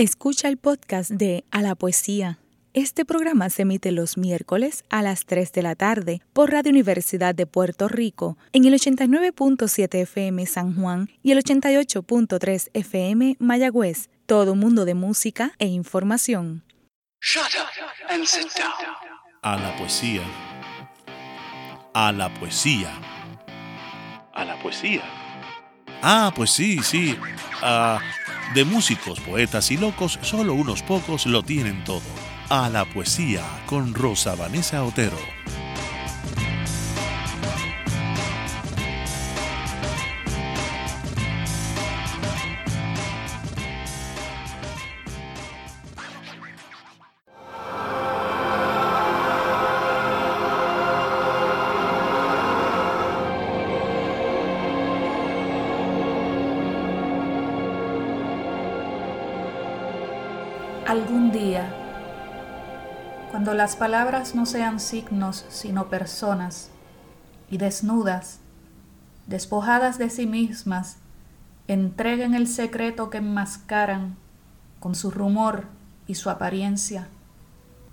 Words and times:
Escucha 0.00 0.48
el 0.48 0.56
podcast 0.56 1.10
de 1.10 1.44
A 1.50 1.60
la 1.60 1.74
Poesía. 1.74 2.38
Este 2.72 3.04
programa 3.04 3.50
se 3.50 3.62
emite 3.62 3.92
los 3.92 4.16
miércoles 4.16 4.82
a 4.88 5.02
las 5.02 5.26
3 5.26 5.52
de 5.52 5.60
la 5.60 5.74
tarde 5.74 6.22
por 6.32 6.50
Radio 6.50 6.70
Universidad 6.70 7.34
de 7.34 7.44
Puerto 7.44 7.86
Rico 7.86 8.38
en 8.54 8.64
el 8.64 8.72
89.7 8.72 9.94
FM 10.00 10.46
San 10.46 10.74
Juan 10.74 11.10
y 11.22 11.32
el 11.32 11.44
88.3 11.44 12.70
FM 12.72 13.36
Mayagüez. 13.40 14.08
Todo 14.24 14.54
mundo 14.54 14.86
de 14.86 14.94
música 14.94 15.52
e 15.58 15.66
información. 15.66 16.64
A 19.42 19.56
la 19.58 19.76
poesía. 19.76 20.22
A 21.92 22.10
la 22.10 22.32
poesía. 22.40 22.90
A 24.32 24.44
la 24.46 24.62
poesía. 24.62 25.19
Ah, 26.02 26.32
pues 26.34 26.50
sí, 26.50 26.80
sí. 26.82 27.16
Ah, 27.62 28.00
de 28.54 28.64
músicos, 28.64 29.20
poetas 29.20 29.70
y 29.70 29.76
locos, 29.76 30.18
solo 30.22 30.54
unos 30.54 30.82
pocos 30.82 31.26
lo 31.26 31.42
tienen 31.42 31.84
todo. 31.84 32.02
A 32.48 32.68
la 32.68 32.84
poesía 32.84 33.42
con 33.66 33.94
Rosa 33.94 34.34
Vanessa 34.34 34.82
Otero. 34.82 35.18
Las 63.60 63.76
palabras 63.76 64.34
no 64.34 64.46
sean 64.46 64.80
signos 64.80 65.44
sino 65.50 65.90
personas, 65.90 66.70
y 67.50 67.58
desnudas, 67.58 68.38
despojadas 69.26 69.98
de 69.98 70.08
sí 70.08 70.24
mismas, 70.24 70.96
entreguen 71.68 72.32
el 72.32 72.46
secreto 72.46 73.10
que 73.10 73.18
enmascaran 73.18 74.16
con 74.78 74.94
su 74.94 75.10
rumor 75.10 75.66
y 76.06 76.14
su 76.14 76.30
apariencia. 76.30 77.08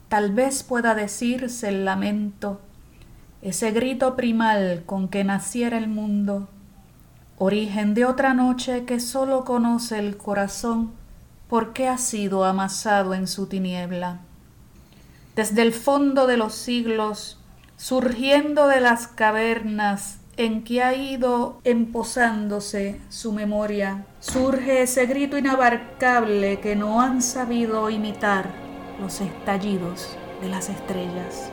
Tal 0.08 0.32
vez 0.32 0.64
pueda 0.64 0.96
decirse 0.96 1.68
el 1.68 1.84
lamento, 1.84 2.62
ese 3.42 3.72
grito 3.72 4.16
primal 4.16 4.84
con 4.86 5.10
que 5.10 5.26
naciera 5.26 5.78
el 5.78 5.90
mundo, 5.90 6.48
origen 7.38 7.94
de 7.94 8.06
otra 8.06 8.34
noche 8.34 8.86
que 8.86 9.02
sólo 9.02 9.44
conoce 9.44 10.00
el 10.00 10.16
corazón 10.16 10.94
porque 11.50 11.90
ha 11.90 11.98
sido 11.98 12.46
amasado 12.46 13.14
en 13.14 13.28
su 13.28 13.48
tiniebla. 13.48 14.22
Desde 15.38 15.62
el 15.62 15.72
fondo 15.72 16.26
de 16.26 16.36
los 16.36 16.56
siglos, 16.56 17.40
surgiendo 17.76 18.68
de 18.68 18.82
las 18.82 19.06
cavernas 19.06 20.18
en 20.36 20.64
que 20.64 20.82
ha 20.82 20.96
ido 20.96 21.62
emposándose 21.64 23.00
su 23.10 23.34
memoria, 23.34 24.08
surge 24.20 24.82
ese 24.82 25.06
grito 25.06 25.38
inabarcable 25.38 26.60
que 26.60 26.76
no 26.76 27.02
han 27.02 27.22
sabido 27.22 27.92
imitar 27.92 28.50
los 29.00 29.22
estallidos 29.22 30.18
de 30.42 30.50
las 30.50 30.70
estrellas. 30.70 31.52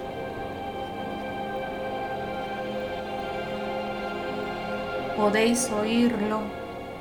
Podéis 5.14 5.70
oírlo 5.70 6.40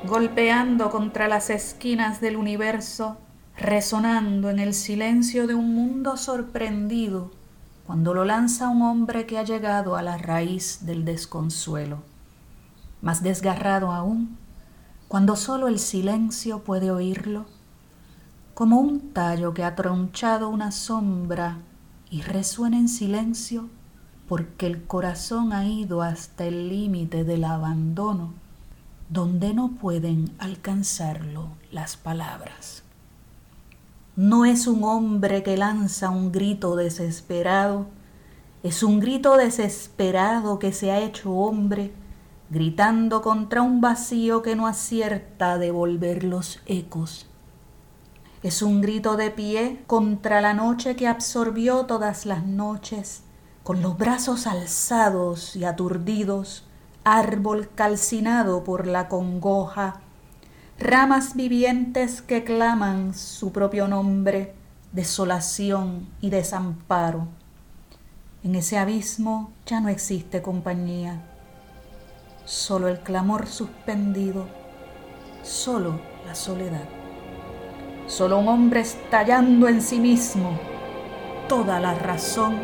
golpeando 0.06 0.90
contra 0.90 1.28
las 1.28 1.48
esquinas 1.48 2.20
del 2.20 2.36
universo, 2.36 3.16
resonando 3.56 4.50
en 4.50 4.58
el 4.58 4.74
silencio 4.74 5.46
de 5.46 5.54
un 5.54 5.74
mundo 5.74 6.16
sorprendido, 6.16 7.30
cuando 7.86 8.14
lo 8.14 8.24
lanza 8.24 8.68
un 8.68 8.82
hombre 8.82 9.26
que 9.26 9.38
ha 9.38 9.42
llegado 9.42 9.96
a 9.96 10.02
la 10.02 10.16
raíz 10.18 10.86
del 10.86 11.04
desconsuelo, 11.04 12.02
más 13.02 13.22
desgarrado 13.22 13.92
aún, 13.92 14.36
cuando 15.08 15.36
solo 15.36 15.68
el 15.68 15.78
silencio 15.78 16.64
puede 16.64 16.90
oírlo, 16.90 17.46
como 18.54 18.80
un 18.80 19.12
tallo 19.12 19.52
que 19.52 19.64
ha 19.64 19.74
tronchado 19.74 20.48
una 20.48 20.72
sombra 20.72 21.58
y 22.10 22.22
resuena 22.22 22.78
en 22.78 22.88
silencio 22.88 23.68
porque 24.28 24.66
el 24.66 24.84
corazón 24.84 25.52
ha 25.52 25.66
ido 25.66 26.02
hasta 26.02 26.44
el 26.44 26.68
límite 26.68 27.24
del 27.24 27.44
abandono 27.44 28.32
donde 29.10 29.52
no 29.52 29.72
pueden 29.72 30.34
alcanzarlo 30.38 31.48
las 31.70 31.96
palabras. 31.96 32.83
No 34.16 34.44
es 34.44 34.68
un 34.68 34.84
hombre 34.84 35.42
que 35.42 35.56
lanza 35.56 36.08
un 36.10 36.30
grito 36.30 36.76
desesperado, 36.76 37.86
es 38.62 38.84
un 38.84 39.00
grito 39.00 39.36
desesperado 39.36 40.60
que 40.60 40.72
se 40.72 40.92
ha 40.92 41.00
hecho 41.00 41.32
hombre, 41.32 41.92
gritando 42.48 43.22
contra 43.22 43.62
un 43.62 43.80
vacío 43.80 44.40
que 44.40 44.54
no 44.54 44.68
acierta 44.68 45.52
a 45.52 45.58
devolver 45.58 46.22
los 46.22 46.60
ecos. 46.66 47.26
Es 48.44 48.62
un 48.62 48.80
grito 48.80 49.16
de 49.16 49.32
pie 49.32 49.82
contra 49.88 50.40
la 50.40 50.54
noche 50.54 50.94
que 50.94 51.08
absorbió 51.08 51.86
todas 51.86 52.24
las 52.24 52.46
noches, 52.46 53.24
con 53.64 53.82
los 53.82 53.98
brazos 53.98 54.46
alzados 54.46 55.56
y 55.56 55.64
aturdidos, 55.64 56.68
árbol 57.02 57.68
calcinado 57.74 58.62
por 58.62 58.86
la 58.86 59.08
congoja, 59.08 60.03
ramas 60.78 61.36
vivientes 61.36 62.20
que 62.20 62.44
claman 62.44 63.14
su 63.14 63.52
propio 63.52 63.86
nombre, 63.88 64.54
desolación 64.92 66.08
y 66.20 66.30
desamparo. 66.30 67.28
En 68.42 68.54
ese 68.54 68.78
abismo 68.78 69.52
ya 69.66 69.80
no 69.80 69.88
existe 69.88 70.42
compañía, 70.42 71.22
solo 72.44 72.88
el 72.88 73.00
clamor 73.00 73.46
suspendido, 73.46 74.46
solo 75.42 76.00
la 76.26 76.34
soledad, 76.34 76.88
solo 78.06 78.38
un 78.38 78.48
hombre 78.48 78.80
estallando 78.80 79.68
en 79.68 79.80
sí 79.80 79.98
mismo 79.98 80.58
toda 81.48 81.80
la 81.80 81.94
razón 81.94 82.58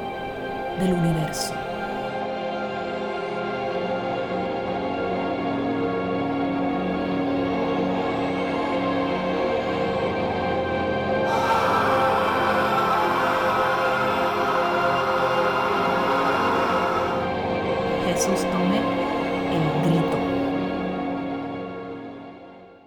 del 0.78 0.92
universo. 0.92 1.69
El 18.32 19.91
grito. 19.91 20.16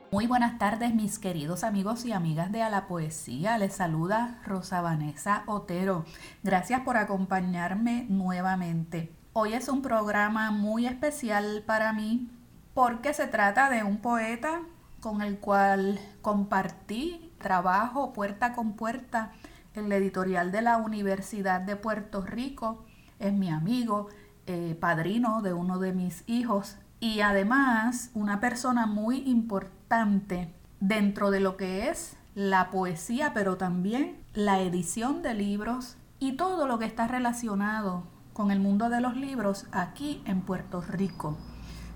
Muy 0.10 0.26
buenas 0.26 0.58
tardes 0.58 0.96
mis 0.96 1.20
queridos 1.20 1.66
amigos 1.66 2.06
y 2.06 2.14
amigas 2.14 2.50
de 2.54 2.62
A 2.62 2.70
la 2.70 2.88
Poesía. 2.88 3.58
Les 3.58 3.74
saluda 3.74 4.40
Rosa 4.46 4.80
Vanessa 4.80 5.44
Otero. 5.48 6.06
Gracias 6.44 6.80
por 6.84 6.96
acompañarme 6.96 8.06
nuevamente. 8.08 9.12
Hoy 9.34 9.52
es 9.52 9.68
un 9.68 9.82
programa 9.82 10.52
muy 10.52 10.88
especial 10.88 11.62
para 11.68 11.92
mí 11.92 12.30
porque 12.74 13.14
se 13.14 13.28
trata 13.28 13.70
de 13.70 13.84
un 13.84 13.98
poeta 13.98 14.62
con 15.02 15.22
el 15.22 15.40
cual 15.40 16.00
compartí 16.22 17.34
trabajo 17.40 18.14
puerta 18.14 18.54
con 18.54 18.78
puerta 18.78 19.34
en 19.76 19.90
la 19.90 19.98
editorial 19.98 20.54
de 20.54 20.62
la 20.62 20.78
Universidad 20.78 21.60
de 21.60 21.76
Puerto 21.76 22.22
Rico. 22.22 22.86
Es 23.20 23.34
mi 23.34 23.50
amigo, 23.50 24.08
eh, 24.48 24.78
padrino 24.80 25.42
de 25.42 25.54
uno 25.54 25.80
de 25.80 25.94
mis 25.94 26.24
hijos 26.28 26.78
y 27.00 27.22
además 27.22 28.12
una 28.14 28.40
persona 28.40 28.86
muy 28.86 29.18
importante 29.30 30.54
dentro 30.80 31.32
de 31.32 31.40
lo 31.40 31.58
que 31.58 31.90
es 31.90 32.18
la 32.36 32.72
poesía, 32.72 33.34
pero 33.34 33.58
también 33.58 34.18
la 34.34 34.62
edición 34.62 35.22
de 35.22 35.34
libros 35.34 35.98
y 36.20 36.34
todo 36.34 36.68
lo 36.68 36.80
que 36.80 36.86
está 36.86 37.08
relacionado 37.08 38.04
con 38.34 38.52
el 38.52 38.60
mundo 38.60 38.90
de 38.90 39.02
los 39.02 39.16
libros 39.16 39.68
aquí 39.72 40.22
en 40.26 40.42
Puerto 40.42 40.82
Rico. 40.82 41.38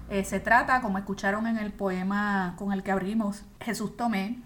Eh, 0.09 0.23
se 0.23 0.39
trata, 0.39 0.81
como 0.81 0.97
escucharon 0.97 1.47
en 1.47 1.57
el 1.57 1.73
poema 1.73 2.55
con 2.57 2.71
el 2.71 2.83
que 2.83 2.91
abrimos, 2.91 3.43
Jesús 3.59 3.97
Tomé, 3.97 4.41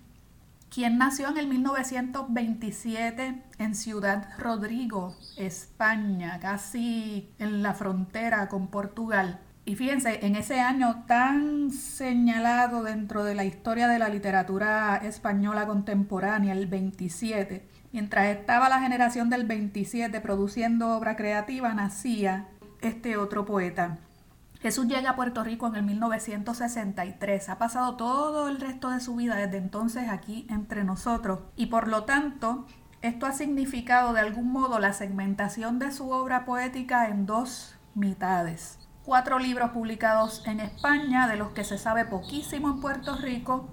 quien 0.74 0.98
nació 0.98 1.28
en 1.28 1.38
el 1.38 1.48
1927 1.48 3.44
en 3.60 3.76
Ciudad 3.76 4.30
Rodrigo, 4.40 5.14
España, 5.36 6.40
casi 6.40 7.30
en 7.40 7.62
la 7.62 7.74
frontera 7.74 8.48
con 8.48 8.68
Portugal. 8.68 9.42
Y 9.66 9.76
fíjense, 9.76 10.26
en 10.26 10.38
ese 10.38 10.62
año 10.62 11.04
tan 11.08 11.72
señalado 11.72 12.84
dentro 12.84 13.26
de 13.26 13.36
la 13.36 13.44
historia 13.44 13.90
de 13.90 14.00
la 14.00 14.08
literatura 14.08 14.96
española 14.96 15.68
contemporánea, 15.68 16.54
el 16.54 16.68
27, 16.68 17.68
mientras 17.92 18.28
estaba 18.28 18.70
la 18.70 18.80
generación 18.80 19.30
del 19.30 19.46
27 19.46 20.22
produciendo 20.22 20.96
obra 20.96 21.18
creativa, 21.18 21.74
nacía 21.74 22.48
este 22.80 23.18
otro 23.18 23.44
poeta, 23.44 24.00
Jesús 24.62 24.86
llega 24.86 25.12
a 25.12 25.16
Puerto 25.16 25.44
Rico 25.44 25.66
en 25.66 25.76
el 25.76 25.84
1963. 25.84 27.50
Ha 27.50 27.58
pasado 27.58 27.96
todo 27.96 28.48
el 28.48 28.60
resto 28.62 28.92
de 28.92 29.00
su 29.00 29.16
vida 29.16 29.36
desde 29.36 29.58
entonces 29.58 30.08
aquí 30.08 30.46
entre 30.52 30.84
nosotros. 30.84 31.40
Y 31.56 31.66
por 31.68 31.88
lo 31.88 32.04
tanto, 32.04 32.68
esto 33.02 33.26
ha 33.26 33.32
significado 33.32 34.14
de 34.14 34.20
algún 34.20 34.52
modo 34.52 34.78
la 34.78 34.94
segmentación 34.94 35.80
de 35.80 35.92
su 35.92 36.12
obra 36.12 36.46
poética 36.46 37.08
en 37.08 37.26
dos 37.26 37.76
mitades. 37.96 38.78
Cuatro 39.04 39.40
libros 39.40 39.72
publicados 39.72 40.44
en 40.46 40.60
España, 40.60 41.28
de 41.28 41.38
los 41.38 41.54
que 41.54 41.64
se 41.64 41.80
sabe 41.80 42.06
poquísimo 42.06 42.70
en 42.70 42.82
Puerto 42.82 43.16
Rico, 43.16 43.68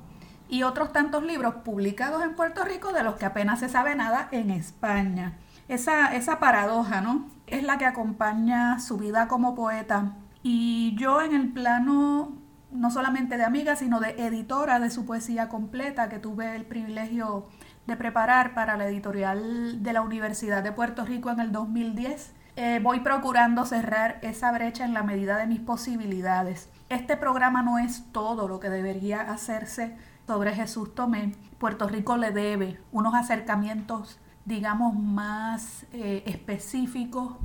y 0.48 0.62
otros 0.62 0.94
tantos 0.94 1.22
libros 1.22 1.56
publicados 1.56 2.22
en 2.22 2.34
Puerto 2.34 2.64
Rico 2.64 2.94
de 2.94 3.02
los 3.02 3.16
que 3.16 3.26
apenas 3.26 3.60
se 3.60 3.68
sabe 3.68 3.94
nada 3.94 4.28
en 4.30 4.50
España. 4.50 5.36
Esa, 5.68 6.14
esa 6.16 6.38
paradoja, 6.38 7.02
¿no? 7.02 7.28
Es 7.46 7.62
la 7.62 7.76
que 7.76 7.84
acompaña 7.84 8.80
su 8.80 8.96
vida 8.96 9.28
como 9.28 9.54
poeta. 9.54 10.14
Y 10.50 10.94
yo 10.94 11.20
en 11.20 11.34
el 11.34 11.52
plano 11.52 12.32
no 12.70 12.90
solamente 12.90 13.36
de 13.36 13.44
amiga, 13.44 13.76
sino 13.76 14.00
de 14.00 14.12
editora 14.12 14.80
de 14.80 14.88
su 14.88 15.04
poesía 15.04 15.50
completa, 15.50 16.08
que 16.08 16.18
tuve 16.18 16.56
el 16.56 16.64
privilegio 16.64 17.48
de 17.86 17.98
preparar 17.98 18.54
para 18.54 18.78
la 18.78 18.88
editorial 18.88 19.82
de 19.82 19.92
la 19.92 20.00
Universidad 20.00 20.62
de 20.62 20.72
Puerto 20.72 21.04
Rico 21.04 21.28
en 21.28 21.40
el 21.40 21.52
2010. 21.52 22.32
Eh, 22.56 22.80
voy 22.82 23.00
procurando 23.00 23.66
cerrar 23.66 24.20
esa 24.22 24.50
brecha 24.50 24.86
en 24.86 24.94
la 24.94 25.02
medida 25.02 25.36
de 25.36 25.46
mis 25.46 25.60
posibilidades. 25.60 26.70
Este 26.88 27.18
programa 27.18 27.62
no 27.62 27.78
es 27.78 28.10
todo 28.10 28.48
lo 28.48 28.58
que 28.58 28.70
debería 28.70 29.20
hacerse 29.20 29.98
sobre 30.26 30.54
Jesús 30.54 30.94
Tomé. 30.94 31.34
Puerto 31.58 31.86
Rico 31.88 32.16
le 32.16 32.30
debe 32.30 32.80
unos 32.90 33.14
acercamientos, 33.14 34.18
digamos, 34.46 34.94
más 34.94 35.84
eh, 35.92 36.22
específicos, 36.24 37.36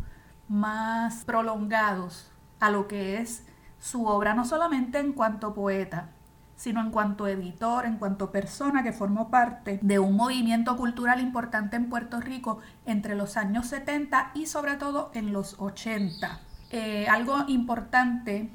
más 0.47 1.25
prolongados 1.25 2.32
a 2.63 2.71
lo 2.71 2.87
que 2.87 3.17
es 3.17 3.43
su 3.77 4.05
obra, 4.05 4.33
no 4.33 4.45
solamente 4.45 4.97
en 4.97 5.11
cuanto 5.11 5.53
poeta, 5.53 6.11
sino 6.55 6.79
en 6.79 6.91
cuanto 6.91 7.27
editor, 7.27 7.85
en 7.85 7.97
cuanto 7.97 8.31
persona 8.31 8.83
que 8.83 8.93
formó 8.93 9.29
parte 9.29 9.79
de 9.81 9.99
un 9.99 10.15
movimiento 10.15 10.77
cultural 10.77 11.19
importante 11.19 11.75
en 11.75 11.89
Puerto 11.89 12.21
Rico 12.21 12.59
entre 12.85 13.15
los 13.15 13.35
años 13.35 13.67
70 13.67 14.31
y 14.33 14.45
sobre 14.45 14.75
todo 14.75 15.11
en 15.13 15.33
los 15.33 15.59
80. 15.59 16.39
Eh, 16.69 17.05
algo 17.09 17.43
importante 17.49 18.49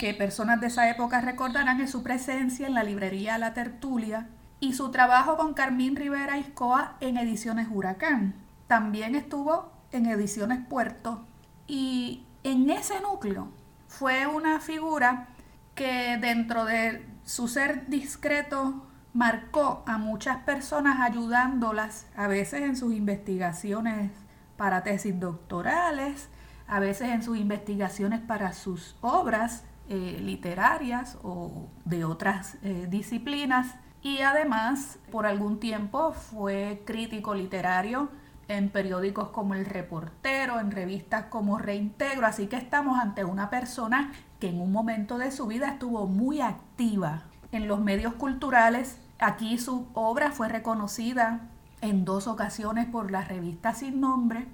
que 0.00 0.14
personas 0.14 0.60
de 0.60 0.66
esa 0.66 0.90
época 0.90 1.20
recordarán 1.20 1.80
es 1.80 1.92
su 1.92 2.02
presencia 2.02 2.66
en 2.66 2.74
la 2.74 2.82
librería 2.82 3.38
La 3.38 3.54
Tertulia 3.54 4.26
y 4.58 4.72
su 4.72 4.90
trabajo 4.90 5.36
con 5.36 5.54
Carmín 5.54 5.94
Rivera 5.94 6.38
Iscoa 6.38 6.96
en 6.98 7.18
Ediciones 7.18 7.68
Huracán. 7.70 8.34
También 8.66 9.14
estuvo 9.14 9.70
en 9.92 10.06
Ediciones 10.06 10.58
Puerto 10.66 11.24
y 11.68 12.24
en 12.44 12.70
ese 12.70 13.00
núcleo 13.00 13.48
fue 13.88 14.26
una 14.26 14.60
figura 14.60 15.28
que 15.74 16.18
dentro 16.20 16.64
de 16.64 17.04
su 17.24 17.48
ser 17.48 17.88
discreto 17.88 18.86
marcó 19.12 19.82
a 19.86 19.98
muchas 19.98 20.38
personas 20.44 21.00
ayudándolas 21.00 22.06
a 22.16 22.26
veces 22.26 22.62
en 22.62 22.76
sus 22.76 22.94
investigaciones 22.94 24.10
para 24.56 24.82
tesis 24.82 25.18
doctorales, 25.18 26.28
a 26.66 26.80
veces 26.80 27.08
en 27.08 27.22
sus 27.22 27.38
investigaciones 27.38 28.20
para 28.20 28.52
sus 28.52 28.96
obras 29.00 29.64
eh, 29.88 30.18
literarias 30.20 31.18
o 31.22 31.68
de 31.84 32.04
otras 32.04 32.56
eh, 32.62 32.86
disciplinas. 32.88 33.74
Y 34.02 34.20
además 34.20 34.98
por 35.10 35.26
algún 35.26 35.60
tiempo 35.60 36.12
fue 36.12 36.82
crítico 36.84 37.34
literario 37.34 38.10
en 38.48 38.70
periódicos 38.70 39.30
como 39.30 39.54
El 39.54 39.64
Reportero, 39.64 40.60
en 40.60 40.70
revistas 40.70 41.26
como 41.26 41.58
Reintegro, 41.58 42.26
así 42.26 42.46
que 42.46 42.56
estamos 42.56 42.98
ante 42.98 43.24
una 43.24 43.50
persona 43.50 44.12
que 44.40 44.48
en 44.48 44.60
un 44.60 44.72
momento 44.72 45.18
de 45.18 45.30
su 45.30 45.46
vida 45.46 45.68
estuvo 45.68 46.06
muy 46.06 46.40
activa 46.40 47.24
en 47.52 47.68
los 47.68 47.80
medios 47.80 48.14
culturales. 48.14 48.98
Aquí 49.18 49.58
su 49.58 49.86
obra 49.94 50.32
fue 50.32 50.48
reconocida 50.48 51.48
en 51.80 52.04
dos 52.04 52.26
ocasiones 52.26 52.86
por 52.86 53.10
la 53.10 53.22
revista 53.22 53.74
Sin 53.74 54.00
Nombre 54.00 54.46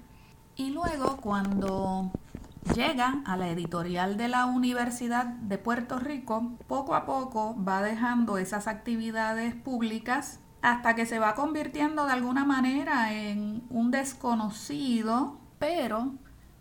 y 0.55 0.71
luego 0.71 1.17
cuando 1.17 2.11
llega 2.75 3.21
a 3.25 3.37
la 3.37 3.49
editorial 3.49 4.17
de 4.17 4.27
la 4.27 4.45
Universidad 4.45 5.25
de 5.25 5.57
Puerto 5.57 5.97
Rico, 5.99 6.51
poco 6.67 6.93
a 6.93 7.05
poco 7.05 7.55
va 7.63 7.81
dejando 7.81 8.37
esas 8.37 8.67
actividades 8.67 9.55
públicas 9.55 10.39
hasta 10.61 10.95
que 10.95 11.05
se 11.05 11.19
va 11.19 11.35
convirtiendo 11.35 12.05
de 12.05 12.13
alguna 12.13 12.45
manera 12.45 13.13
en 13.13 13.63
un 13.69 13.91
desconocido, 13.91 15.39
pero 15.59 16.13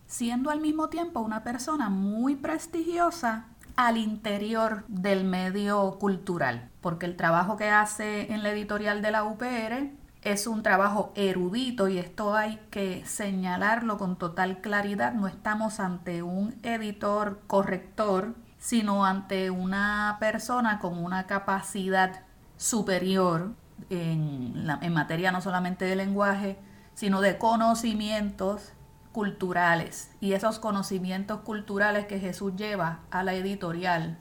siendo 0.07 0.51
al 0.51 0.61
mismo 0.61 0.89
tiempo 0.89 1.21
una 1.21 1.45
persona 1.45 1.91
muy 1.91 2.35
prestigiosa 2.37 3.47
al 3.77 3.97
interior 3.97 4.85
del 4.89 5.25
medio 5.25 5.99
cultural, 5.99 6.71
porque 6.81 7.07
el 7.07 7.17
trabajo 7.17 7.57
que 7.57 7.69
hace 7.69 8.33
en 8.33 8.43
la 8.43 8.51
editorial 8.51 9.03
de 9.03 9.11
la 9.11 9.25
UPR 9.25 9.91
es 10.23 10.47
un 10.47 10.63
trabajo 10.63 11.13
erudito 11.15 11.89
y 11.89 11.99
esto 11.99 12.35
hay 12.35 12.61
que 12.71 13.05
señalarlo 13.07 13.97
con 13.97 14.17
total 14.17 14.61
claridad. 14.61 15.15
No 15.15 15.27
estamos 15.27 15.81
ante 15.81 16.23
un 16.23 16.59
editor 16.63 17.41
corrector, 17.47 18.35
sino 18.59 19.07
ante 19.07 19.51
una 19.51 20.19
persona 20.21 20.79
con 20.79 21.03
una 21.03 21.27
capacidad 21.27 22.25
superior 22.59 23.55
en, 23.89 24.67
materia 24.93 25.33
no 25.33 25.41
solamente 25.41 25.85
de 25.85 25.97
lenguaje, 25.97 26.59
sino 26.95 27.21
de 27.21 27.39
conocimientos 27.39 28.73
culturales. 29.13 30.11
Y 30.21 30.33
esos 30.33 30.59
conocimientos 30.59 31.41
culturales 31.41 32.07
que 32.07 32.21
Jesús 32.21 32.55
lleva 32.57 33.01
a 33.11 33.23
la 33.23 33.35
editorial 33.35 34.19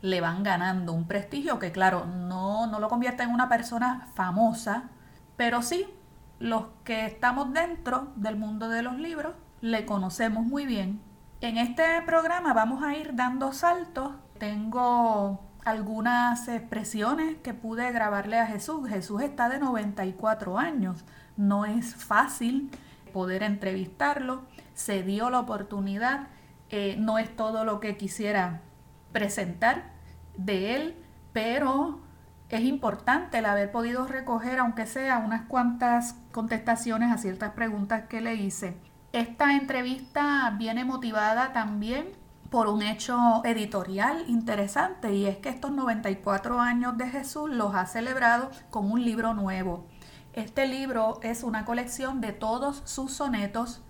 le 0.00 0.20
van 0.20 0.42
ganando 0.42 0.92
un 0.92 1.06
prestigio 1.06 1.58
que, 1.58 1.70
claro, 1.70 2.06
no, 2.06 2.66
no 2.66 2.80
lo 2.80 2.88
convierte 2.88 3.22
en 3.22 3.30
una 3.30 3.48
persona 3.48 4.08
famosa, 4.14 4.90
pero 5.36 5.62
sí 5.62 5.86
los 6.40 6.64
que 6.82 7.06
estamos 7.06 7.52
dentro 7.52 8.08
del 8.16 8.36
mundo 8.36 8.68
de 8.68 8.82
los 8.82 8.98
libros 8.98 9.34
le 9.60 9.86
conocemos 9.86 10.44
muy 10.44 10.66
bien. 10.66 11.00
En 11.40 11.56
este 11.56 12.02
programa 12.02 12.52
vamos 12.52 12.82
a 12.82 12.96
ir 12.96 13.14
dando 13.14 13.52
saltos. 13.52 14.12
Tengo 14.38 15.40
algunas 15.64 16.48
expresiones 16.48 17.36
que 17.42 17.54
pude 17.54 17.90
grabarle 17.92 18.38
a 18.38 18.46
Jesús. 18.46 18.88
Jesús 18.88 19.22
está 19.22 19.48
de 19.48 19.58
94 19.58 20.58
años. 20.58 21.04
No 21.36 21.64
es 21.64 21.94
fácil 21.94 22.70
poder 23.12 23.42
entrevistarlo. 23.42 24.42
Se 24.74 25.02
dio 25.02 25.30
la 25.30 25.40
oportunidad. 25.40 26.28
Eh, 26.70 26.96
no 26.98 27.18
es 27.18 27.34
todo 27.36 27.64
lo 27.64 27.80
que 27.80 27.96
quisiera 27.96 28.62
presentar 29.12 29.92
de 30.36 30.74
él, 30.74 30.96
pero 31.32 32.00
es 32.48 32.62
importante 32.62 33.38
el 33.38 33.46
haber 33.46 33.70
podido 33.70 34.06
recoger, 34.06 34.58
aunque 34.58 34.86
sea 34.86 35.18
unas 35.18 35.42
cuantas 35.42 36.16
contestaciones 36.32 37.12
a 37.12 37.18
ciertas 37.18 37.52
preguntas 37.52 38.04
que 38.08 38.20
le 38.20 38.34
hice. 38.34 38.76
Esta 39.12 39.54
entrevista 39.54 40.54
viene 40.58 40.84
motivada 40.84 41.52
también 41.52 42.21
por 42.52 42.68
un 42.68 42.82
hecho 42.82 43.42
editorial 43.46 44.26
interesante 44.28 45.14
y 45.14 45.24
es 45.24 45.38
que 45.38 45.48
estos 45.48 45.72
94 45.72 46.60
años 46.60 46.98
de 46.98 47.08
Jesús 47.08 47.48
los 47.48 47.74
ha 47.74 47.86
celebrado 47.86 48.50
con 48.68 48.92
un 48.92 49.02
libro 49.02 49.32
nuevo. 49.32 49.86
Este 50.34 50.66
libro 50.66 51.18
es 51.22 51.44
una 51.44 51.64
colección 51.64 52.20
de 52.20 52.32
todos 52.32 52.82
sus 52.84 53.10
sonetos 53.10 53.80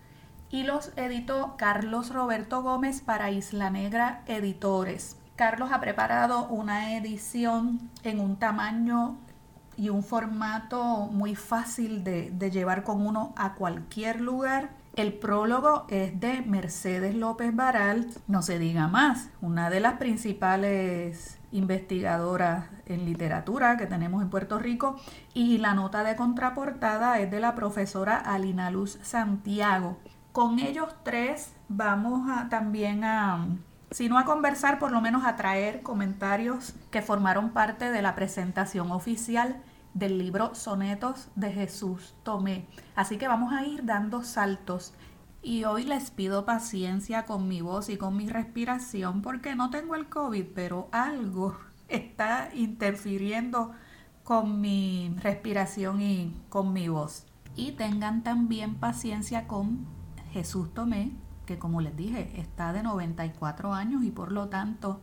y 0.49 0.63
los 0.63 0.93
editó 0.95 1.57
Carlos 1.59 2.11
Roberto 2.15 2.63
Gómez 2.63 3.01
para 3.01 3.33
Isla 3.33 3.69
Negra 3.69 4.23
Editores. 4.27 5.17
Carlos 5.35 5.71
ha 5.73 5.81
preparado 5.81 6.47
una 6.47 6.97
edición 6.97 7.91
en 8.05 8.21
un 8.21 8.37
tamaño 8.37 9.17
y 9.77 9.89
un 9.89 10.05
formato 10.05 11.09
muy 11.11 11.35
fácil 11.35 12.05
de, 12.05 12.31
de 12.31 12.51
llevar 12.53 12.85
con 12.85 13.05
uno 13.05 13.33
a 13.35 13.55
cualquier 13.55 14.21
lugar 14.21 14.82
el 14.95 15.15
prólogo 15.15 15.87
es 15.89 16.21
de 16.21 16.43
Mercedes 16.43 17.15
López 17.15 17.55
Baral, 17.55 18.09
no 18.27 18.43
se 18.43 18.59
diga 18.59 18.89
más, 18.89 19.31
una 19.41 19.71
de 19.71 19.81
las 19.81 19.95
principales 19.95 21.39
investigadoras 21.51 22.67
en 22.87 23.05
literatura 23.05 23.77
que 23.77 23.87
tenemos 23.87 24.23
en 24.23 24.31
Puerto 24.31 24.59
Rico 24.59 24.97
y 25.33 25.59
la 25.59 25.75
nota 25.75 26.05
de 26.05 26.17
contraportada 26.17 27.19
es 27.21 27.31
de 27.31 27.41
la 27.41 27.55
profesora 27.55 28.17
Alina 28.17 28.71
Luz 28.71 28.99
Santiago. 29.03 29.99
Con 30.33 30.59
ellos 30.59 30.95
tres 31.05 31.53
vamos 31.69 32.31
también 32.51 33.05
a, 33.05 33.47
si 33.91 34.09
no 34.09 34.19
a 34.19 34.25
conversar, 34.25 34.79
por 34.79 34.91
lo 34.93 35.01
menos 35.01 35.25
a 35.25 35.37
traer 35.37 35.83
comentarios 35.83 36.75
que 36.91 37.03
formaron 37.03 37.51
parte 37.51 37.91
de 37.91 38.03
la 38.03 38.15
presentación 38.15 38.91
oficial 38.93 39.63
del 39.95 40.19
libro 40.19 40.55
Sonetos 40.55 41.29
de 41.35 41.53
Jesús 41.53 42.15
Tomé. 42.23 42.67
Así 42.95 43.19
que 43.19 43.29
vamos 43.29 43.53
a 43.53 43.65
ir 43.67 43.85
dando 43.85 44.23
saltos. 44.23 44.95
Y 45.43 45.65
hoy 45.65 45.85
les 45.85 46.11
pido 46.11 46.45
paciencia 46.45 47.25
con 47.25 47.49
mi 47.49 47.61
voz 47.63 47.89
y 47.89 47.97
con 47.97 48.17
mi 48.17 48.29
respiración 48.29 49.23
porque 49.23 49.57
no 49.57 49.71
tengo 49.71 49.95
el 49.97 50.09
COVID, 50.09 50.47
pero 50.55 50.89
algo 50.93 51.59
está 51.89 52.51
interfiriendo 52.55 53.73
con 54.23 54.61
mi 54.61 55.15
respiración 55.21 56.01
y 56.01 56.35
con 56.49 56.73
mi 56.73 56.89
voz. 56.89 57.27
Y 57.57 57.73
tengan 57.73 58.23
también 58.23 58.77
paciencia 58.77 59.47
con 59.47 59.87
Jesús 60.31 60.73
Tomé, 60.73 61.13
que 61.45 61.59
como 61.59 61.81
les 61.81 61.97
dije, 61.97 62.41
está 62.41 62.73
de 62.73 62.83
94 62.83 63.75
años 63.75 64.05
y 64.05 64.11
por 64.11 64.33
lo 64.33 64.49
tanto, 64.49 65.01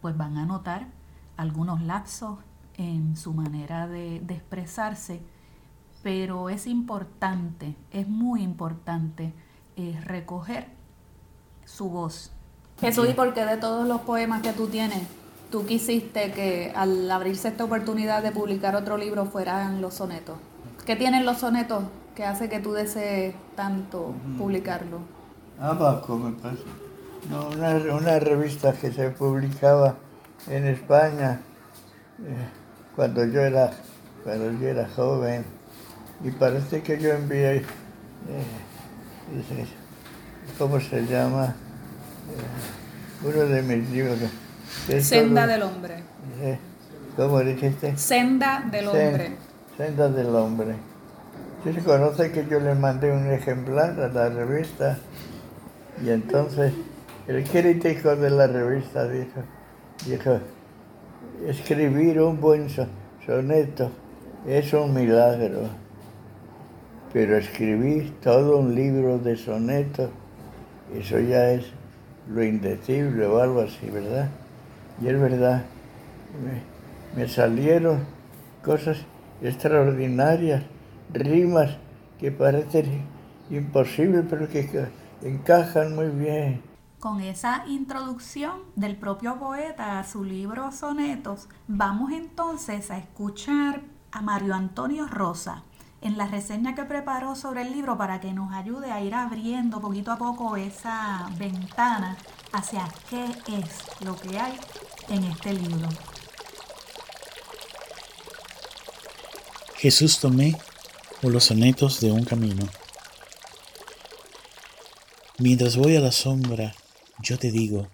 pues 0.00 0.16
van 0.16 0.38
a 0.38 0.46
notar 0.46 0.88
algunos 1.36 1.82
lapsos 1.82 2.38
en 2.76 3.16
su 3.16 3.32
manera 3.32 3.86
de, 3.86 4.16
expresarse, 4.16 5.20
pero 6.02 6.48
es 6.48 6.66
importante, 6.66 7.76
es 7.90 8.08
muy 8.08 8.42
importante 8.42 9.32
eh, 9.76 9.98
recoger 10.04 10.68
su 11.64 11.88
voz. 11.88 12.32
Jesús, 12.80 13.08
¿y 13.08 13.14
por 13.14 13.32
qué 13.34 13.44
de 13.44 13.56
todos 13.56 13.86
los 13.86 14.00
poemas 14.00 14.42
que 14.42 14.52
tú 14.52 14.66
tienes, 14.66 15.02
tú 15.50 15.64
quisiste 15.66 16.32
que 16.32 16.72
al 16.74 17.10
abrirse 17.10 17.48
esta 17.48 17.64
oportunidad 17.64 18.22
de 18.22 18.32
publicar 18.32 18.74
otro 18.74 18.96
libro 18.96 19.26
fueran 19.26 19.80
los 19.80 19.94
sonetos? 19.94 20.36
¿Qué 20.84 20.96
tienen 20.96 21.24
los 21.24 21.38
sonetos 21.38 21.84
que 22.16 22.24
hace 22.24 22.48
que 22.48 22.58
tú 22.58 22.72
desees 22.72 23.34
tanto 23.54 24.14
publicarlo? 24.36 24.98
Abaco 25.60 26.16
me 26.16 26.32
pasa. 26.32 26.64
No, 27.30 27.50
una, 27.96 28.18
revista 28.18 28.72
que 28.72 28.90
se 28.90 29.10
publicaba 29.10 29.94
en 30.48 30.66
España 30.66 31.40
eh, 32.20 32.48
cuando 32.94 33.24
yo 33.26 33.40
era 33.40 33.70
cuando 34.24 34.52
yo 34.60 34.68
era 34.68 34.88
joven 34.94 35.44
y 36.22 36.30
parece 36.30 36.82
que 36.82 36.98
yo 36.98 37.10
envié 37.12 37.56
eh, 37.56 37.64
¿cómo 40.58 40.78
se 40.80 41.04
llama? 41.06 41.54
Eh, 42.30 43.26
uno 43.26 43.46
de 43.46 43.62
mis 43.62 43.90
libros. 43.90 44.18
Senda 45.00 45.46
del 45.46 45.62
hombre. 45.62 46.02
¿Cómo 47.16 47.40
dijiste? 47.40 47.96
Senda 47.96 48.64
del 48.70 48.88
hombre. 48.88 49.36
Senda 49.76 50.08
del 50.08 50.34
hombre. 50.34 50.74
Sí 51.64 51.72
se 51.72 51.80
conoce 51.82 52.32
que 52.32 52.46
yo 52.46 52.58
le 52.58 52.74
mandé 52.74 53.12
un 53.12 53.30
ejemplar 53.30 53.98
a 54.00 54.08
la 54.08 54.28
revista 54.28 54.98
y 56.04 56.10
entonces 56.10 56.72
el 57.28 57.44
crítico 57.44 58.16
de 58.16 58.30
la 58.30 58.48
revista 58.48 59.06
dijo, 59.08 59.40
dijo 60.06 60.40
escribir 61.46 62.20
un 62.20 62.40
buen 62.40 62.68
soneto 63.26 63.90
es 64.46 64.72
un 64.72 64.94
milagro, 64.94 65.68
pero 67.12 67.36
escribir 67.36 68.12
todo 68.20 68.58
un 68.58 68.74
libro 68.74 69.18
de 69.18 69.36
sonetos, 69.36 70.10
eso 70.94 71.18
ya 71.20 71.50
es 71.50 71.66
lo 72.28 72.42
indecible 72.42 73.26
o 73.26 73.38
algo 73.38 73.60
así, 73.60 73.90
¿verdad? 73.90 74.28
Y 75.00 75.08
es 75.08 75.20
verdad, 75.20 75.64
me 77.16 77.28
salieron 77.28 78.04
cosas 78.62 78.98
extraordinarias, 79.42 80.62
rimas 81.12 81.76
que 82.18 82.30
parecen 82.30 83.02
imposibles, 83.50 84.24
pero 84.30 84.48
que 84.48 84.66
encajan 85.22 85.94
muy 85.94 86.08
bien. 86.08 86.71
Con 87.02 87.20
esa 87.20 87.64
introducción 87.66 88.60
del 88.76 88.94
propio 88.94 89.36
poeta 89.36 89.98
a 89.98 90.08
su 90.08 90.22
libro 90.22 90.70
Sonetos, 90.70 91.48
vamos 91.66 92.12
entonces 92.12 92.92
a 92.92 92.98
escuchar 92.98 93.82
a 94.12 94.22
Mario 94.22 94.54
Antonio 94.54 95.08
Rosa 95.08 95.64
en 96.00 96.16
la 96.16 96.28
reseña 96.28 96.76
que 96.76 96.84
preparó 96.84 97.34
sobre 97.34 97.62
el 97.62 97.72
libro 97.72 97.98
para 97.98 98.20
que 98.20 98.32
nos 98.32 98.54
ayude 98.54 98.92
a 98.92 99.00
ir 99.00 99.16
abriendo 99.16 99.80
poquito 99.80 100.12
a 100.12 100.16
poco 100.16 100.56
esa 100.56 101.28
ventana 101.36 102.16
hacia 102.52 102.86
qué 103.10 103.24
es 103.48 104.04
lo 104.04 104.14
que 104.14 104.38
hay 104.38 104.56
en 105.08 105.24
este 105.24 105.54
libro. 105.54 105.88
Jesús 109.74 110.20
tomé 110.20 110.56
o 111.20 111.30
los 111.30 111.42
sonetos 111.42 111.98
de 111.98 112.12
un 112.12 112.22
camino. 112.22 112.64
Mientras 115.38 115.76
voy 115.76 115.96
a 115.96 116.00
la 116.00 116.12
sombra, 116.12 116.72
yo 117.22 117.38
te 117.38 117.52
digo, 117.52 117.88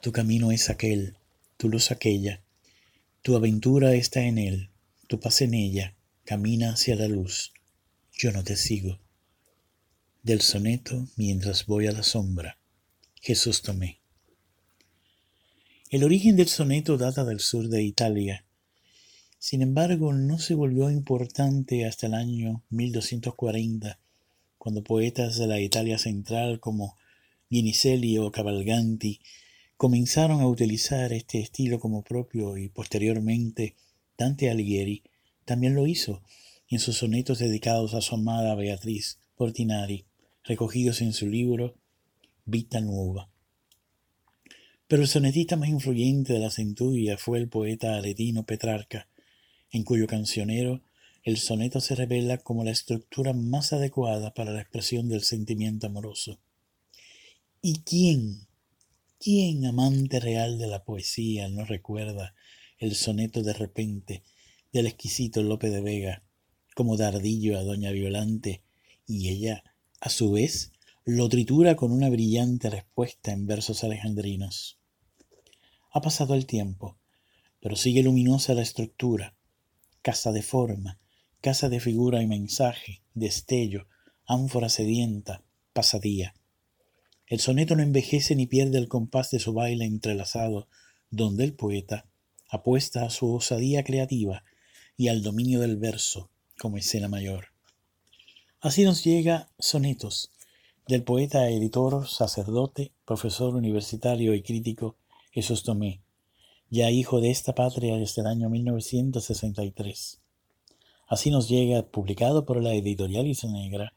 tu 0.00 0.10
camino 0.10 0.50
es 0.50 0.70
aquel, 0.70 1.16
tu 1.58 1.68
luz 1.68 1.90
aquella, 1.90 2.40
tu 3.20 3.36
aventura 3.36 3.94
está 3.94 4.22
en 4.22 4.38
él, 4.38 4.70
tu 5.06 5.20
paz 5.20 5.42
en 5.42 5.52
ella, 5.52 5.94
camina 6.24 6.72
hacia 6.72 6.96
la 6.96 7.06
luz, 7.06 7.52
yo 8.12 8.32
no 8.32 8.42
te 8.42 8.56
sigo. 8.56 8.98
Del 10.22 10.40
soneto 10.40 11.06
mientras 11.16 11.66
voy 11.66 11.88
a 11.88 11.92
la 11.92 12.02
sombra, 12.02 12.58
Jesús 13.20 13.60
tomé. 13.60 14.00
El 15.90 16.02
origen 16.02 16.34
del 16.34 16.48
soneto 16.48 16.96
data 16.96 17.24
del 17.24 17.40
sur 17.40 17.68
de 17.68 17.82
Italia, 17.82 18.46
sin 19.38 19.60
embargo, 19.60 20.14
no 20.14 20.38
se 20.38 20.54
volvió 20.54 20.90
importante 20.90 21.84
hasta 21.84 22.06
el 22.06 22.14
año 22.14 22.62
1240, 22.70 23.98
cuando 24.56 24.82
poetas 24.82 25.36
de 25.36 25.46
la 25.46 25.60
Italia 25.60 25.98
central 25.98 26.60
como 26.60 26.96
Guinicelli 27.54 28.18
o 28.18 28.32
Cavalganti 28.32 29.20
comenzaron 29.76 30.40
a 30.40 30.48
utilizar 30.48 31.12
este 31.12 31.38
estilo 31.38 31.78
como 31.78 32.02
propio 32.02 32.56
y 32.56 32.68
posteriormente 32.68 33.76
Dante 34.18 34.50
Alighieri 34.50 35.04
también 35.44 35.76
lo 35.76 35.86
hizo 35.86 36.20
en 36.68 36.80
sus 36.80 36.96
sonetos 36.96 37.38
dedicados 37.38 37.94
a 37.94 38.00
su 38.00 38.16
amada 38.16 38.56
Beatriz 38.56 39.20
Portinari, 39.36 40.04
recogidos 40.42 41.00
en 41.00 41.12
su 41.12 41.28
libro 41.28 41.76
Vita 42.44 42.80
Nuova. 42.80 43.30
Pero 44.88 45.02
el 45.02 45.08
sonetista 45.08 45.54
más 45.54 45.68
influyente 45.68 46.32
de 46.32 46.40
la 46.40 46.50
centuria 46.50 47.16
fue 47.18 47.38
el 47.38 47.48
poeta 47.48 47.94
aretino 47.94 48.44
Petrarca, 48.44 49.06
en 49.70 49.84
cuyo 49.84 50.08
cancionero 50.08 50.82
el 51.22 51.36
soneto 51.36 51.80
se 51.80 51.94
revela 51.94 52.38
como 52.38 52.64
la 52.64 52.72
estructura 52.72 53.32
más 53.32 53.72
adecuada 53.72 54.34
para 54.34 54.50
la 54.50 54.60
expresión 54.60 55.08
del 55.08 55.22
sentimiento 55.22 55.86
amoroso. 55.86 56.40
¿Y 57.66 57.80
quién, 57.80 58.46
quién 59.18 59.64
amante 59.64 60.20
real 60.20 60.58
de 60.58 60.66
la 60.66 60.84
poesía 60.84 61.48
no 61.48 61.64
recuerda 61.64 62.34
el 62.76 62.94
soneto 62.94 63.42
de 63.42 63.54
repente 63.54 64.22
del 64.70 64.86
exquisito 64.86 65.42
Lope 65.42 65.70
de 65.70 65.80
Vega 65.80 66.22
como 66.74 66.98
dardillo 66.98 67.58
a 67.58 67.62
doña 67.62 67.90
Violante 67.90 68.62
y 69.06 69.30
ella, 69.30 69.64
a 69.98 70.10
su 70.10 70.32
vez, 70.32 70.72
lo 71.06 71.26
tritura 71.30 71.74
con 71.74 71.90
una 71.90 72.10
brillante 72.10 72.68
respuesta 72.68 73.32
en 73.32 73.46
versos 73.46 73.82
alejandrinos? 73.82 74.78
Ha 75.90 76.02
pasado 76.02 76.34
el 76.34 76.44
tiempo, 76.44 76.98
pero 77.60 77.76
sigue 77.76 78.02
luminosa 78.02 78.52
la 78.52 78.60
estructura, 78.60 79.38
casa 80.02 80.32
de 80.32 80.42
forma, 80.42 81.00
casa 81.40 81.70
de 81.70 81.80
figura 81.80 82.20
y 82.20 82.26
mensaje, 82.26 83.00
destello, 83.14 83.86
ánfora 84.26 84.68
sedienta, 84.68 85.42
pasadía. 85.72 86.34
El 87.26 87.40
soneto 87.40 87.74
no 87.74 87.82
envejece 87.82 88.36
ni 88.36 88.46
pierde 88.46 88.76
el 88.76 88.88
compás 88.88 89.30
de 89.30 89.38
su 89.38 89.54
baile 89.54 89.86
entrelazado, 89.86 90.68
donde 91.10 91.44
el 91.44 91.54
poeta 91.54 92.06
apuesta 92.50 93.04
a 93.04 93.10
su 93.10 93.32
osadía 93.32 93.82
creativa 93.82 94.44
y 94.98 95.08
al 95.08 95.22
dominio 95.22 95.60
del 95.60 95.76
verso 95.76 96.28
como 96.58 96.76
escena 96.76 97.08
mayor. 97.08 97.46
Así 98.60 98.84
nos 98.84 99.04
llega 99.04 99.48
Sonetos, 99.58 100.32
del 100.86 101.02
poeta, 101.02 101.48
editor, 101.48 102.06
sacerdote, 102.06 102.92
profesor 103.06 103.54
universitario 103.54 104.34
y 104.34 104.42
crítico 104.42 104.96
Jesús 105.30 105.62
Tomé, 105.62 106.02
ya 106.68 106.90
hijo 106.90 107.20
de 107.20 107.30
esta 107.30 107.54
patria 107.54 107.96
desde 107.96 108.20
el 108.20 108.26
año 108.26 108.50
1963. 108.50 110.20
Así 111.06 111.30
nos 111.30 111.48
llega, 111.48 111.82
publicado 111.82 112.44
por 112.44 112.62
la 112.62 112.74
editorial 112.74 113.30
Negra, 113.50 113.94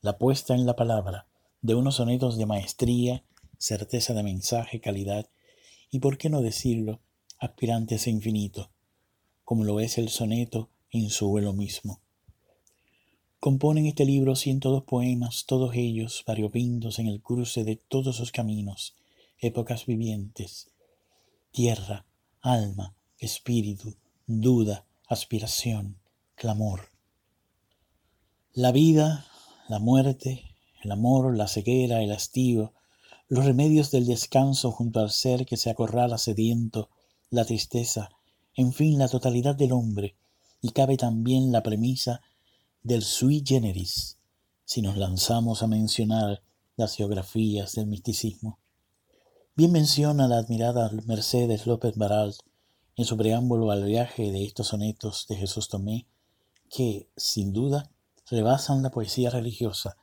la 0.00 0.16
puesta 0.16 0.54
en 0.54 0.64
la 0.64 0.74
palabra 0.74 1.26
de 1.62 1.74
unos 1.76 1.96
sonetos 1.96 2.36
de 2.36 2.46
maestría, 2.46 3.24
certeza 3.56 4.14
de 4.14 4.24
mensaje, 4.24 4.80
calidad 4.80 5.28
y, 5.90 6.00
por 6.00 6.18
qué 6.18 6.28
no 6.28 6.42
decirlo, 6.42 7.00
aspirantes 7.38 8.06
a 8.06 8.10
infinito, 8.10 8.70
como 9.44 9.64
lo 9.64 9.80
es 9.80 9.96
el 9.98 10.08
soneto 10.08 10.70
en 10.90 11.08
su 11.08 11.28
vuelo 11.28 11.52
mismo. 11.52 12.00
Componen 13.38 13.86
este 13.86 14.04
libro 14.04 14.36
102 14.36 14.84
poemas, 14.84 15.46
todos 15.46 15.74
ellos 15.74 16.22
variopintos 16.26 16.98
en 16.98 17.06
el 17.08 17.20
cruce 17.20 17.64
de 17.64 17.76
todos 17.76 18.16
sus 18.16 18.32
caminos, 18.32 18.94
épocas 19.38 19.86
vivientes, 19.86 20.70
tierra, 21.50 22.06
alma, 22.40 22.94
espíritu, 23.18 23.96
duda, 24.26 24.84
aspiración, 25.08 25.98
clamor. 26.34 26.90
La 28.52 28.70
vida, 28.70 29.26
la 29.68 29.78
muerte, 29.78 30.51
el 30.82 30.92
amor, 30.92 31.36
la 31.36 31.48
ceguera, 31.48 32.02
el 32.02 32.12
hastío, 32.12 32.74
los 33.28 33.44
remedios 33.44 33.90
del 33.90 34.06
descanso 34.06 34.70
junto 34.72 35.00
al 35.00 35.10
ser 35.10 35.46
que 35.46 35.56
se 35.56 35.70
acorrala 35.70 36.18
sediento, 36.18 36.90
la 37.30 37.44
tristeza, 37.44 38.10
en 38.54 38.72
fin, 38.72 38.98
la 38.98 39.08
totalidad 39.08 39.54
del 39.54 39.72
hombre, 39.72 40.16
y 40.60 40.70
cabe 40.70 40.96
también 40.96 41.50
la 41.50 41.62
premisa 41.62 42.20
del 42.82 43.02
sui 43.02 43.42
generis, 43.46 44.18
si 44.64 44.82
nos 44.82 44.96
lanzamos 44.96 45.62
a 45.62 45.66
mencionar 45.66 46.42
las 46.76 46.94
geografías 46.94 47.74
del 47.74 47.86
misticismo. 47.86 48.58
Bien 49.54 49.70
menciona 49.70 50.28
la 50.28 50.38
admirada 50.38 50.90
Mercedes 51.06 51.66
López 51.66 51.96
Baralt 51.96 52.36
en 52.96 53.04
su 53.04 53.16
preámbulo 53.16 53.70
al 53.70 53.84
viaje 53.84 54.30
de 54.32 54.44
estos 54.44 54.68
sonetos 54.68 55.26
de 55.28 55.36
Jesús 55.36 55.68
Tomé, 55.68 56.06
que, 56.70 57.08
sin 57.16 57.52
duda, 57.52 57.90
rebasan 58.30 58.82
la 58.82 58.90
poesía 58.90 59.30
religiosa. 59.30 59.96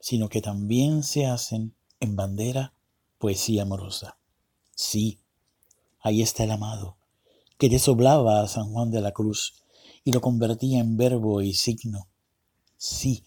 Sino 0.00 0.28
que 0.28 0.40
también 0.40 1.02
se 1.02 1.26
hacen 1.26 1.74
en 2.00 2.16
bandera 2.16 2.72
poesía 3.18 3.62
amorosa. 3.62 4.16
Sí, 4.74 5.18
ahí 6.00 6.22
está 6.22 6.44
el 6.44 6.52
amado, 6.52 6.96
que 7.58 7.68
desoblaba 7.68 8.40
a 8.40 8.48
San 8.48 8.72
Juan 8.72 8.90
de 8.90 9.00
la 9.00 9.12
Cruz 9.12 9.62
y 10.04 10.12
lo 10.12 10.20
convertía 10.20 10.78
en 10.78 10.96
verbo 10.96 11.42
y 11.42 11.52
signo. 11.54 12.08
Sí, 12.76 13.24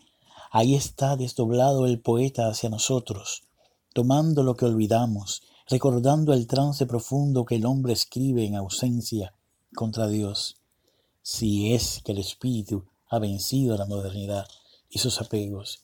ahí 0.51 0.75
está 0.75 1.18
desdoblado 1.18 1.86
el 1.86 2.00
poeta 2.00 2.48
hacia 2.48 2.70
nosotros, 2.70 3.44
tomando 3.94 4.44
lo 4.44 4.56
que 4.56 4.66
olvidamos, 4.66 5.44
recordando 5.68 6.34
el 6.34 6.48
trance 6.48 6.86
profundo 6.86 7.46
que 7.46 7.56
el 7.56 7.66
hombre 7.66 7.94
escribe 7.94 8.46
en 8.46 8.56
ausencia 8.56 9.34
contra 9.75 10.08
Dios, 10.08 10.58
si 11.22 11.74
es 11.74 12.01
que 12.04 12.13
el 12.13 12.18
espíritu 12.18 12.86
ha 13.10 13.20
vencido 13.20 13.75
a 13.75 13.78
la 13.78 13.86
modernidad 13.86 14.48
y 14.90 15.00
sus 15.00 15.22
apegos. 15.22 15.84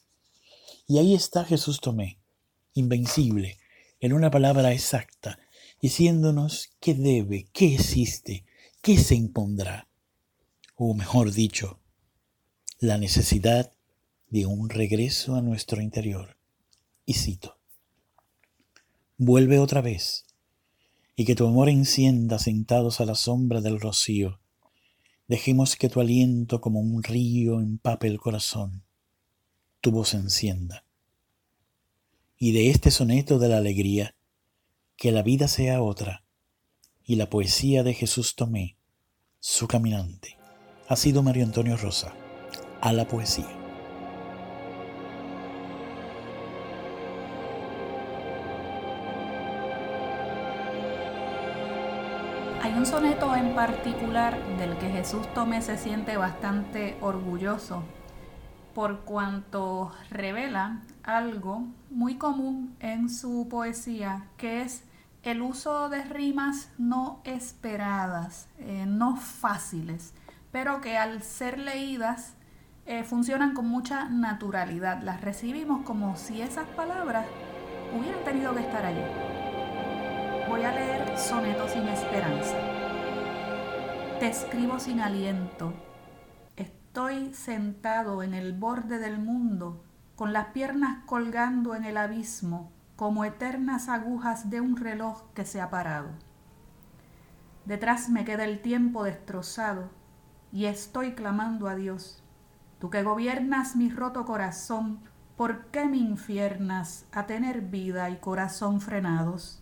Y 0.89 0.99
ahí 0.99 1.13
está 1.13 1.43
Jesús 1.43 1.81
Tomé, 1.81 2.17
invencible, 2.73 3.57
en 3.99 4.13
una 4.13 4.31
palabra 4.31 4.71
exacta, 4.71 5.37
diciéndonos 5.81 6.69
qué 6.79 6.93
debe, 6.93 7.49
qué 7.51 7.75
existe, 7.75 8.45
qué 8.81 8.97
se 8.97 9.15
impondrá, 9.15 9.89
o 10.75 10.93
mejor 10.93 11.33
dicho, 11.33 11.81
la 12.79 12.97
necesidad 12.97 13.73
de 14.29 14.45
un 14.45 14.69
regreso 14.69 15.35
a 15.35 15.41
nuestro 15.41 15.81
interior. 15.81 16.37
Y 17.05 17.15
cito, 17.15 17.57
vuelve 19.17 19.59
otra 19.59 19.81
vez, 19.81 20.25
y 21.17 21.25
que 21.25 21.35
tu 21.35 21.45
amor 21.45 21.67
encienda 21.67 22.39
sentados 22.39 23.01
a 23.01 23.05
la 23.05 23.15
sombra 23.15 23.59
del 23.59 23.81
rocío. 23.81 24.39
Dejemos 25.27 25.75
que 25.75 25.89
tu 25.89 25.99
aliento 25.99 26.61
como 26.61 26.79
un 26.79 27.03
río 27.03 27.59
empape 27.59 28.07
el 28.07 28.19
corazón, 28.19 28.86
tu 29.87 29.93
voz 29.93 30.15
encienda. 30.15 30.83
Y 32.37 32.51
de 32.51 32.71
este 32.71 32.91
soneto 32.91 33.39
de 33.39 33.47
la 33.47 33.55
alegría, 33.55 34.15
que 34.97 35.13
la 35.13 35.23
vida 35.23 35.47
sea 35.47 35.81
otra, 35.81 36.25
y 37.05 37.15
la 37.15 37.29
poesía 37.29 37.83
de 37.83 37.93
Jesús 37.93 38.35
Tomé, 38.35 38.75
su 39.39 39.65
caminante. 39.65 40.37
Ha 40.89 40.97
sido 40.97 41.23
Mario 41.23 41.45
Antonio 41.45 41.77
Rosa, 41.77 42.13
a 42.81 42.91
la 42.91 43.07
poesía. 43.07 43.47
Hay 52.61 52.73
un 52.73 52.85
soneto 52.85 53.33
en 53.37 53.55
particular 53.55 54.37
del 54.57 54.77
que 54.79 54.89
Jesús 54.89 55.33
Tomé 55.33 55.61
se 55.61 55.77
siente 55.77 56.17
bastante 56.17 56.97
orgulloso 56.99 57.85
por 58.77 58.99
cuanto 59.05 59.91
revela 60.11 60.83
algo 61.01 61.63
muy 61.89 62.19
común 62.19 62.75
en 62.79 63.09
su 63.09 63.47
poesía, 63.49 64.27
que 64.37 64.61
es 64.61 64.83
el 65.23 65.41
uso 65.41 65.89
de 65.89 66.03
rimas 66.03 66.69
no 66.77 67.19
esperadas, 67.23 68.47
eh, 68.59 68.85
no 68.87 69.15
fáciles, 69.15 70.13
pero 70.51 70.79
que 70.79 70.95
al 70.95 71.23
ser 71.23 71.57
leídas 71.57 72.35
eh, 72.85 73.03
funcionan 73.03 73.55
con 73.55 73.67
mucha 73.67 74.09
naturalidad. 74.09 75.01
Las 75.01 75.21
recibimos 75.21 75.83
como 75.83 76.15
si 76.15 76.43
esas 76.43 76.67
palabras 76.67 77.25
hubieran 77.97 78.23
tenido 78.25 78.53
que 78.53 78.61
estar 78.61 78.85
allí. 78.85 79.01
Voy 80.47 80.63
a 80.63 80.71
leer 80.71 81.17
Soneto 81.17 81.67
sin 81.67 81.87
esperanza. 81.87 82.55
Te 84.19 84.27
escribo 84.27 84.79
sin 84.79 84.99
aliento. 84.99 85.73
Estoy 86.97 87.31
sentado 87.35 88.23
en 88.23 88.33
el 88.33 88.53
borde 88.53 88.97
del 88.97 89.19
mundo, 89.19 89.83
con 90.15 90.33
las 90.33 90.47
piernas 90.47 91.03
colgando 91.05 91.75
en 91.75 91.85
el 91.85 91.95
abismo 91.95 92.71
como 92.95 93.23
eternas 93.23 93.87
agujas 93.87 94.49
de 94.49 94.61
un 94.61 94.75
reloj 94.77 95.31
que 95.35 95.45
se 95.45 95.61
ha 95.61 95.69
parado. 95.69 96.09
Detrás 97.65 98.09
me 98.09 98.25
queda 98.25 98.45
el 98.45 98.63
tiempo 98.63 99.03
destrozado 99.03 99.91
y 100.51 100.65
estoy 100.65 101.13
clamando 101.13 101.67
a 101.67 101.75
Dios. 101.75 102.23
Tú 102.79 102.89
que 102.89 103.03
gobiernas 103.03 103.75
mi 103.75 103.91
roto 103.91 104.25
corazón, 104.25 104.99
¿por 105.35 105.65
qué 105.67 105.85
me 105.85 105.97
infiernas 105.97 107.05
a 107.11 107.27
tener 107.27 107.61
vida 107.61 108.09
y 108.09 108.17
corazón 108.17 108.81
frenados? 108.81 109.61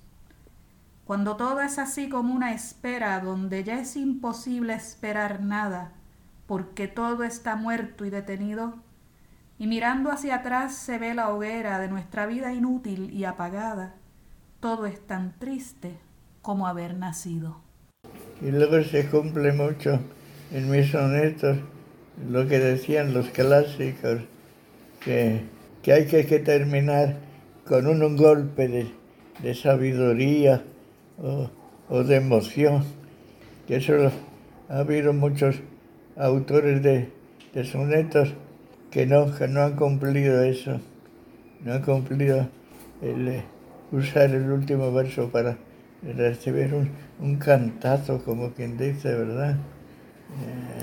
Cuando 1.03 1.36
todo 1.36 1.59
es 1.59 1.79
así 1.79 2.07
como 2.07 2.33
una 2.33 2.53
espera 2.53 3.19
donde 3.19 3.65
ya 3.65 3.77
es 3.77 3.97
imposible 3.97 4.73
esperar 4.73 5.41
nada, 5.41 5.94
porque 6.47 6.88
todo 6.88 7.23
está 7.23 7.55
muerto 7.55 8.05
y 8.05 8.10
detenido, 8.10 8.75
y 9.58 9.67
mirando 9.67 10.12
hacia 10.12 10.36
atrás 10.36 10.75
se 10.75 10.97
ve 10.97 11.13
la 11.13 11.29
hoguera 11.29 11.79
de 11.79 11.88
nuestra 11.88 12.25
vida 12.25 12.53
inútil 12.53 13.12
y 13.12 13.23
apagada. 13.23 13.95
Todo 14.60 14.86
es 14.86 14.99
tan 15.05 15.38
triste 15.39 15.97
como 16.41 16.67
haber 16.67 16.95
nacido. 16.95 17.62
Y 18.41 18.51
luego 18.51 18.84
se 18.84 19.08
cumple 19.08 19.53
mucho 19.53 19.99
en 20.51 20.69
mis 20.69 20.91
sonetos 20.91 21.58
lo 22.29 22.47
que 22.47 22.60
decían 22.60 23.13
los 23.13 23.29
clásicos, 23.29 24.21
que, 25.03 25.41
que 25.81 25.93
hay 25.93 26.05
que, 26.05 26.23
terminar 26.39 27.17
con 27.67 27.88
un, 27.88 28.15
golpe 28.15 28.91
de, 29.41 29.55
sabiduría 29.55 30.63
o, 31.89 32.03
de 32.03 32.15
emoción. 32.15 32.84
Que 33.67 33.77
eso 33.77 34.12
ha 34.69 34.79
habido 34.79 35.13
muchos 35.13 35.58
autores 36.17 36.82
de, 36.82 37.10
de 37.54 37.63
sonetos 37.65 38.34
que 38.91 39.06
no, 39.06 39.25
no 39.25 39.62
han 39.62 39.75
cumplido 39.75 40.41
eso, 40.43 40.80
no 41.63 41.73
han 41.73 41.82
cumplido 41.82 42.47
el, 43.01 43.28
eh, 43.28 43.43
usar 43.91 44.30
el 44.32 44.49
último 44.51 44.91
verso 44.93 45.30
para 45.30 45.58
recibir 46.15 46.73
un, 47.19 47.36
cantazo, 47.38 48.23
como 48.23 48.51
quien 48.51 48.78
dice, 48.78 49.13
¿verdad? 49.13 49.56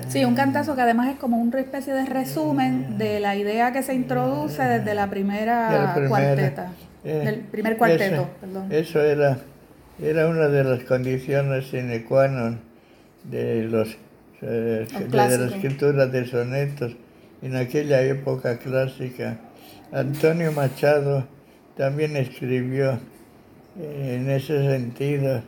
Sí, 0.09 0.25
un 0.25 0.35
cantazo 0.35 0.75
que 0.75 0.83
además 0.83 1.09
es 1.09 1.17
como 1.19 1.37
una 1.37 1.61
especie 1.61 1.93
de 1.93 2.07
resumen 2.07 2.99
de 2.99 3.21
la 3.21 3.37
idea 3.37 3.73
que 3.73 3.83
se 3.83 3.95
introduce 3.95 4.63
desde 4.63 4.95
la 4.95 5.09
primera, 5.09 5.95
cuarteta, 6.09 6.73
eh, 7.05 7.23
del 7.25 7.41
primer 7.41 7.77
cuarteto, 7.77 8.15
eso, 8.15 8.29
perdón. 8.41 8.73
Eso 8.73 9.01
era, 9.01 9.39
era 10.03 10.29
una 10.29 10.49
de 10.49 10.65
las 10.65 10.85
condiciones 10.85 11.67
sine 11.69 12.05
qua 12.05 12.29
non 12.29 12.61
de, 13.25 13.65
los, 13.65 13.97
eh, 14.43 14.87
de 15.09 15.17
la 15.17 15.47
escritura 15.47 16.07
de 16.07 16.27
sonetos 16.27 16.97
en 17.43 17.57
aquella 17.57 18.03
época 18.03 18.59
clásica. 18.59 19.39
Antonio 19.93 20.53
Machado 20.53 21.27
también 21.77 22.17
escribió 22.17 22.99
eh, 23.79 24.19
en 24.21 24.31
ese 24.31 24.59
sentido. 24.69 25.43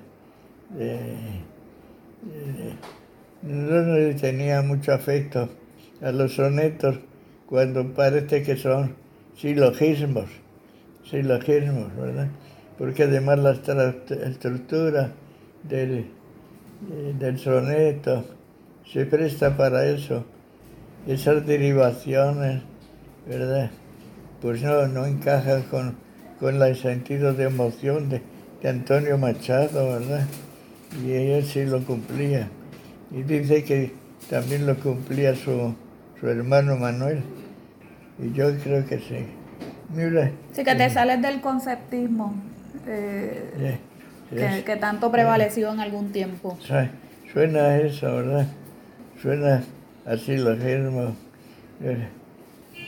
no 3.42 3.83
le 3.83 4.14
tenía 4.14 4.62
mucho 4.62 4.92
afecto 4.92 5.48
a 6.00 6.12
los 6.12 6.35
sonetos 6.35 6.98
cuando 7.46 7.92
parece 7.92 8.42
que 8.42 8.57
son 8.57 8.94
silogismos, 9.37 10.26
silogismos, 11.09 11.94
¿verdad? 11.96 12.28
Porque 12.78 13.04
además 13.04 13.38
la 13.38 13.50
estructura 14.26 15.12
del, 15.62 16.07
eh, 16.90 17.14
del 17.18 17.38
soneto 17.38 18.24
se 18.87 19.07
presta 19.07 19.57
para 19.57 19.87
eso 19.87 20.25
esas 21.07 21.47
derivaciones, 21.47 22.62
¿verdad? 23.27 23.70
Pues 24.40 24.62
no, 24.62 24.87
no 24.88 25.07
encajan 25.07 25.62
con, 25.64 25.97
con 26.40 26.61
el 26.62 26.77
sentido 26.77 27.35
de 27.35 27.44
emoción 27.44 28.09
de, 28.09 28.23
Antonio 28.66 29.18
Machado, 29.18 29.92
¿verdad? 29.92 30.27
Y 31.05 31.12
ella 31.12 31.47
sí 31.47 31.66
lo 31.66 31.85
cumplía. 31.85 32.49
Y 33.11 33.23
dice 33.23 33.62
que 33.62 33.92
también 34.31 34.66
lo 34.66 34.75
cumplía 34.77 35.35
su, 35.35 35.75
su 36.18 36.29
hermano 36.29 36.77
Manuel. 36.79 37.23
Y 38.18 38.33
yo 38.33 38.57
creo 38.57 38.87
que 38.87 39.01
sí. 39.01 39.27
Mira, 39.94 40.31
sí, 40.53 40.64
que 40.64 40.75
te 40.75 40.88
sales 40.88 41.20
del 41.20 41.42
conceptismo 41.42 42.35
eh, 42.87 43.79
que, 44.31 44.64
que, 44.64 44.77
tanto 44.77 45.12
prevaleció 45.12 45.70
en 45.70 45.81
algún 45.81 46.11
tiempo. 46.11 46.57
Suena 47.31 47.77
eso, 47.77 48.07
¿verdad? 48.16 48.47
Suena 49.24 49.64
así 50.04 50.37
lo 50.37 50.54
mismo. 50.54 51.16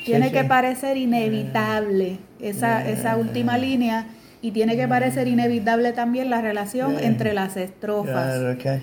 Tiene 0.04 0.30
que 0.30 0.44
parecer 0.44 0.98
inevitable 0.98 2.18
esa, 2.40 2.86
esa 2.86 3.16
última 3.16 3.56
línea 3.56 4.08
y 4.42 4.50
tiene 4.50 4.76
que 4.76 4.86
parecer 4.86 5.28
inevitable 5.28 5.94
también 5.94 6.28
la 6.28 6.42
relación 6.42 6.98
entre 6.98 7.32
las 7.32 7.56
estrofas. 7.56 8.38
Claro, 8.38 8.58
que, 8.58 8.82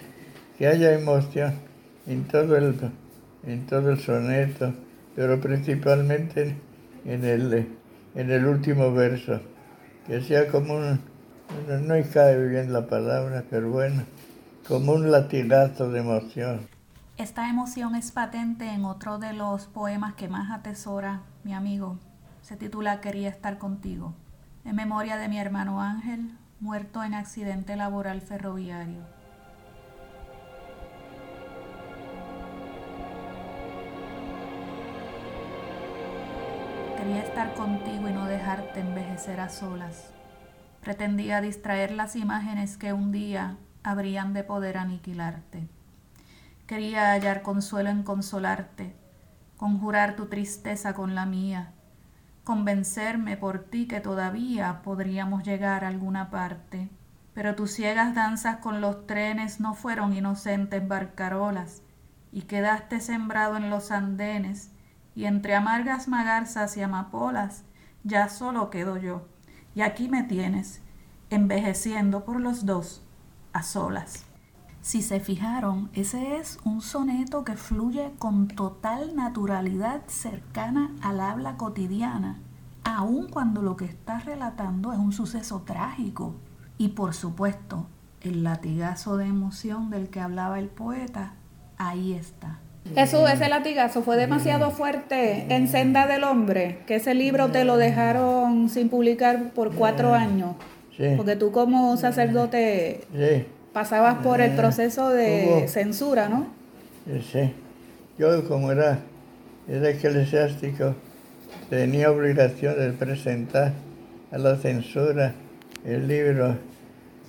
que, 0.57 0.65
haya 0.65 0.95
emoción 0.95 1.53
en 2.07 2.23
todo, 2.23 2.57
el, 2.57 2.73
en 3.45 3.67
todo 3.67 3.91
el 3.91 3.99
soneto, 3.99 4.73
pero 5.15 5.39
principalmente 5.39 6.55
en 7.05 7.23
el, 7.23 7.67
en 8.15 8.31
el 8.31 8.45
último 8.47 8.91
verso, 8.93 9.41
que 10.07 10.21
sea 10.21 10.47
como 10.47 10.73
un, 10.73 10.99
no 11.87 11.93
cae 12.11 12.47
bien 12.47 12.73
la 12.73 12.87
palabra, 12.87 13.43
pero 13.47 13.69
bueno, 13.69 14.01
como 14.67 14.93
un 14.93 15.11
latigazo 15.11 15.91
de 15.91 15.99
emoción. 15.99 16.72
Esta 17.17 17.47
emoción 17.47 17.93
es 17.93 18.11
patente 18.11 18.71
en 18.71 18.85
otro 18.85 19.19
de 19.19 19.33
los 19.33 19.67
poemas 19.67 20.15
que 20.15 20.27
más 20.27 20.51
atesora 20.51 21.21
mi 21.43 21.53
amigo, 21.53 21.99
Se 22.41 22.57
titula 22.57 23.01
Quería 23.01 23.29
estar 23.29 23.59
contigo, 23.59 24.15
en 24.65 24.75
memoria 24.75 25.17
de 25.17 25.27
mi 25.27 25.37
hermano 25.37 25.79
Ángel, 25.79 26.35
muerto 26.59 27.03
en 27.03 27.13
accidente 27.13 27.75
laboral 27.75 28.19
ferroviario. 28.21 29.03
Quería 36.97 37.21
estar 37.21 37.53
contigo 37.53 38.09
y 38.09 38.11
no 38.11 38.25
dejarte 38.25 38.79
envejecer 38.79 39.39
a 39.39 39.49
solas. 39.49 40.11
Pretendía 40.81 41.41
distraer 41.41 41.91
las 41.91 42.15
imágenes 42.15 42.75
que 42.75 42.91
un 42.91 43.11
día 43.11 43.57
habrían 43.83 44.33
de 44.33 44.43
poder 44.43 44.77
aniquilarte. 44.77 45.69
Quería 46.67 47.11
hallar 47.11 47.41
consuelo 47.41 47.89
en 47.89 48.03
consolarte, 48.03 48.95
conjurar 49.57 50.15
tu 50.15 50.27
tristeza 50.27 50.93
con 50.93 51.13
la 51.13 51.25
mía, 51.25 51.73
convencerme 52.45 53.35
por 53.35 53.65
ti 53.65 53.85
que 53.85 53.99
todavía 53.99 54.81
podríamos 54.81 55.43
llegar 55.43 55.83
a 55.83 55.89
alguna 55.89 56.29
parte. 56.29 56.89
Pero 57.33 57.55
tus 57.55 57.71
ciegas 57.71 58.15
danzas 58.15 58.57
con 58.57 58.79
los 58.79 59.07
trenes 59.07 59.59
no 59.59 59.73
fueron 59.73 60.13
inocentes 60.13 60.87
barcarolas, 60.87 61.81
y 62.31 62.43
quedaste 62.43 63.01
sembrado 63.01 63.57
en 63.57 63.69
los 63.69 63.91
andenes, 63.91 64.71
y 65.15 65.25
entre 65.25 65.55
amargas 65.55 66.07
magarzas 66.07 66.77
y 66.77 66.81
amapolas, 66.81 67.65
ya 68.03 68.29
solo 68.29 68.69
quedo 68.69 68.97
yo. 68.97 69.27
Y 69.75 69.81
aquí 69.81 70.07
me 70.07 70.23
tienes, 70.23 70.81
envejeciendo 71.29 72.23
por 72.23 72.39
los 72.39 72.65
dos, 72.65 73.05
a 73.51 73.63
solas. 73.63 74.25
Si 74.83 75.01
se 75.01 75.21
fijaron, 75.21 75.89
ese 75.93 76.35
es 76.35 76.57
un 76.65 76.81
soneto 76.81 77.45
que 77.45 77.55
fluye 77.55 78.11
con 78.19 78.49
total 78.49 79.15
naturalidad 79.15 80.01
cercana 80.07 80.91
al 81.01 81.21
habla 81.21 81.55
cotidiana, 81.55 82.41
aun 82.83 83.29
cuando 83.29 83.61
lo 83.61 83.77
que 83.77 83.85
está 83.85 84.19
relatando 84.19 84.91
es 84.91 84.99
un 84.99 85.13
suceso 85.13 85.61
trágico. 85.61 86.35
Y 86.77 86.89
por 86.89 87.13
supuesto, 87.13 87.87
el 88.19 88.43
latigazo 88.43 89.15
de 89.15 89.27
emoción 89.27 89.89
del 89.89 90.09
que 90.09 90.19
hablaba 90.19 90.59
el 90.59 90.67
poeta, 90.67 91.35
ahí 91.77 92.11
está. 92.11 92.59
Jesús, 92.93 93.21
ese 93.31 93.47
latigazo 93.47 94.01
fue 94.01 94.17
demasiado 94.17 94.69
fuerte 94.69 95.55
en 95.55 95.69
Senda 95.69 96.07
del 96.07 96.25
Hombre, 96.25 96.83
que 96.87 96.95
ese 96.95 97.13
libro 97.13 97.51
te 97.51 97.63
lo 97.63 97.77
dejaron 97.77 98.67
sin 98.67 98.89
publicar 98.89 99.51
por 99.51 99.73
cuatro 99.75 100.13
años. 100.13 100.57
Porque 101.15 101.37
tú 101.37 101.53
como 101.53 101.95
sacerdote 101.95 103.07
pasabas 103.73 104.19
por 104.23 104.39
el 104.39 104.55
proceso 104.55 105.09
de 105.09 105.67
censura, 105.67 106.29
¿no? 106.29 106.47
Sí. 107.31 107.51
Yo 108.17 108.47
como 108.47 108.71
era, 108.71 108.99
era 109.67 109.89
eclesiástico, 109.89 110.95
tenía 111.69 112.11
obligación 112.11 112.77
de 112.77 112.91
presentar 112.91 113.73
a 114.31 114.37
la 114.37 114.55
censura 114.57 115.33
el 115.83 116.07
libro 116.07 116.55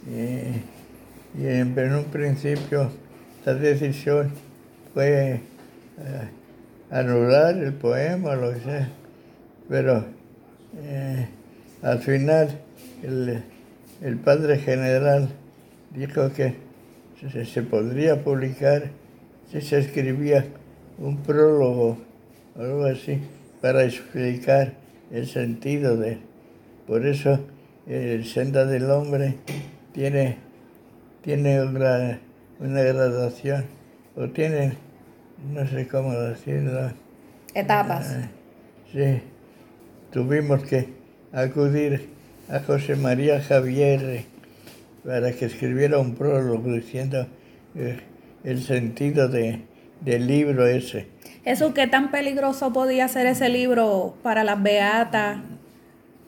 y, 0.06 1.42
en, 1.42 1.94
un 1.94 2.04
principio 2.04 2.90
esa 3.40 3.54
decisión 3.54 4.30
fue 4.92 5.32
eh, 5.32 5.40
anular 6.90 7.56
el 7.56 7.72
poema, 7.72 8.34
lo 8.34 8.52
que 8.52 8.60
sea, 8.60 8.88
pero 9.68 10.04
eh, 10.76 11.26
al 11.82 11.98
final 12.00 12.60
el, 13.02 13.42
el 14.02 14.16
padre 14.18 14.58
general 14.58 15.30
dijo 15.94 16.32
que 16.32 16.54
se, 17.44 17.62
podría 17.62 18.22
publicar 18.22 18.90
si 19.50 19.60
se 19.60 19.78
escribía 19.78 20.44
un 20.98 21.18
prólogo 21.18 21.98
o 22.56 22.60
algo 22.60 22.84
así 22.84 23.20
para 23.60 23.84
explicar 23.84 24.74
el 25.10 25.26
sentido 25.26 25.96
de... 25.96 26.18
Por 26.86 27.06
eso 27.06 27.40
el 27.86 28.26
Senda 28.26 28.66
del 28.66 28.90
Hombre 28.90 29.36
tiene, 29.92 30.36
tiene 31.22 31.62
una, 31.62 32.20
una 32.60 32.82
gradación 32.82 33.64
o 34.16 34.28
tiene, 34.28 34.74
no 35.52 35.66
sé 35.66 35.88
cómo 35.88 36.12
decirlo. 36.12 36.92
Etapas. 37.54 38.10
Ah, 38.10 38.28
sí, 38.92 39.22
tuvimos 40.10 40.62
que 40.64 40.88
acudir 41.32 42.08
a 42.50 42.60
José 42.60 42.96
María 42.96 43.40
Javier 43.40 44.26
para 45.04 45.32
que 45.32 45.44
escribiera 45.44 45.98
un 45.98 46.14
prólogo 46.14 46.72
diciendo 46.72 47.26
eh, 47.74 48.00
el 48.42 48.62
sentido 48.62 49.28
de, 49.28 49.60
del 50.00 50.26
libro 50.26 50.66
ese. 50.66 51.08
Eso, 51.44 51.74
¿qué 51.74 51.86
tan 51.86 52.10
peligroso 52.10 52.72
podía 52.72 53.06
ser 53.08 53.26
ese 53.26 53.50
libro 53.50 54.16
para 54.22 54.44
las 54.44 54.62
beatas 54.62 55.40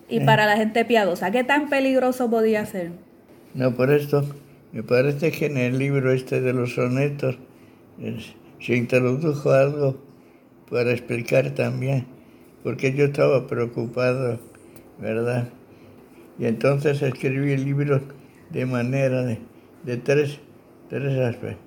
y 0.08 0.20
para 0.20 0.46
la 0.46 0.56
gente 0.56 0.84
piadosa? 0.84 1.30
¿Qué 1.30 1.42
tan 1.42 1.70
peligroso 1.70 2.28
podía 2.28 2.66
ser? 2.66 2.90
No, 3.54 3.74
por 3.74 3.90
esto, 3.90 4.24
me 4.72 4.82
parece 4.82 5.32
que 5.32 5.46
en 5.46 5.56
el 5.56 5.78
libro 5.78 6.12
este 6.12 6.42
de 6.42 6.52
los 6.52 6.74
sonetos 6.74 7.38
se 8.60 8.76
introdujo 8.76 9.50
algo 9.50 9.96
para 10.70 10.92
explicar 10.92 11.50
también, 11.52 12.06
porque 12.62 12.92
yo 12.92 13.06
estaba 13.06 13.46
preocupado, 13.46 14.38
¿verdad? 15.00 15.48
Y 16.38 16.44
entonces 16.44 17.00
escribí 17.00 17.52
el 17.52 17.64
libro 17.64 18.02
de 18.50 18.66
manera 18.66 19.22
de, 19.22 19.96
tres, 19.98 20.40
tres 20.88 21.18
aspectos. 21.18 21.64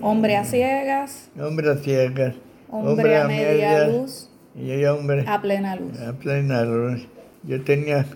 Hombre 0.00 0.36
a 0.36 0.44
ciegas. 0.44 1.30
Hombre 1.38 1.70
a 1.70 1.76
ciegas. 1.76 2.34
Hombre, 2.68 3.18
a, 3.18 3.28
media 3.28 3.86
luz. 3.88 4.30
Y 4.54 4.84
hombre 4.86 5.24
a 5.26 5.40
plena 5.40 5.76
luz. 5.76 6.00
A 6.00 6.12
plena 6.14 6.62
luz. 6.62 7.06
Yo 7.42 7.62
tenía 7.62 8.06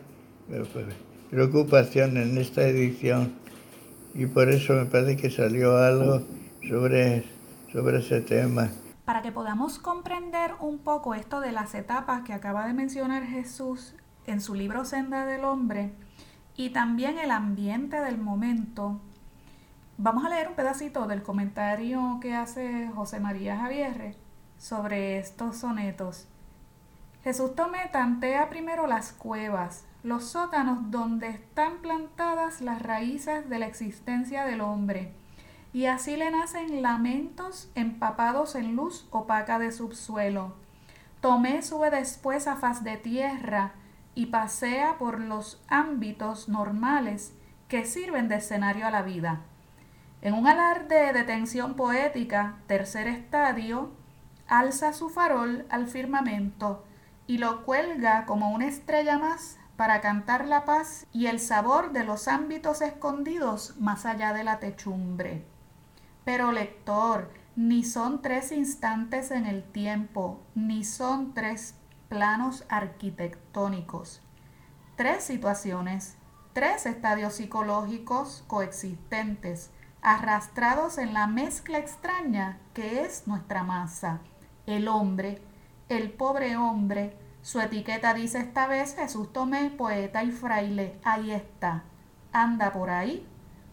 eh, 0.51 0.65
pues, 0.73 0.87
preocupación 1.31 2.17
en 2.17 2.39
esta 2.39 2.63
edición 2.63 3.35
y 4.15 4.27
por 4.27 4.49
eso 4.49 4.73
me 4.73 4.87
parece 4.87 5.17
que 5.17 5.31
salió 5.31 5.77
algo 5.77 6.23
sobre, 6.67 7.25
sobre 7.71 7.99
ese 7.99 8.23
tema. 8.23 8.71
Para 9.05 9.23
que 9.23 9.31
podamos 9.31 9.79
comprender 9.79 10.53
un 10.61 10.79
poco 10.79 11.15
esto 11.15 11.41
de 11.41 11.53
las 11.53 11.75
etapas 11.75 12.23
que 12.23 12.33
acaba 12.33 12.67
de 12.67 12.73
mencionar 12.73 13.25
Jesús 13.27 13.95
en 14.27 14.41
su 14.41 14.55
libro 14.55 14.85
Senda 14.85 15.27
del 15.27 15.45
Hombre, 15.45 15.93
y 16.57 16.71
también 16.71 17.19
el 17.19 17.31
ambiente 17.31 18.01
del 18.01 18.19
momento. 18.19 19.01
Vamos 19.99 20.25
a 20.25 20.29
leer 20.29 20.49
un 20.49 20.55
pedacito 20.55 21.07
del 21.07 21.23
comentario 21.23 22.19
que 22.21 22.35
hace 22.35 22.89
José 22.95 23.21
María 23.21 23.57
Javierre 23.59 24.17
sobre 24.59 25.19
estos 25.19 25.59
sonetos. 25.59 26.27
Jesús 27.25 27.55
Tomé 27.55 27.89
tantea 27.93 28.49
primero 28.49 28.87
las 28.87 29.13
cuevas, 29.13 29.85
los 30.03 30.25
sótanos 30.25 30.91
donde 30.91 31.29
están 31.29 31.79
plantadas 31.79 32.61
las 32.61 32.81
raíces 32.81 33.49
de 33.49 33.59
la 33.59 33.67
existencia 33.67 34.45
del 34.45 34.61
hombre, 34.61 35.13
y 35.73 35.87
así 35.87 36.17
le 36.17 36.31
nacen 36.31 36.83
lamentos 36.83 37.71
empapados 37.75 38.55
en 38.55 38.77
luz 38.77 39.09
opaca 39.11 39.59
de 39.59 39.73
subsuelo. 39.73 40.55
Tomé 41.21 41.63
sube 41.63 41.91
después 41.91 42.47
a 42.47 42.57
faz 42.57 42.85
de 42.85 42.97
tierra, 42.97 43.73
y 44.17 44.27
pasea 44.27 44.99
por 44.99 45.21
los 45.21 45.63
ámbitos 45.69 46.49
normales 46.49 47.35
que 47.69 47.85
sirven 47.85 48.27
de 48.29 48.37
escenario 48.37 48.87
a 48.87 48.91
la 48.91 49.03
vida. 49.03 49.43
En 50.23 50.35
un 50.35 50.49
alarde 50.49 51.13
de 51.13 51.23
tensión 51.23 51.75
poética, 51.75 52.57
tercer 52.67 53.07
estadio, 53.07 53.93
alza 54.49 54.93
su 54.95 55.11
farol 55.11 55.67
al 55.69 55.87
firmamento 55.87 56.85
y 57.27 57.39
lo 57.39 57.65
cuelga 57.65 58.25
como 58.25 58.51
una 58.51 58.67
estrella 58.67 59.19
más 59.19 59.59
para 59.77 60.01
cantar 60.01 60.47
la 60.47 60.65
paz 60.65 61.07
y 61.13 61.27
el 61.27 61.39
sabor 61.39 61.93
de 61.93 62.05
los 62.05 62.27
ámbitos 62.27 62.81
escondidos 62.81 63.77
más 63.79 64.07
allá 64.07 64.33
de 64.33 64.45
la 64.45 64.59
techumbre. 64.59 65.45
Pero 66.25 66.53
lector, 66.53 67.31
ni 67.55 67.85
son 67.85 68.23
tres 68.23 68.51
instantes 68.51 69.31
en 69.31 69.45
el 69.45 69.63
tiempo, 69.63 70.41
ni 70.55 70.85
son 70.85 71.35
tres 71.35 71.75
planos 72.09 72.65
arquitectónicos. 72.69 74.21
Tres 74.97 75.25
situaciones, 75.25 76.17
tres 76.53 76.87
estadios 76.87 77.35
psicológicos 77.35 78.45
coexistentes, 78.47 79.71
arrastrados 80.03 80.99
en 80.99 81.13
la 81.13 81.27
mezcla 81.27 81.79
extraña 81.79 82.59
que 82.75 83.03
es 83.03 83.27
nuestra 83.27 83.65
masa. 83.65 84.21
El 84.67 84.89
hombre, 84.89 85.43
el 85.89 86.11
pobre 86.11 86.57
hombre, 86.57 87.17
su 87.43 87.61
etiqueta 87.61 88.15
dice 88.15 88.39
esta 88.39 88.67
vez 88.67 88.95
Jesús 88.97 89.33
Tomé, 89.33 89.71
poeta 89.71 90.25
y 90.25 90.31
fraile, 90.31 90.99
ahí 91.05 91.31
está, 91.31 91.85
anda 92.33 92.73
por 92.73 92.91
ahí, 92.91 93.27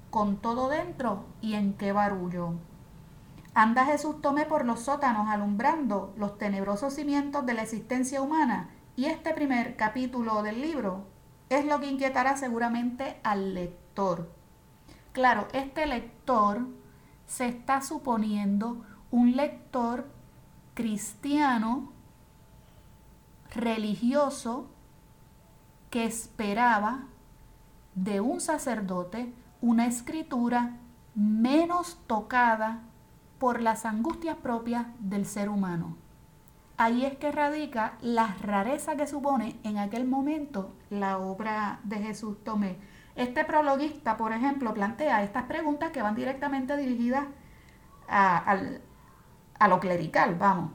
con 0.10 0.38
todo 0.38 0.70
dentro 0.70 1.26
y 1.42 1.54
en 1.56 1.74
qué 1.74 1.92
barullo. 1.92 2.54
Anda 3.56 3.86
Jesús 3.86 4.20
Tomé 4.22 4.46
por 4.46 4.66
los 4.66 4.80
sótanos 4.80 5.30
alumbrando 5.30 6.14
los 6.18 6.40
tenebrosos 6.40 6.96
cimientos 6.96 7.46
de 7.46 7.54
la 7.54 7.62
existencia 7.62 8.22
humana 8.22 8.70
y 8.96 9.06
este 9.06 9.34
primer 9.34 9.76
capítulo 9.76 10.42
del 10.42 10.60
libro 10.60 11.06
es 11.50 11.66
lo 11.66 11.80
que 11.80 11.88
inquietará 11.88 12.36
seguramente 12.36 13.20
al 13.24 13.54
lector. 13.54 14.32
Claro, 15.12 15.48
este 15.54 15.86
lector 15.86 16.68
se 17.28 17.48
está 17.48 17.82
suponiendo 17.82 18.84
un 19.12 19.36
lector 19.36 20.10
cristiano 20.74 21.92
religioso 23.54 24.68
que 25.92 26.06
esperaba 26.06 27.04
de 27.94 28.20
un 28.20 28.42
sacerdote 28.42 29.32
una 29.62 29.86
escritura 29.86 30.78
menos 31.14 32.00
tocada 32.08 32.82
por 33.44 33.62
las 33.62 33.84
angustias 33.84 34.38
propias 34.38 34.86
del 35.00 35.26
ser 35.26 35.50
humano. 35.50 35.98
Ahí 36.78 37.04
es 37.04 37.18
que 37.18 37.30
radica 37.30 37.98
la 38.00 38.38
rareza 38.42 38.96
que 38.96 39.06
supone 39.06 39.60
en 39.66 39.80
aquel 39.80 40.06
momento 40.08 40.74
la 40.90 41.18
obra 41.18 41.82
de 41.84 41.98
Jesús 41.98 42.42
Tomé. 42.46 42.78
Este 43.18 43.44
prologuista, 43.44 44.16
por 44.16 44.32
ejemplo, 44.32 44.74
plantea 44.74 45.24
estas 45.24 45.44
preguntas 45.44 45.92
que 45.92 46.02
van 46.02 46.16
directamente 46.16 46.78
dirigidas 46.78 47.26
a, 48.08 48.58
a 49.60 49.68
lo 49.68 49.80
clerical, 49.82 50.36
vamos. 50.36 50.72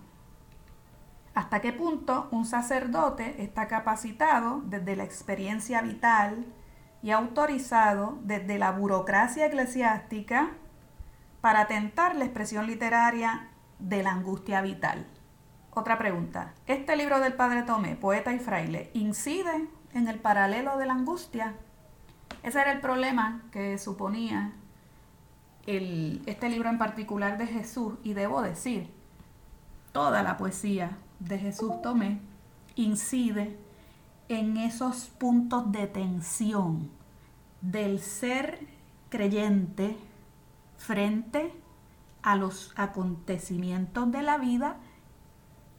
¿Hasta 1.33 1.61
qué 1.61 1.72
punto 1.72 2.28
un 2.33 2.44
sacerdote 2.44 3.42
está 3.42 3.66
capacitado 3.66 4.61
desde 4.66 4.94
la 4.94 5.04
experiencia 5.04 5.81
vital 5.81 6.44
y 7.02 7.12
autorizado 7.12 8.18
desde 8.24 8.59
la 8.59 8.72
burocracia 8.72 9.46
eclesiástica 9.46 10.50
para 11.40 11.66
tentar 11.66 12.16
la 12.16 12.24
expresión 12.24 12.66
literaria 12.66 13.48
de 13.79 14.03
la 14.03 14.12
angustia 14.12 14.61
vital? 14.61 15.07
Otra 15.70 15.98
pregunta. 15.98 16.55
¿Este 16.66 16.96
libro 16.96 17.20
del 17.20 17.35
Padre 17.35 17.62
Tomé, 17.62 17.94
poeta 17.94 18.33
y 18.33 18.38
fraile, 18.38 18.90
incide 18.94 19.68
en 19.94 20.09
el 20.09 20.18
paralelo 20.18 20.77
de 20.77 20.87
la 20.87 20.94
angustia? 20.94 21.55
Ese 22.42 22.61
era 22.61 22.72
el 22.72 22.81
problema 22.81 23.42
que 23.53 23.79
suponía 23.79 24.53
el, 25.66 26.22
este 26.27 26.48
libro 26.48 26.68
en 26.68 26.79
particular 26.79 27.38
de 27.38 27.46
Jesús 27.46 27.94
y 28.03 28.14
debo 28.14 28.42
decir, 28.42 28.90
toda 29.92 30.22
la 30.22 30.37
poesía 30.37 30.96
de 31.20 31.38
Jesús 31.38 31.83
Tomé 31.83 32.20
incide 32.74 33.57
en 34.29 34.57
esos 34.57 35.09
puntos 35.09 35.70
de 35.72 35.87
tensión 35.87 36.90
del 37.61 38.01
ser 38.01 38.66
creyente 39.09 39.96
frente 40.79 41.53
a 42.23 42.37
los 42.37 42.73
acontecimientos 42.77 44.11
de 44.11 44.23
la 44.23 44.38
vida 44.38 44.79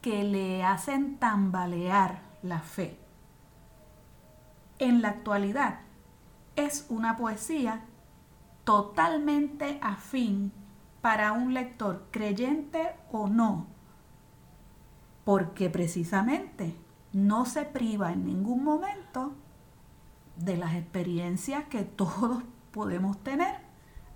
que 0.01 0.23
le 0.23 0.63
hacen 0.63 1.17
tambalear 1.17 2.21
la 2.43 2.59
fe. 2.59 2.99
En 4.77 5.01
la 5.01 5.09
actualidad 5.09 5.79
es 6.55 6.85
una 6.89 7.17
poesía 7.17 7.85
totalmente 8.63 9.79
afín 9.81 10.51
para 11.01 11.31
un 11.31 11.53
lector 11.53 12.07
creyente 12.11 12.93
o 13.11 13.27
no, 13.27 13.67
porque 15.25 15.69
precisamente 15.69 16.75
no 17.13 17.45
se 17.45 17.63
priva 17.63 18.11
en 18.11 18.25
ningún 18.25 18.63
momento 18.63 19.33
de 20.37 20.57
las 20.57 20.75
experiencias 20.75 21.65
que 21.65 21.83
todos 21.83 22.43
podemos 22.71 23.21
tener 23.23 23.68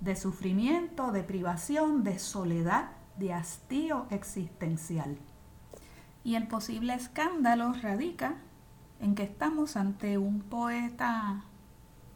de 0.04 0.18
sufrimiento, 0.18 1.14
de 1.14 1.24
privación, 1.24 2.04
de 2.04 2.20
soledad, 2.20 2.92
de 3.18 3.34
hastío 3.34 4.06
existencial. 4.10 5.18
Y 6.26 6.36
el 6.36 6.48
posible 6.48 6.94
escándalo 6.94 7.72
radica 7.74 8.36
en 9.00 9.16
que 9.16 9.24
estamos 9.24 9.78
ante 9.78 10.18
un 10.18 10.42
poeta 10.42 11.46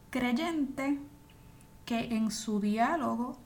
creyente 0.10 1.00
que 1.86 2.16
en 2.16 2.30
su 2.30 2.60
diálogo 2.60 3.38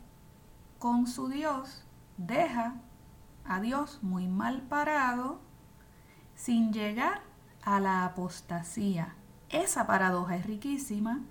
con 0.80 1.06
su 1.06 1.27
Dios 1.27 1.84
deja 2.17 2.75
a 3.45 3.60
Dios 3.60 3.99
muy 4.01 4.27
mal 4.27 4.63
parado 4.63 5.39
sin 6.36 6.73
llegar 6.73 7.21
a 7.62 7.80
la 7.80 8.06
apostasía. 8.06 9.13
Esa 9.49 9.86
paradoja 9.86 10.36
es 10.36 10.47
riquísima 10.47 11.21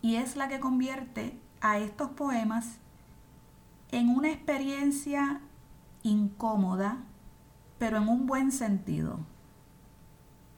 y 0.00 0.16
es 0.16 0.36
la 0.36 0.48
que 0.48 0.60
convierte 0.60 1.38
a 1.60 1.78
estos 1.78 2.10
poemas 2.10 2.78
en 3.90 4.08
una 4.08 4.30
experiencia 4.30 5.40
incómoda 6.02 6.98
pero 7.80 7.96
en 7.96 8.08
un 8.08 8.26
buen 8.26 8.52
sentido. 8.52 9.18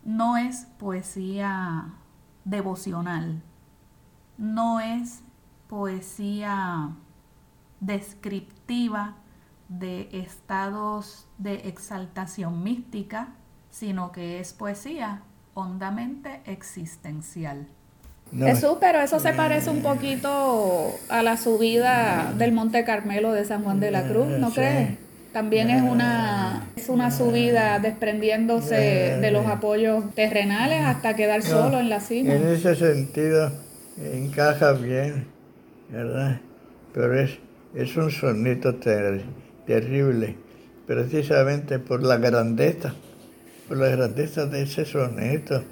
No 0.04 0.36
es 0.36 0.66
poesía 0.78 1.94
devocional, 2.44 3.40
no 4.36 4.80
es 4.80 5.22
poesía 5.68 6.90
descriptiva 7.78 9.14
de 9.68 10.08
estados 10.12 11.28
de 11.38 11.68
exaltación 11.68 12.64
mística, 12.64 13.28
sino 13.70 14.10
que 14.10 14.40
es 14.40 14.52
poesía 14.52 15.22
hondamente 15.54 16.42
existencial. 16.44 17.68
Jesús, 18.36 18.78
pero 18.80 19.00
eso 19.00 19.20
se 19.20 19.32
parece 19.34 19.68
un 19.68 19.82
poquito 19.82 20.98
a 21.08 21.22
la 21.22 21.36
subida 21.36 22.32
del 22.38 22.52
Monte 22.52 22.82
Carmelo 22.84 23.32
de 23.32 23.44
San 23.44 23.62
Juan 23.62 23.78
de 23.78 23.90
la 23.90 24.08
Cruz, 24.08 24.28
¿no 24.38 24.50
crees? 24.50 24.96
También 25.32 25.70
es 25.70 25.82
una, 25.82 26.68
es 26.76 26.88
una 26.88 27.10
subida 27.10 27.78
desprendiéndose 27.78 29.18
de 29.20 29.30
los 29.30 29.46
apoyos 29.46 30.14
terrenales 30.14 30.84
hasta 30.84 31.14
quedar 31.14 31.42
solo 31.42 31.80
en 31.80 31.88
la 31.88 32.00
cima. 32.00 32.34
En 32.34 32.46
ese 32.48 32.74
sentido 32.74 33.50
encaja 33.96 34.72
bien, 34.72 35.26
¿verdad? 35.90 36.40
Pero 36.92 37.18
es, 37.18 37.38
es 37.74 37.96
un 37.96 38.10
sonido 38.10 38.74
terrible, 39.66 40.36
precisamente 40.86 41.78
por 41.78 42.02
la 42.02 42.18
grandeza, 42.18 42.94
por 43.68 43.78
la 43.78 43.88
grandeza 43.88 44.46
de 44.46 44.62
ese 44.62 44.84
soneto. 44.84 45.62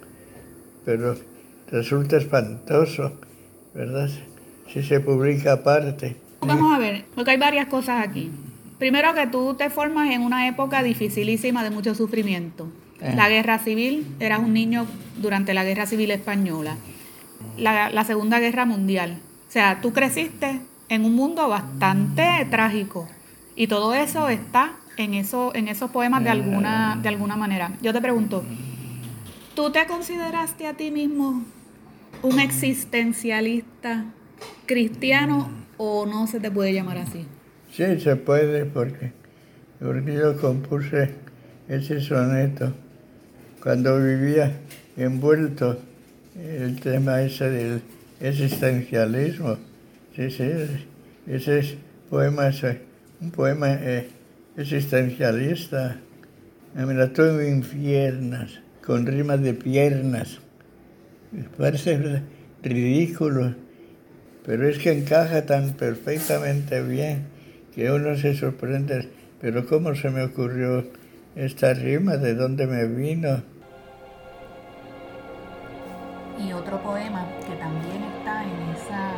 Pero 0.86 1.16
resulta 1.70 2.16
espantoso, 2.16 3.12
¿verdad? 3.74 4.09
Si 4.72 4.83
se 4.83 5.00
publica 5.00 5.52
aparte. 5.52 6.16
Vamos 6.40 6.74
a 6.74 6.78
ver, 6.78 7.04
porque 7.14 7.33
hay 7.33 7.38
varias 7.38 7.66
cosas 7.66 8.06
aquí. 8.06 8.30
Primero 8.78 9.14
que 9.14 9.26
tú 9.26 9.54
te 9.54 9.68
formas 9.68 10.11
en 10.11 10.22
una 10.22 10.48
época 10.48 10.83
dificilísima 10.83 11.62
de 11.62 11.70
mucho 11.70 11.94
sufrimiento. 11.94 12.68
Eh. 13.00 13.12
La 13.14 13.28
guerra 13.28 13.59
civil, 13.59 14.06
eras 14.20 14.40
un 14.40 14.52
niño 14.52 14.87
durante 15.20 15.54
la 15.54 15.64
guerra 15.64 15.87
civil 15.87 16.11
española. 16.11 16.76
La, 17.56 18.04
Segunda 18.04 18.38
Guerra 18.38 18.64
Mundial. 18.64 19.18
O 19.48 19.52
sea, 19.52 19.80
tú 19.80 19.92
creciste 19.92 20.61
en 20.88 21.04
un 21.04 21.14
mundo 21.14 21.48
bastante 21.48 22.46
trágico. 22.50 23.09
Y 23.54 23.66
todo 23.66 23.94
eso 23.94 24.28
está 24.28 24.72
en, 24.96 25.14
eso, 25.14 25.54
en 25.54 25.68
esos 25.68 25.90
poemas 25.90 26.24
de 26.24 26.30
alguna, 26.30 26.98
de 27.02 27.09
alguna 27.09 27.37
manera. 27.37 27.72
Yo 27.83 27.92
te 27.92 28.00
pregunto, 28.00 28.44
¿tú 29.54 29.70
te 29.70 29.87
consideraste 29.87 30.66
a 30.66 30.74
ti 30.74 30.90
mismo 30.90 31.44
un 32.22 32.38
existencialista 32.38 34.04
cristiano 34.66 35.50
o 35.76 36.06
no 36.06 36.26
se 36.26 36.40
te 36.40 36.50
puede 36.50 36.72
llamar 36.72 36.98
así? 36.98 37.26
Sí, 37.72 38.00
se 38.00 38.16
puede 38.16 38.66
porque, 38.66 39.12
yo 39.80 40.37
compuse 40.40 41.14
ese 41.68 42.00
soneto 42.00 42.72
cuando 43.62 43.98
vivía 44.02 44.52
envuelto 44.96 45.78
en 46.35 46.62
el 46.62 46.80
tema 46.80 47.22
ese 47.22 47.50
del 47.50 47.83
existencialismo. 48.20 49.56
Sí, 50.14 50.30
sí, 50.30 50.50
ese 51.26 51.78
poema 52.09 52.48
es 52.48 52.62
un 53.20 53.30
poema 53.30 53.72
eh, 53.72 54.09
existencialista. 54.56 55.96
Me 56.74 56.94
la 56.94 57.12
tuve 57.12 57.48
en 57.48 57.62
piernas, 57.62 58.61
con 58.85 59.06
rimas 59.06 59.40
de 59.42 59.54
piernas. 59.54 60.40
Parece 61.56 62.22
ridículo, 62.62 63.54
pero 64.44 64.68
es 64.68 64.78
que 64.78 64.92
encaja 64.92 65.46
tan 65.46 65.74
perfectamente 65.74 66.82
bien 66.82 67.26
que 67.74 67.90
uno 67.90 68.16
se 68.16 68.34
sorprende, 68.34 69.08
pero 69.40 69.64
¿cómo 69.66 69.94
se 69.94 70.10
me 70.10 70.24
ocurrió 70.24 70.84
esta 71.36 71.72
rima? 71.72 72.16
¿De 72.16 72.34
dónde 72.34 72.66
me 72.66 72.84
vino? 72.86 73.42
Y 76.36 76.52
otro 76.52 76.82
poema 76.82 77.24
que 77.46 77.54
también 77.56 78.02
está 78.18 78.42
en 78.42 78.74
esa, 78.74 79.12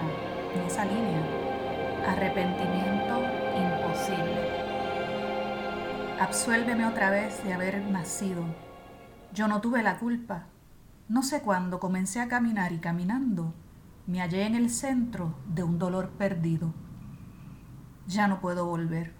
en 0.54 0.66
esa 0.66 0.84
línea, 0.84 1.22
arrepentimiento 2.06 3.22
imposible. 3.56 4.62
Absuélveme 6.20 6.84
otra 6.84 7.10
vez 7.10 7.42
de 7.44 7.54
haber 7.54 7.80
nacido. 7.86 8.44
Yo 9.32 9.48
no 9.48 9.62
tuve 9.62 9.82
la 9.82 9.98
culpa. 9.98 10.51
No 11.08 11.22
sé 11.22 11.42
cuándo 11.42 11.80
comencé 11.80 12.20
a 12.20 12.28
caminar 12.28 12.72
y 12.72 12.78
caminando 12.78 13.54
me 14.06 14.20
hallé 14.20 14.46
en 14.46 14.56
el 14.56 14.68
centro 14.70 15.34
de 15.46 15.62
un 15.62 15.78
dolor 15.78 16.10
perdido. 16.10 16.74
Ya 18.06 18.26
no 18.26 18.40
puedo 18.40 18.66
volver. 18.66 19.14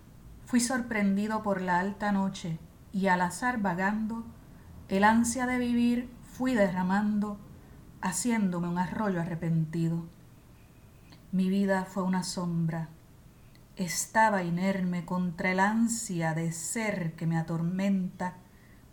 Fui 0.45 0.61
sorprendido 0.61 1.43
por 1.43 1.61
la 1.61 1.79
alta 1.79 2.11
noche 2.11 2.59
y 2.93 3.07
al 3.07 3.21
azar 3.21 3.61
vagando, 3.61 4.25
el 4.89 5.05
ansia 5.05 5.47
de 5.47 5.59
vivir 5.59 6.11
fui 6.23 6.55
derramando, 6.55 7.39
haciéndome 8.01 8.69
un 8.69 8.79
arroyo 8.79 9.21
arrepentido. 9.21 10.05
Mi 11.31 11.49
vida 11.49 11.85
fue 11.85 12.03
una 12.03 12.25
sombra. 12.25 12.89
Estaba 13.77 14.43
inerme 14.43 15.05
contra 15.05 15.53
el 15.53 15.61
ansia 15.61 16.35
de 16.35 16.53
ser 16.53 17.15
que 17.15 17.27
me 17.27 17.39
atormenta, 17.39 18.35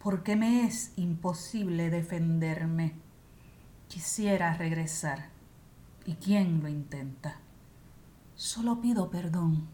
porque 0.02 0.36
me 0.36 0.66
es 0.66 0.94
imposible 0.96 1.90
defenderme. 1.90 2.96
Quisiera 3.88 4.54
regresar. 4.54 5.30
¿Y 6.06 6.16
quién 6.16 6.62
lo 6.62 6.70
intenta? 6.70 7.38
Solo 8.36 8.82
pido 8.82 9.10
perdón. 9.10 9.68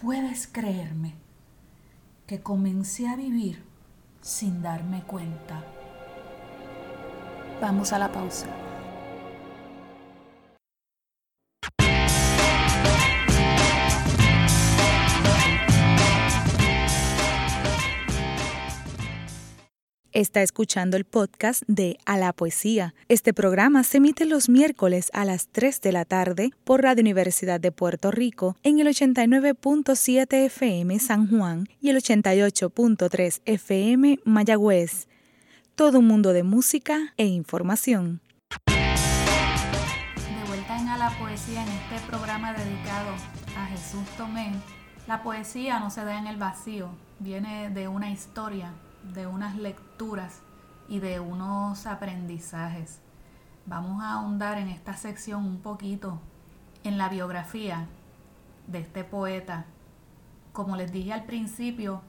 Puedes 0.00 0.46
creerme 0.46 1.14
que 2.26 2.40
comencé 2.40 3.08
a 3.08 3.16
vivir 3.16 3.62
sin 4.22 4.62
darme 4.62 5.02
cuenta. 5.02 5.64
Vamos 7.60 7.92
a 7.92 7.98
la 7.98 8.10
pausa. 8.10 8.69
Está 20.20 20.42
escuchando 20.42 20.98
el 20.98 21.06
podcast 21.06 21.62
de 21.66 21.96
A 22.04 22.18
la 22.18 22.34
Poesía. 22.34 22.94
Este 23.08 23.32
programa 23.32 23.82
se 23.84 23.96
emite 23.96 24.26
los 24.26 24.50
miércoles 24.50 25.08
a 25.14 25.24
las 25.24 25.48
3 25.48 25.80
de 25.80 25.92
la 25.92 26.04
tarde 26.04 26.50
por 26.62 26.82
Radio 26.82 27.00
Universidad 27.00 27.58
de 27.58 27.72
Puerto 27.72 28.10
Rico 28.10 28.54
en 28.62 28.80
el 28.80 28.88
89.7 28.88 30.44
FM 30.44 30.98
San 30.98 31.26
Juan 31.26 31.68
y 31.80 31.88
el 31.88 31.96
88.3 31.96 33.40
FM 33.46 34.18
Mayagüez. 34.26 35.08
Todo 35.74 36.00
un 36.00 36.08
mundo 36.08 36.34
de 36.34 36.42
música 36.42 37.14
e 37.16 37.24
información. 37.24 38.20
De 38.66 40.48
vuelta 40.48 40.78
en 40.78 40.88
A 40.88 40.98
la 40.98 41.18
Poesía 41.18 41.62
en 41.62 41.68
este 41.70 42.06
programa 42.06 42.52
dedicado 42.52 43.14
a 43.56 43.64
Jesús 43.68 44.06
Tomé. 44.18 44.52
La 45.08 45.22
poesía 45.22 45.80
no 45.80 45.88
se 45.88 46.04
da 46.04 46.18
en 46.18 46.26
el 46.26 46.36
vacío, 46.36 46.90
viene 47.20 47.70
de 47.70 47.88
una 47.88 48.10
historia 48.10 48.74
de 49.02 49.26
unas 49.26 49.56
lecturas 49.56 50.42
y 50.88 50.98
de 50.98 51.20
unos 51.20 51.86
aprendizajes. 51.86 53.00
Vamos 53.66 54.02
a 54.02 54.14
ahondar 54.14 54.58
en 54.58 54.68
esta 54.68 54.96
sección 54.96 55.44
un 55.44 55.60
poquito 55.60 56.20
en 56.82 56.98
la 56.98 57.08
biografía 57.08 57.86
de 58.66 58.80
este 58.80 59.04
poeta. 59.04 59.66
Como 60.52 60.76
les 60.76 60.92
dije 60.92 61.12
al 61.12 61.24
principio, 61.24 62.02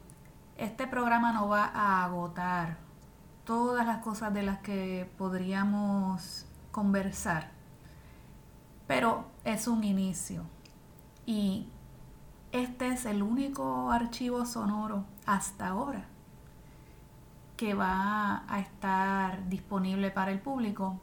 este 0.58 0.88
programa 0.88 1.32
no 1.32 1.48
va 1.48 1.66
a 1.66 2.04
agotar 2.06 2.78
todas 3.46 3.86
las 3.86 3.98
cosas 4.00 4.34
de 4.34 4.44
las 4.44 4.60
que 4.60 5.10
podríamos 5.18 6.46
conversar, 6.72 7.52
pero 8.88 9.26
es 9.44 9.68
un 9.68 9.84
inicio 9.84 10.44
y 11.26 11.68
este 12.52 12.88
es 12.88 13.06
el 13.06 13.24
único 13.24 13.92
archivo 13.92 14.46
sonoro 14.46 15.06
hasta 15.26 15.68
ahora 15.68 16.11
que 17.62 17.76
va 17.76 18.44
a 18.52 18.60
estar 18.60 19.48
disponible 19.48 20.10
para 20.10 20.32
el 20.32 20.40
público 20.40 21.00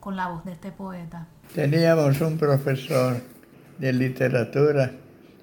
con 0.00 0.16
la 0.16 0.28
voz 0.28 0.42
de 0.46 0.52
este 0.52 0.72
poeta. 0.72 1.26
Teníamos 1.54 2.18
un 2.22 2.38
profesor 2.38 3.20
de 3.78 3.92
literatura, 3.92 4.90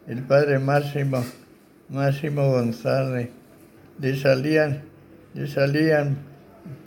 el 0.07 0.23
padre 0.23 0.57
Máximo, 0.57 1.23
Máximo 1.89 2.49
González, 2.49 3.29
le 3.99 4.17
salían, 4.17 4.81
le 5.35 5.45
salían 5.45 6.17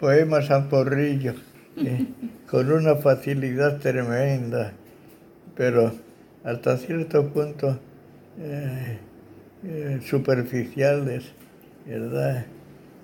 poemas 0.00 0.50
a 0.50 0.68
porrillo, 0.68 1.34
eh, 1.76 2.08
con 2.50 2.72
una 2.72 2.96
facilidad 2.96 3.78
tremenda, 3.78 4.72
pero 5.54 5.92
hasta 6.42 6.76
cierto 6.78 7.28
punto 7.28 7.78
eh, 8.40 8.98
eh, 9.62 10.00
superficiales, 10.02 11.32
¿verdad? 11.86 12.44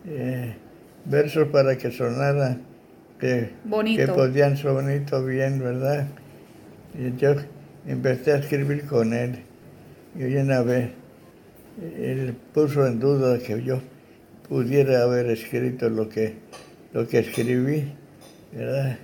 Eh, 0.06 0.54
versos 1.04 1.48
para 1.48 1.76
que 1.76 1.90
sonaran, 1.90 2.62
que, 3.18 3.50
que 3.96 4.08
podían 4.08 4.56
sonar 4.56 5.02
bien, 5.24 5.58
¿verdad? 5.58 6.06
Y 6.94 7.16
yo 7.16 7.34
empecé 7.86 8.32
a 8.32 8.36
escribir 8.36 8.86
con 8.86 9.12
él. 9.12 9.42
Y 10.16 10.36
una 10.36 10.62
vez 10.62 10.90
él 11.98 12.36
puso 12.54 12.86
en 12.86 13.00
duda 13.00 13.38
que 13.38 13.62
yo 13.62 13.80
pudiera 14.48 15.02
haber 15.02 15.26
escrito 15.26 15.88
lo 15.88 16.08
que, 16.08 16.36
lo 16.92 17.06
que 17.06 17.18
escribí, 17.18 17.92
¿verdad? 18.52 18.98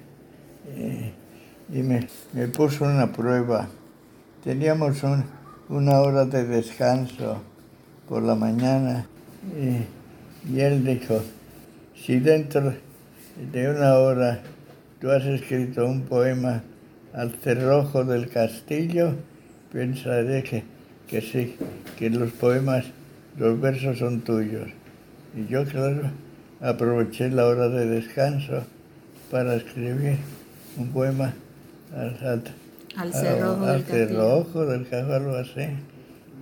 y 1.72 1.82
me, 1.82 2.06
me, 2.32 2.48
puso 2.48 2.84
una 2.84 3.12
prueba. 3.12 3.68
Teníamos 4.44 5.02
una 5.68 6.00
hora 6.00 6.24
de 6.24 6.44
descanso 6.44 7.42
por 8.08 8.22
la 8.22 8.34
mañana. 8.34 9.06
Y, 9.58 10.01
y 10.48 10.60
él 10.60 10.84
dijo, 10.84 11.22
si 11.94 12.18
dentro 12.18 12.74
de 13.52 13.70
una 13.70 13.94
hora 13.94 14.40
tú 15.00 15.10
has 15.10 15.24
escrito 15.24 15.86
un 15.86 16.02
poema 16.02 16.62
al 17.12 17.32
cerrojo 17.32 18.04
del 18.04 18.28
castillo, 18.28 19.14
pensaré 19.72 20.42
que, 20.42 20.64
que 21.06 21.20
sí, 21.20 21.56
que 21.98 22.10
los 22.10 22.30
poemas, 22.32 22.86
los 23.38 23.60
versos 23.60 23.98
son 23.98 24.20
tuyos. 24.22 24.68
Y 25.36 25.46
yo, 25.50 25.64
claro, 25.64 26.10
aproveché 26.60 27.30
la 27.30 27.46
hora 27.46 27.68
de 27.68 27.86
descanso 27.86 28.64
para 29.30 29.56
escribir 29.56 30.16
un 30.76 30.88
poema 30.88 31.34
al, 31.94 32.42
al, 32.96 33.12
cerrojo, 33.12 33.66
del, 33.66 33.84
cerrojo 33.84 34.66
del 34.66 34.86
castillo, 34.86 35.36
así. 35.36 35.68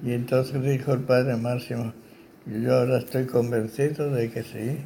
Y 0.04 0.12
entonces 0.12 0.62
dijo 0.62 0.92
el 0.92 1.00
padre 1.00 1.36
Máximo, 1.36 1.92
yo 2.46 2.74
ahora 2.74 2.98
estoy 2.98 3.26
convencido 3.26 4.10
de 4.10 4.30
que 4.30 4.42
sí, 4.42 4.78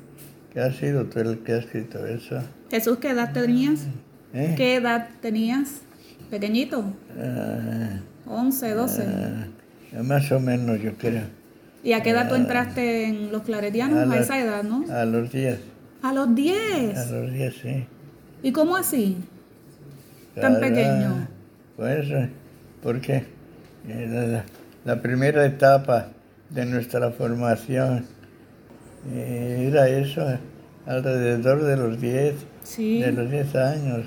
que 0.53 0.61
has 0.61 0.77
sido 0.77 1.07
tú 1.07 1.21
el 1.21 1.39
que 1.39 1.53
ha 1.53 1.59
escrito 1.59 2.05
eso. 2.07 2.41
Jesús, 2.71 2.99
¿qué 2.99 3.11
edad 3.11 3.33
tenías? 3.33 3.87
¿Eh? 4.33 4.55
¿Qué 4.57 4.77
edad 4.77 5.09
tenías? 5.21 5.83
¿Pequeñito? 6.31 6.81
Uh, 7.17 8.33
11, 8.33 8.71
12. 8.75 9.07
más 10.03 10.33
o 10.33 10.41
menos, 10.41 10.81
yo 10.81 10.95
creo. 10.95 11.23
¿Y 11.85 11.93
a 11.93 12.03
qué 12.03 12.11
edad 12.11 12.29
tú 12.29 12.35
ah. 12.35 12.39
entraste 12.39 13.05
en 13.05 13.31
los 13.31 13.43
claretianos? 13.43 14.11
A, 14.11 14.19
esa 14.19 14.41
edad, 14.41 14.65
¿no? 14.65 14.85
A 14.93 15.05
los 15.05 15.31
10. 15.31 15.59
¿A 16.03 16.13
los 16.13 16.35
10? 16.35 16.99
A 16.99 17.13
los 17.13 17.33
10, 17.33 17.55
sí. 17.55 17.87
¿Y 18.43 18.53
cómo 18.53 18.77
así? 18.77 19.19
Tan 20.35 20.59
pequeño. 20.59 21.29
Pues, 21.77 22.07
porque 22.83 23.25
la, 23.87 24.45
la 24.85 25.03
primera 25.03 25.45
etapa 25.45 26.09
de 26.55 26.65
nuestra 26.67 27.11
formación. 27.11 28.07
Eh, 29.13 29.69
era 29.69 29.89
eso, 29.89 30.25
alrededor 30.87 31.65
de 31.65 31.77
los 31.77 32.01
10, 32.01 32.35
de 32.79 33.13
los 33.13 33.31
10 33.31 33.55
años. 33.57 34.07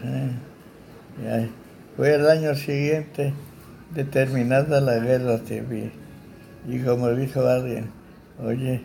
¿eh? 1.24 1.50
Fue 1.96 2.16
el 2.16 2.28
año 2.28 2.56
siguiente 2.56 3.34
determinada 3.94 4.80
la 4.80 4.98
guerra 5.00 5.40
civil. 5.40 5.92
Y 6.68 6.80
como 6.80 7.10
dijo 7.12 7.46
alguien, 7.46 7.90
oye, 8.42 8.82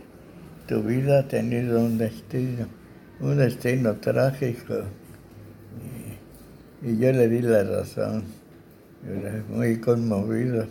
tu 0.67 0.83
vida 0.83 1.21
ha 1.21 1.29
tenido 1.29 1.81
un 1.81 1.99
destino, 1.99 2.67
un 3.21 3.39
destino 3.39 3.95
trágico. 3.95 4.75
Y, 6.83 6.91
y 6.91 6.99
yo 6.99 7.13
le 7.13 7.29
di 7.29 7.43
la 7.43 7.63
razón. 7.63 8.25
Yo 9.05 9.15
era 9.15 9.43
muy 9.49 9.79
conmovido 9.79 10.67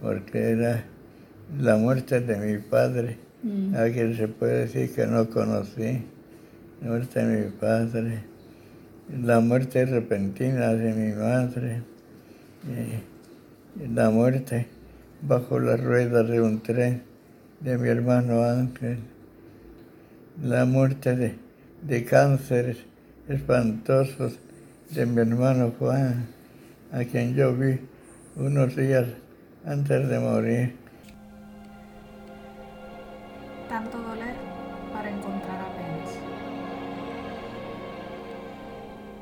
porque 0.00 0.50
era 0.50 0.84
la 1.58 1.76
muerte 1.76 2.20
de 2.20 2.36
mi 2.36 2.58
padre, 2.58 3.18
mm. 3.42 3.74
a 3.74 3.90
quien 3.90 4.16
se 4.16 4.28
puede 4.28 4.66
decir 4.66 4.94
que 4.94 5.06
no 5.06 5.28
conocí, 5.28 6.02
la 6.80 6.88
muerte 6.88 7.24
de 7.24 7.44
mi 7.44 7.50
padre, 7.50 8.24
la 9.20 9.40
muerte 9.40 9.84
repentina 9.84 10.72
de 10.74 10.92
mi 10.92 11.14
madre, 11.14 11.82
la 13.94 14.10
muerte 14.10 14.66
bajo 15.22 15.58
la 15.58 15.76
rueda 15.76 16.22
de 16.22 16.40
un 16.40 16.62
tren 16.62 17.02
de 17.60 17.78
mi 17.78 17.88
hermano 17.88 18.42
Ángel, 18.44 18.98
la 20.42 20.64
muerte 20.64 21.14
de, 21.14 21.34
de 21.82 22.04
cánceres 22.04 22.78
espantosos 23.28 24.38
de 24.90 25.06
mi 25.06 25.20
hermano 25.20 25.72
Juan, 25.78 26.26
a 26.92 27.04
quien 27.04 27.34
yo 27.34 27.54
vi 27.54 27.78
unos 28.36 28.74
días 28.76 29.06
antes 29.64 30.08
de 30.08 30.18
morir. 30.18 30.81
Tanto 33.72 34.02
doler 34.02 34.36
para 34.92 35.08
encontrar 35.08 35.62
apenas. 35.62 36.18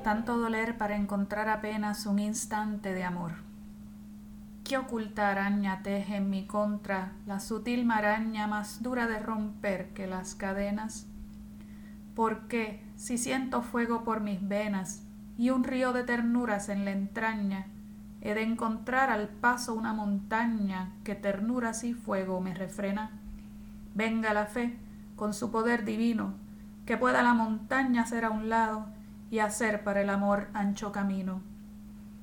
Tanto 0.03 0.39
doler 0.39 0.77
para 0.77 0.97
encontrar 0.97 1.49
apenas 1.49 2.05
un 2.05 2.19
instante 2.19 2.93
de 2.93 3.05
amor. 3.05 3.31
¿Qué 4.65 4.77
oculta 4.77 5.31
araña 5.31 5.85
teje 5.85 6.17
en 6.17 6.31
mi 6.31 6.49
contra 6.49 7.13
la 7.27 7.39
sutil 7.39 7.87
maraña 7.87 8.49
más 8.49 8.83
dura 8.83 9.07
de 9.07 9.21
romper 9.21 9.91
que 9.95 10.09
las 10.09 10.35
cadenas? 10.35 11.07
Porque 12.17 12.85
si 12.97 13.19
siento 13.19 13.63
fuego 13.63 14.03
por 14.03 14.21
mis 14.21 14.49
venas 14.49 15.05
y 15.39 15.51
un 15.51 15.63
río 15.63 15.93
de 15.93 16.03
ternuras 16.03 16.69
en 16.69 16.85
la 16.85 16.91
entraña, 16.91 17.69
he 18.21 18.35
de 18.35 18.43
encontrar 18.43 19.11
al 19.11 19.29
paso 19.29 19.75
una 19.75 19.93
montaña 19.93 20.91
que 21.05 21.15
ternuras 21.15 21.85
y 21.85 21.95
fuego 21.95 22.41
me 22.41 22.53
refrena? 22.53 23.20
Venga 23.95 24.33
la 24.35 24.47
fe 24.47 24.79
con 25.17 25.35
su 25.35 25.51
poder 25.51 25.85
divino, 25.85 26.35
que 26.87 26.97
pueda 26.97 27.23
la 27.23 27.35
montaña 27.35 28.03
hacer 28.03 28.25
a 28.25 28.31
un 28.31 28.49
lado 28.49 28.87
y 29.31 29.39
hacer 29.39 29.85
para 29.85 30.01
el 30.03 30.11
amor 30.11 30.49
ancho 30.55 30.93
camino. 30.93 31.43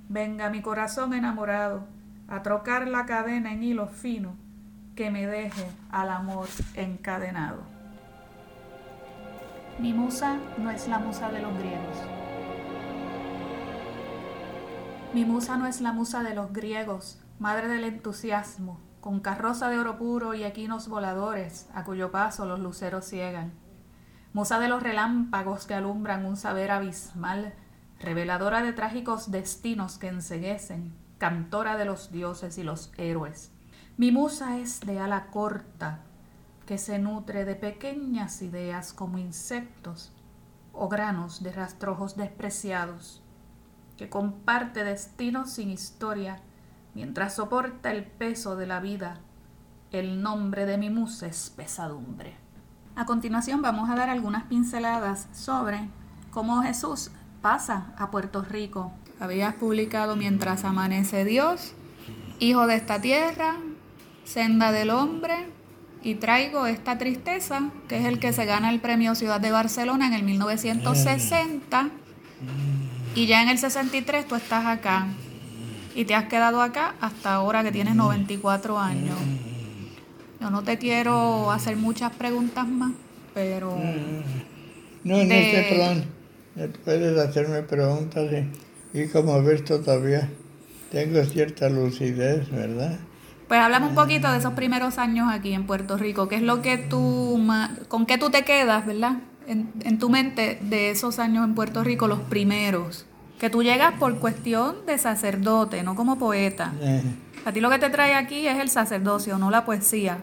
Venga 0.10 0.50
mi 0.50 0.62
corazón 0.62 1.14
enamorado 1.14 1.86
a 2.28 2.42
trocar 2.42 2.88
la 2.88 3.06
cadena 3.06 3.52
en 3.54 3.64
hilo 3.64 3.88
fino 3.88 4.36
que 4.96 5.12
me 5.12 5.28
deje 5.28 5.68
al 5.92 6.10
amor 6.10 6.48
encadenado. 6.76 7.62
Mi 9.80 9.94
musa 9.94 10.38
no 10.58 10.72
es 10.72 10.88
la 10.88 10.98
musa 10.98 11.30
de 11.30 11.40
los 11.40 11.56
griegos. 11.58 11.98
Mi 15.14 15.24
musa 15.24 15.56
no 15.58 15.68
es 15.68 15.82
la 15.82 15.94
musa 15.94 16.24
de 16.24 16.34
los 16.34 16.52
griegos, 16.52 17.22
madre 17.40 17.68
del 17.68 17.84
entusiasmo, 17.84 18.80
con 19.08 19.22
carroza 19.22 19.70
de 19.70 19.80
oro 19.80 19.98
puro 19.98 20.34
y 20.34 20.44
equinos 20.44 20.90
voladores, 20.90 21.70
a 21.74 21.86
cuyo 21.86 22.12
paso 22.12 22.46
los 22.46 22.60
luceros 22.60 23.06
ciegan. 23.06 23.54
Musa 24.34 24.60
de 24.60 24.68
los 24.68 24.84
relámpagos 24.84 25.66
que 25.66 25.76
alumbran 25.76 26.26
un 26.26 26.36
saber 26.36 26.72
abismal, 26.72 27.54
reveladora 28.02 28.62
de 28.62 28.74
trágicos 28.74 29.32
destinos 29.32 29.98
que 29.98 30.10
enseguecen, 30.10 30.94
cantora 31.20 31.78
de 31.78 31.86
los 31.86 32.12
dioses 32.12 32.58
y 32.58 32.64
los 32.64 32.92
héroes. 32.98 33.54
Mi 33.96 34.12
musa 34.12 34.58
es 34.58 34.82
de 34.82 35.00
ala 35.00 35.28
corta, 35.28 36.02
que 36.66 36.78
se 36.78 37.00
nutre 37.00 37.46
de 37.46 37.56
pequeñas 37.56 38.42
ideas 38.42 38.92
como 38.92 39.20
insectos 39.20 40.12
o 40.74 40.90
granos 40.90 41.42
de 41.42 41.54
rastrojos 41.54 42.18
despreciados, 42.18 43.24
que 43.96 44.10
comparte 44.10 44.84
destinos 44.84 45.52
sin 45.52 45.70
historia 45.70 46.42
mientras 46.98 47.36
soporta 47.36 47.92
el 47.92 48.06
peso 48.06 48.56
de 48.56 48.66
la 48.66 48.80
vida. 48.80 49.20
El 49.92 50.24
nombre 50.24 50.66
de 50.66 50.80
mi 50.80 50.90
musa 50.90 51.28
es 51.28 51.54
pesadumbre. 51.56 52.34
A 52.96 53.06
continuación 53.06 53.62
vamos 53.62 53.92
a 53.92 53.96
dar 53.96 54.10
algunas 54.10 54.46
pinceladas 54.46 55.28
sobre 55.32 55.90
cómo 56.32 56.64
Jesús 56.64 57.12
pasa 57.44 57.94
a 58.00 58.10
Puerto 58.10 58.42
Rico. 58.42 58.92
Habías 59.20 59.54
publicado 59.54 60.16
Mientras 60.16 60.66
amanece 60.66 61.24
Dios, 61.24 61.74
Hijo 62.40 62.66
de 62.66 62.78
esta 62.78 63.00
tierra, 63.00 63.58
Senda 64.24 64.72
del 64.72 64.90
hombre, 64.90 65.52
y 66.02 66.16
traigo 66.16 66.66
esta 66.66 66.98
tristeza, 66.98 67.70
que 67.88 68.00
es 68.00 68.06
el 68.06 68.18
que 68.18 68.34
se 68.34 68.46
gana 68.46 68.72
el 68.72 68.80
premio 68.80 69.14
Ciudad 69.14 69.40
de 69.40 69.52
Barcelona 69.52 70.08
en 70.08 70.14
el 70.14 70.24
1960. 70.24 71.90
Y 73.14 73.28
ya 73.28 73.44
en 73.44 73.50
el 73.50 73.60
63 73.60 74.28
tú 74.28 74.34
estás 74.34 74.66
acá. 74.66 75.06
Y 75.98 76.06
te 76.06 76.14
has 76.14 76.26
quedado 76.26 76.62
acá 76.62 76.94
hasta 77.02 77.34
ahora 77.34 77.64
que 77.64 77.72
tienes 77.72 77.96
94 77.96 78.78
años. 78.78 79.18
Yo 80.40 80.52
no 80.52 80.62
te 80.62 80.78
quiero 80.78 81.50
hacer 81.50 81.76
muchas 81.76 82.14
preguntas 82.14 82.68
más, 82.68 82.92
pero... 83.34 83.76
No, 85.04 85.18
en 85.18 85.32
este 85.32 85.74
plan 85.74 86.06
puedes 86.86 87.18
hacerme 87.18 87.64
preguntas 87.64 88.30
y, 88.94 89.00
y 89.00 89.08
como 89.08 89.42
ves 89.42 89.66
todavía 89.66 90.30
tengo 90.92 91.24
cierta 91.24 91.68
lucidez, 91.68 92.48
¿verdad? 92.52 93.00
Pues 93.48 93.60
hablamos 93.60 93.90
un 93.90 93.96
poquito 93.96 94.32
de 94.32 94.38
esos 94.38 94.54
primeros 94.54 95.00
años 95.00 95.30
aquí 95.32 95.54
en 95.54 95.66
Puerto 95.66 95.98
Rico. 95.98 96.28
¿Qué 96.28 96.36
es 96.36 96.44
lo 96.44 96.62
que 96.62 96.78
tú, 96.78 97.44
con 97.88 98.06
qué 98.06 98.20
tú 98.20 98.30
te 98.30 98.44
quedas, 98.44 98.86
verdad? 98.86 99.14
En, 99.48 99.72
en, 99.84 99.98
tu 99.98 100.10
mente 100.10 100.60
de 100.62 100.92
esos 100.92 101.18
años 101.18 101.44
en 101.44 101.56
Puerto 101.56 101.84
Rico, 101.84 102.08
los 102.08 102.20
primeros. 102.20 103.08
Que 103.40 103.50
tú 103.50 103.62
llegas 103.64 103.94
por 104.00 104.18
cuestión 104.20 104.86
de 104.86 104.98
sacerdote, 104.98 105.84
no 105.84 105.96
como 105.96 106.18
poeta. 106.18 106.74
A 107.46 107.52
ti 107.52 107.62
lo 107.62 107.70
que 107.70 107.80
te 107.80 107.90
trae 107.90 108.14
aquí 108.16 108.48
es 108.48 108.60
el 108.60 108.70
sacerdocio, 108.70 109.38
no 109.38 109.50
la 109.52 109.64
poesía. 109.64 110.20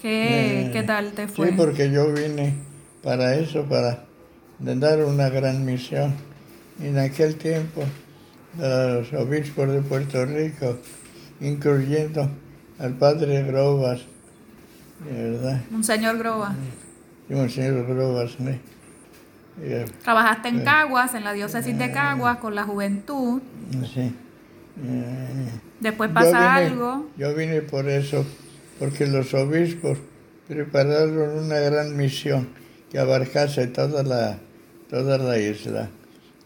¿Qué, 0.00 0.70
¿Qué 0.72 0.82
tal 0.82 1.12
te 1.12 1.28
fue? 1.28 1.48
Sí, 1.48 1.54
porque 1.56 1.90
yo 1.90 2.12
vine 2.12 2.54
para 3.02 3.34
eso, 3.34 3.64
para 3.64 4.04
dar 4.58 5.04
una 5.04 5.28
gran 5.28 5.64
misión. 5.64 6.14
En 6.82 6.98
aquel 6.98 7.36
tiempo, 7.36 7.82
los 8.58 9.12
obispos 9.12 9.68
de 9.68 9.82
Puerto 9.82 10.24
Rico 10.24 10.78
incluyendo 11.40 12.30
al 12.78 12.94
padre 12.94 13.42
Grobas, 13.42 14.02
verdad. 15.04 15.60
Un 15.70 15.84
señor 15.84 16.18
Grobas. 16.18 16.54
Sí, 17.28 17.34
un 17.34 17.50
señor 17.50 17.86
Grobas, 17.86 18.36
¿sí? 19.62 19.92
Trabajaste 20.02 20.48
en 20.48 20.64
Caguas, 20.64 21.14
en 21.14 21.24
la 21.24 21.32
diócesis 21.32 21.76
de 21.76 21.92
Caguas, 21.92 22.38
con 22.38 22.54
la 22.54 22.64
juventud. 22.64 23.42
Sí. 23.94 24.14
Después 25.80 26.10
pasa 26.10 26.54
algo. 26.54 27.10
Yo 27.16 27.34
vine 27.34 27.62
por 27.62 27.88
eso, 27.88 28.24
porque 28.78 29.06
los 29.06 29.32
obispos 29.34 29.98
prepararon 30.48 31.44
una 31.44 31.58
gran 31.58 31.96
misión 31.96 32.48
que 32.90 32.98
abarcase 32.98 33.68
toda 33.68 34.02
la, 34.02 34.38
toda 34.88 35.16
la 35.18 35.38
isla. 35.38 35.88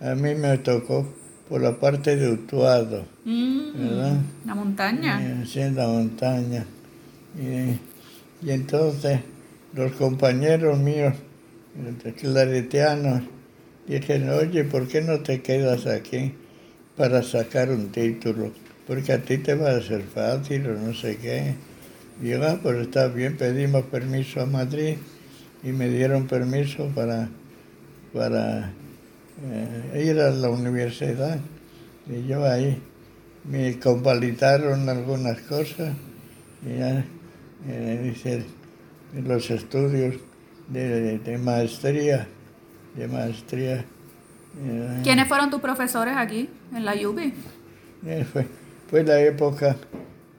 A 0.00 0.14
mí 0.14 0.34
me 0.34 0.58
tocó 0.58 1.08
por 1.48 1.62
la 1.62 1.78
parte 1.78 2.16
de 2.16 2.30
Utuado, 2.30 3.06
mm, 3.24 3.72
¿verdad? 3.76 4.16
La 4.44 4.54
montaña. 4.54 5.44
Sí, 5.46 5.60
la 5.70 5.86
montaña. 5.86 6.64
Y, 7.38 8.50
entonces 8.50 9.20
los 9.72 9.92
compañeros 9.92 10.78
míos, 10.78 11.14
claretianos, 12.20 13.22
dijeron, 13.86 14.30
oye, 14.30 14.64
¿por 14.64 14.88
qué 14.88 15.00
no 15.00 15.20
te 15.20 15.42
quedas 15.42 15.86
aquí 15.86 16.34
para 16.96 17.22
sacar 17.22 17.70
un 17.70 17.90
título? 17.90 18.52
Porque 18.86 19.12
a 19.12 19.22
ti 19.22 19.38
te 19.38 19.54
va 19.54 19.70
a 19.70 19.80
ser 19.80 20.02
fácil 20.02 20.66
o 20.68 20.74
no 20.74 20.94
sé 20.94 21.16
qué. 21.16 21.54
Y 22.22 22.28
yo, 22.28 22.46
ah, 22.46 22.58
pues 22.62 22.78
está 22.78 23.08
bien, 23.08 23.36
pedimos 23.36 23.84
permiso 23.86 24.40
a 24.40 24.46
Madrid 24.46 24.96
y 25.62 25.68
me 25.68 25.88
dieron 25.88 26.26
permiso 26.26 26.88
para, 26.94 27.28
para 28.12 28.72
eh, 29.42 30.04
ir 30.06 30.20
a 30.20 30.30
la 30.30 30.50
universidad. 30.50 31.40
Y 32.06 32.26
yo 32.28 32.44
ahí 32.44 32.78
me 33.44 33.78
convalidaron 33.78 34.88
algunas 34.88 35.40
cosas 35.42 35.94
y 36.64 36.78
ya 36.78 37.04
eh, 37.68 38.12
hice 38.14 38.44
los 39.14 39.50
estudios 39.50 40.14
de, 40.68 41.38
maestría, 41.42 42.26
de 42.96 43.08
maestría. 43.08 43.84
Eh, 44.62 45.00
¿Quiénes 45.02 45.26
fueron 45.28 45.50
tus 45.50 45.60
profesores 45.60 46.14
aquí, 46.16 46.48
en 46.74 46.84
la 46.84 46.94
UBI? 46.94 47.32
fue, 48.32 48.46
fue 48.88 49.02
la 49.02 49.20
época, 49.20 49.76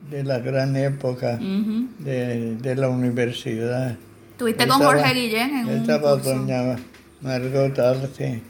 de 0.10 0.24
la 0.24 0.40
gran 0.40 0.76
época 0.76 1.38
de, 1.38 2.56
de, 2.56 2.76
la 2.76 2.90
universidad. 2.90 3.96
¿Tuviste 4.38 4.68
con 4.68 4.80
Jorge 4.82 5.14
Guillén 5.14 5.58
en 5.58 5.70
Estaba 5.70 6.14
un 6.14 6.20
curso? 6.20 6.38
doña 6.38 6.78
Margot 7.22 7.80
Arce 7.80 8.42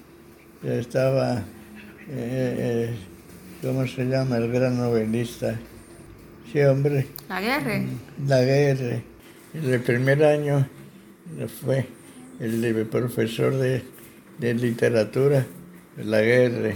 estaba, 0.63 1.37
eh, 2.09 2.09
eh, 2.09 2.95
¿cómo 3.61 3.85
se 3.87 4.05
llama? 4.05 4.37
El 4.37 4.51
gran 4.51 4.77
novelista. 4.77 5.55
Sí, 6.51 6.59
hombre. 6.61 7.07
La 7.29 7.39
guerra. 7.39 7.81
La 8.27 8.41
guerra. 8.41 9.01
El 9.53 9.81
primer 9.81 10.23
año 10.23 10.67
fue 11.47 11.85
el 12.39 12.85
profesor 12.87 13.53
de, 13.55 13.83
de 14.39 14.53
literatura, 14.53 15.45
la 15.97 16.21
guerra. 16.21 16.73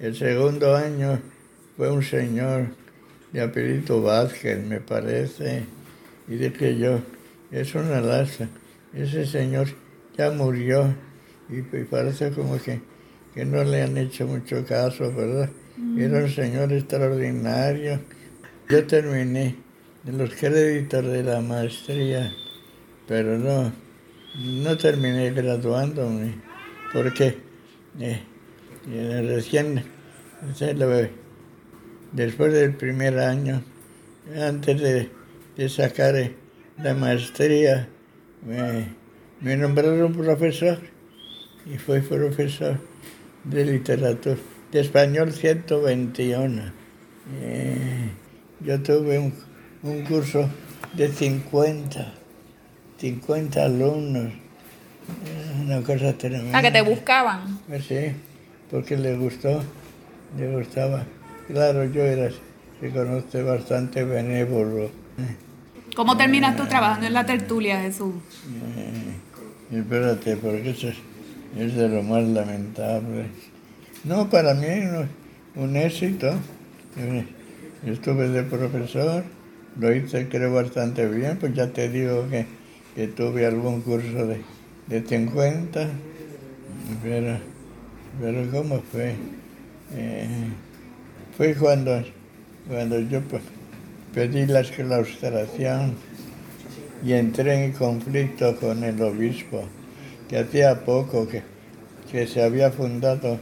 El 0.00 0.16
segundo 0.16 0.74
año 0.74 1.20
fue 1.76 1.90
un 1.90 2.02
señor 2.02 2.66
de 3.32 3.40
apellido 3.40 4.02
Vázquez, 4.02 4.64
me 4.64 4.80
parece, 4.80 5.64
y 6.28 6.34
dije 6.34 6.78
yo, 6.78 7.00
es 7.50 7.74
una 7.74 8.00
lástima, 8.00 8.50
ese 8.94 9.26
señor 9.26 9.68
ya 10.16 10.30
murió 10.30 10.94
y 11.48 11.62
parece 11.84 12.30
como 12.30 12.58
que 12.58 12.80
que 13.34 13.44
no 13.44 13.64
le 13.64 13.82
han 13.82 13.96
hecho 13.96 14.26
mucho 14.26 14.64
caso, 14.64 15.12
¿verdad? 15.12 15.48
Era 15.96 16.18
un 16.18 16.30
señor 16.30 16.72
extraordinario. 16.72 18.00
Yo 18.68 18.86
terminé 18.86 19.56
de 20.04 20.12
los 20.12 20.34
créditos 20.34 21.04
de 21.04 21.22
la 21.22 21.40
maestría, 21.40 22.32
pero 23.08 23.38
no, 23.38 23.72
no 24.38 24.76
terminé 24.76 25.30
graduándome, 25.30 26.34
porque 26.92 27.38
eh, 28.00 28.22
recién, 29.26 29.84
después 32.12 32.52
del 32.52 32.74
primer 32.74 33.18
año, 33.18 33.62
antes 34.36 34.80
de, 34.80 35.68
sacar 35.68 36.14
la 36.78 36.94
maestría, 36.94 37.88
me, 39.40 39.56
nombraron 39.56 40.12
profesor 40.14 40.78
y 41.66 41.76
fui 41.78 42.00
profesor 42.00 42.78
de 43.44 43.64
literatura, 43.64 44.36
de 44.72 44.80
español 44.80 45.32
121. 45.32 46.62
Eh, 47.40 48.10
yo 48.60 48.82
tuve 48.82 49.18
un, 49.18 49.34
un, 49.82 50.02
curso 50.04 50.48
de 50.94 51.08
50, 51.08 52.21
50 53.02 53.64
alumnos, 53.64 54.32
una 55.60 55.82
cosa 55.82 56.12
tremenda. 56.12 56.56
¿A 56.56 56.62
que 56.62 56.70
te 56.70 56.82
buscaban? 56.82 57.58
Pues 57.66 57.84
sí, 57.86 58.12
porque 58.70 58.96
les 58.96 59.18
gustó, 59.18 59.60
les 60.38 60.52
gustaba. 60.52 61.04
Claro, 61.48 61.84
yo 61.86 62.04
era, 62.04 62.30
se 62.80 62.90
conoce, 62.90 63.42
bastante 63.42 64.04
benévolo. 64.04 64.88
¿Cómo 65.96 66.16
terminas 66.16 66.56
tú 66.56 66.64
trabajando 66.66 67.08
en 67.08 67.14
la 67.14 67.26
tertulia, 67.26 67.80
Jesús? 67.80 68.14
Eh, 68.76 69.78
espérate, 69.78 70.36
porque 70.36 70.70
eso 70.70 70.92
es, 71.58 71.74
de 71.74 71.88
lo 71.88 72.04
más 72.04 72.22
lamentable. 72.22 73.26
No, 74.04 74.30
para 74.30 74.54
mí 74.54 74.66
es 74.66 75.08
un 75.56 75.74
éxito. 75.74 76.34
Eh, 76.96 77.26
yo 77.84 77.94
estuve 77.94 78.28
de 78.28 78.44
profesor, 78.44 79.24
lo 79.76 79.92
hice 79.92 80.28
creo 80.28 80.54
bastante 80.54 81.08
bien, 81.08 81.36
pues 81.38 81.52
ya 81.52 81.66
te 81.66 81.88
digo 81.88 82.28
que, 82.30 82.61
tuve 83.16 83.46
algún 83.46 83.80
curso 83.80 84.26
de, 84.26 84.42
de 84.86 85.02
50, 85.02 85.88
pero, 87.02 87.38
pero 88.20 88.50
¿cómo 88.50 88.82
fue? 88.92 89.14
Eh, 89.94 90.48
fue 91.36 91.54
cuando, 91.54 92.02
cuando 92.68 93.00
yo 93.00 93.20
pedí 94.14 94.46
la 94.46 94.60
exclaustración 94.60 95.94
y 97.04 97.14
entré 97.14 97.64
en 97.64 97.72
conflicto 97.72 98.56
con 98.56 98.84
el 98.84 99.00
obispo, 99.02 99.64
que 100.28 100.38
hacía 100.38 100.84
poco 100.84 101.26
que, 101.26 101.42
que 102.10 102.26
se 102.26 102.42
había 102.42 102.70
fundado 102.70 103.38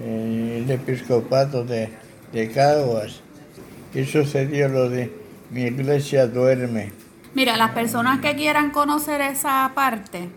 eh, 0.00 0.62
el 0.62 0.70
episcopato 0.70 1.64
de, 1.64 1.88
de 2.32 2.50
Caguas 2.50 3.20
y 3.94 4.04
sucedió 4.04 4.68
lo 4.68 4.88
de 4.88 5.10
mi 5.50 5.62
iglesia 5.62 6.26
duerme. 6.26 7.05
Mira, 7.36 7.58
las 7.58 7.72
personas 7.72 8.20
que 8.20 8.34
quieran 8.34 8.70
conocer 8.70 9.20
esa 9.20 9.70
parte 9.74 10.30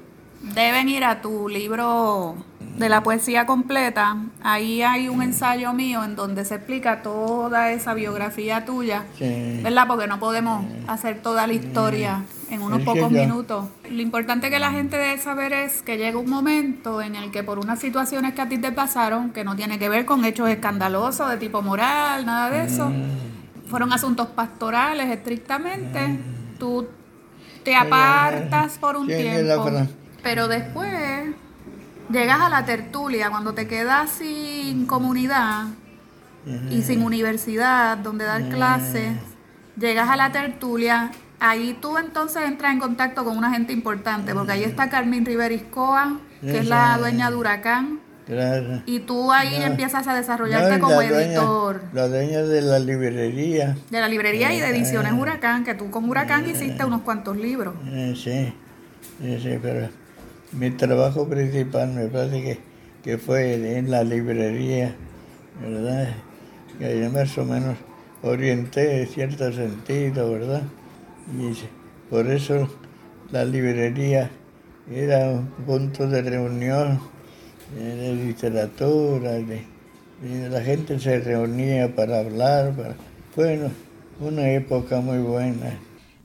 deben 0.54 0.89
ir 0.89 1.06
a 1.06 1.22
tu 1.22 1.47
libro 1.47 2.36
de 2.78 2.89
la 2.89 3.02
poesía 3.04 3.45
completa, 3.45 4.18
ahí 4.43 4.82
hay 4.82 5.08
un 5.08 5.24
ensayo 5.24 5.72
mío 5.72 6.04
en 6.04 6.18
donde 6.18 6.43
se 6.43 6.56
explica 6.56 7.02
toda 7.02 7.72
esa 7.72 7.93
biografía 7.93 8.66
tuya, 8.66 9.06
¿verdad? 9.64 9.88
Porque 9.88 10.08
no 10.08 10.20
podemos 10.20 10.66
hacer 10.88 11.22
toda 11.22 11.47
la 11.47 11.54
historia 11.54 12.26
en 12.52 12.62
unos 12.62 12.82
pocos 12.82 13.10
minutos. 13.10 13.70
Lo 13.89 14.02
importante 14.02 14.50
que 14.50 14.60
la 14.60 14.72
gente 14.72 14.97
debe 14.97 15.18
saber 15.20 15.54
es 15.54 15.82
que 15.82 15.97
llega 15.97 16.18
un 16.18 16.30
momento 16.30 17.02
en 17.02 17.16
el 17.16 17.32
que 17.32 17.43
por 17.43 17.60
unas 17.60 17.80
situaciones 17.80 18.34
que 18.34 18.41
a 18.41 18.50
ti 18.50 18.58
te 18.58 18.74
pasaron, 18.74 19.30
que 19.30 19.45
no 19.45 19.56
tiene 19.56 19.80
que 19.80 19.88
ver 19.88 20.04
con 20.04 20.26
hechos 20.26 20.50
escandalosos 20.50 21.30
de 21.30 21.38
tipo 21.38 21.62
moral, 21.62 22.26
nada 22.26 22.50
de 22.50 22.66
eso, 22.66 22.89
mm. 22.89 23.70
fueron 23.70 23.93
asuntos 23.93 24.28
pastorales 24.28 25.10
estrictamente, 25.10 26.06
mm. 26.06 26.39
Tú 26.60 26.88
te 27.64 27.76
apartas 27.76 28.78
por 28.78 28.97
un 28.97 29.07
tiempo, 29.07 29.72
pero 30.22 30.47
después 30.47 31.34
llegas 32.12 32.41
a 32.41 32.49
la 32.49 32.66
tertulia, 32.66 33.30
cuando 33.30 33.53
te 33.53 33.68
quedas 33.68 34.10
sin 34.12 34.86
comunidad 34.86 35.66
y 36.70 36.82
sin 36.82 37.03
universidad 37.03 37.97
donde 37.97 38.26
dar 38.26 38.49
clases, 38.49 39.18
llegas 39.78 40.10
a 40.10 40.16
la 40.16 40.32
tertulia, 40.32 41.12
ahí 41.39 41.78
tú 41.82 41.97
entonces 41.97 42.43
entras 42.43 42.74
en 42.74 42.80
contacto 42.80 43.24
con 43.24 43.38
una 43.38 43.51
gente 43.51 43.72
importante, 43.74 44.34
porque 44.34 44.53
ahí 44.53 44.64
está 44.64 44.89
Carmen 44.89 45.26
Riveriscoa, 45.26 46.20
que 46.41 46.60
es 46.60 46.68
la 46.68 46.97
dueña 46.97 47.30
de 47.30 47.36
Huracán. 47.36 47.99
Y 48.86 48.99
tú 48.99 49.32
ahí 49.32 49.55
empiezas 49.55 50.07
a 50.07 50.13
desarrollarte 50.13 50.80
como 50.80 51.01
editor. 51.01 51.82
la 51.93 52.07
dueña 52.07 52.43
de 52.43 52.61
la 52.61 52.77
librería. 52.77 53.75
De 53.89 53.99
la 53.99 54.07
librería 54.07 54.53
y 54.53 54.59
de 54.59 54.67
ediciones 54.67 55.13
Huracán, 55.13 55.63
que 55.63 55.73
tú 55.73 55.89
con 55.89 56.07
Huracán 56.07 56.47
hiciste 56.47 56.86
unos 56.86 57.01
cuantos 57.01 57.38
libros. 57.38 57.73
Eh, 57.88 58.13
sí, 58.15 58.53
sí, 59.19 59.39
sí, 59.41 59.59
pero 59.59 59.89
mi 60.51 60.69
trabajo 60.69 61.27
principal 61.27 61.89
me 61.93 62.07
parece 62.07 62.59
que, 63.03 63.17
fue 63.17 63.77
en 63.77 63.89
la 63.89 64.03
librería, 64.03 64.93
¿verdad? 65.59 66.09
Que 66.77 67.01
yo 67.01 67.09
más 67.09 67.36
o 67.39 67.45
menos 67.45 67.77
orienté 68.21 69.01
en 69.01 69.07
cierto 69.07 69.51
sentido, 69.51 70.32
¿verdad? 70.32 70.61
Y 71.36 71.57
por 72.11 72.27
eso 72.27 72.69
la 73.32 73.43
librería 73.43 74.30
era 74.91 75.32
un 75.32 75.47
punto 75.65 76.07
de 76.07 76.21
reunión 76.21 76.99
de 77.76 78.15
literatura, 78.15 79.32
de, 79.34 79.65
la 80.49 80.61
gente 80.61 80.99
se 80.99 81.20
reunía 81.20 81.95
para 81.95 82.20
hablar, 82.20 82.76
para, 82.76 82.95
bueno, 83.36 83.72
una 84.20 84.51
época 84.51 84.99
muy 85.01 85.20
buena. 85.20 85.80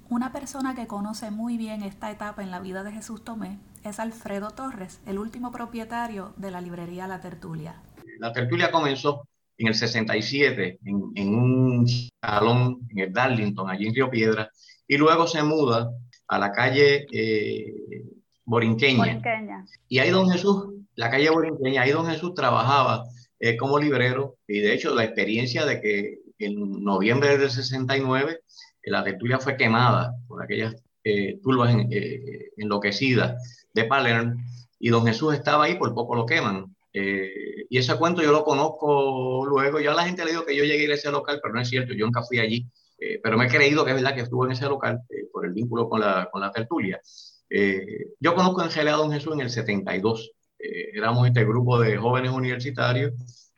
Una 0.08 0.32
persona 0.32 0.74
que 0.74 0.86
conoce 0.86 1.30
muy 1.30 1.56
bien 1.56 1.82
esta 1.82 2.10
etapa 2.10 2.42
en 2.42 2.50
la 2.50 2.60
vida 2.60 2.82
de 2.82 2.92
Jesús 2.92 3.24
Tomé 3.24 3.58
es 3.84 4.00
Alfredo 4.00 4.50
Torres, 4.50 5.00
el 5.06 5.18
último 5.18 5.52
propietario 5.52 6.32
de 6.36 6.50
la 6.50 6.60
librería 6.60 7.06
La 7.06 7.20
Tertulia. 7.20 7.82
La 8.18 8.32
Tertulia 8.32 8.70
comenzó 8.70 9.26
en 9.58 9.68
el 9.68 9.74
67 9.74 10.78
en, 10.84 11.28
un 11.28 11.86
salón 12.20 12.80
en 12.90 12.98
el 12.98 13.12
Darlington, 13.12 13.70
allí 13.70 13.86
en 13.86 13.94
Río 13.94 14.10
Piedra, 14.10 14.50
y 14.86 14.96
luego 14.96 15.26
se 15.26 15.42
muda 15.42 15.90
a 16.28 16.38
la 16.38 16.52
calle 16.52 17.06
eh, 17.12 17.72
Borinqueña. 18.44 19.20
Y 19.88 19.98
ahí 19.98 20.10
don 20.10 20.30
Jesús, 20.30 20.73
la 20.96 21.10
calle 21.10 21.30
Borinqueña, 21.30 21.82
ahí 21.82 21.92
don 21.92 22.06
Jesús 22.06 22.34
trabajaba 22.34 23.04
eh, 23.38 23.56
como 23.56 23.78
librero 23.78 24.36
y 24.46 24.60
de 24.60 24.74
hecho 24.74 24.94
la 24.94 25.04
experiencia 25.04 25.64
de 25.66 25.80
que 25.80 26.18
en 26.38 26.82
noviembre 26.82 27.38
del 27.38 27.50
69 27.50 28.40
la 28.84 29.04
tertulia 29.04 29.38
fue 29.38 29.56
quemada 29.56 30.14
por 30.28 30.42
aquellas 30.42 30.74
eh, 31.04 31.38
turbas 31.42 31.74
enloquecidas 32.56 33.66
de 33.72 33.84
Palermo, 33.84 34.34
y 34.78 34.90
don 34.90 35.06
Jesús 35.06 35.34
estaba 35.34 35.64
ahí, 35.64 35.76
por 35.76 35.94
poco 35.94 36.14
lo 36.14 36.26
queman. 36.26 36.74
Eh, 36.92 37.64
y 37.70 37.78
ese 37.78 37.96
cuento 37.96 38.22
yo 38.22 38.32
lo 38.32 38.44
conozco 38.44 39.46
luego, 39.46 39.80
ya 39.80 39.94
la 39.94 40.04
gente 40.04 40.24
le 40.24 40.32
dijo 40.32 40.44
que 40.44 40.54
yo 40.54 40.62
llegué 40.62 40.90
a 40.92 40.94
ese 40.94 41.10
local, 41.10 41.40
pero 41.42 41.54
no 41.54 41.60
es 41.62 41.68
cierto, 41.68 41.94
yo 41.94 42.04
nunca 42.04 42.22
fui 42.22 42.38
allí, 42.38 42.66
eh, 42.98 43.18
pero 43.22 43.38
me 43.38 43.46
he 43.46 43.48
creído 43.48 43.84
que 43.84 43.92
es 43.92 43.96
verdad 43.96 44.14
que 44.14 44.20
estuvo 44.20 44.44
en 44.44 44.52
ese 44.52 44.66
local 44.66 45.00
eh, 45.08 45.26
por 45.32 45.46
el 45.46 45.52
vínculo 45.52 45.88
con 45.88 46.00
la, 46.00 46.28
con 46.30 46.42
la 46.42 46.52
tertulia. 46.52 47.00
yo 48.20 48.34
conozco 48.34 48.62
en 48.62 48.88
a 48.88 48.92
don 48.92 49.10
Jesús 49.10 49.32
en 49.32 49.40
el 49.40 49.50
72, 49.50 50.32
éramos 50.92 51.26
este 51.26 51.44
grupo 51.44 51.78
de 51.78 51.96
jóvenes 51.96 52.32
universitarios 52.32 53.12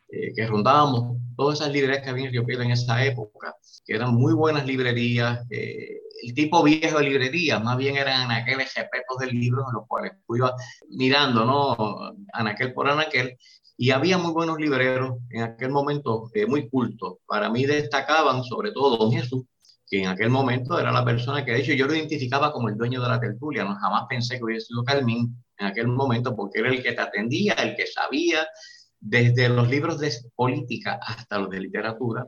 que 0.09 0.46
rondábamos 0.46 1.18
todas 1.36 1.61
esas 1.61 1.72
librerías 1.72 2.02
que 2.02 2.11
había 2.11 2.26
en 2.26 2.32
Río 2.32 2.46
Piedra 2.46 2.64
en 2.64 2.70
esa 2.70 3.04
época, 3.04 3.54
que 3.84 3.94
eran 3.94 4.14
muy 4.14 4.32
buenas 4.32 4.64
librerías, 4.66 5.44
el 5.50 6.34
tipo 6.34 6.62
viejo 6.62 6.98
de 6.98 7.04
librería, 7.04 7.59
más 7.59 7.76
bien 7.76 7.96
eran 7.96 8.30
aquellos 8.30 8.72
respetos 8.74 9.18
de 9.20 9.26
libros 9.26 9.66
en 9.68 9.74
los 9.74 9.86
cuales 9.86 10.12
tú 10.26 10.36
ibas 10.36 10.52
mirando, 10.88 11.44
¿no? 11.44 12.14
Anaquel 12.32 12.72
por 12.72 12.88
anaquel, 12.88 13.36
y 13.76 13.90
había 13.90 14.16
muy 14.16 14.32
buenos 14.32 14.59
libreros 14.59 15.18
en 15.30 15.42
aquel 15.42 15.70
momento, 15.70 16.30
eh, 16.34 16.46
muy 16.46 16.68
cultos. 16.68 17.18
Para 17.26 17.50
mí 17.50 17.66
destacaban 17.66 18.42
sobre 18.42 18.72
todo 18.72 18.96
Don 18.96 19.12
Jesús, 19.12 19.44
que 19.86 20.02
en 20.02 20.09
aquel 20.09 20.30
momento 20.30 20.78
era 20.78 20.90
la 20.90 21.04
persona 21.04 21.44
que 21.44 21.52
de 21.52 21.61
hecho 21.61 21.74
yo 21.74 21.86
lo 21.86 21.94
identificaba 21.94 22.52
como 22.52 22.68
el 22.68 22.76
dueño 22.76 23.02
de 23.02 23.09
la 23.09 23.20
tertulia, 23.20 23.64
no 23.64 23.76
jamás 23.76 24.04
pensé 24.09 24.38
que 24.38 24.44
hubiese 24.44 24.66
sido 24.66 24.82
Carmín 24.82 25.36
en 25.59 25.66
aquel 25.66 25.88
momento, 25.88 26.34
porque 26.34 26.61
era 26.61 26.70
el 26.70 26.82
que 26.82 26.92
te 26.92 27.00
atendía, 27.00 27.54
el 27.54 27.76
que 27.76 27.86
sabía, 27.86 28.46
desde 28.98 29.48
los 29.48 29.68
libros 29.68 29.98
de 29.98 30.12
política 30.34 30.98
hasta 31.02 31.38
los 31.38 31.50
de 31.50 31.61
literatura, 31.61 32.26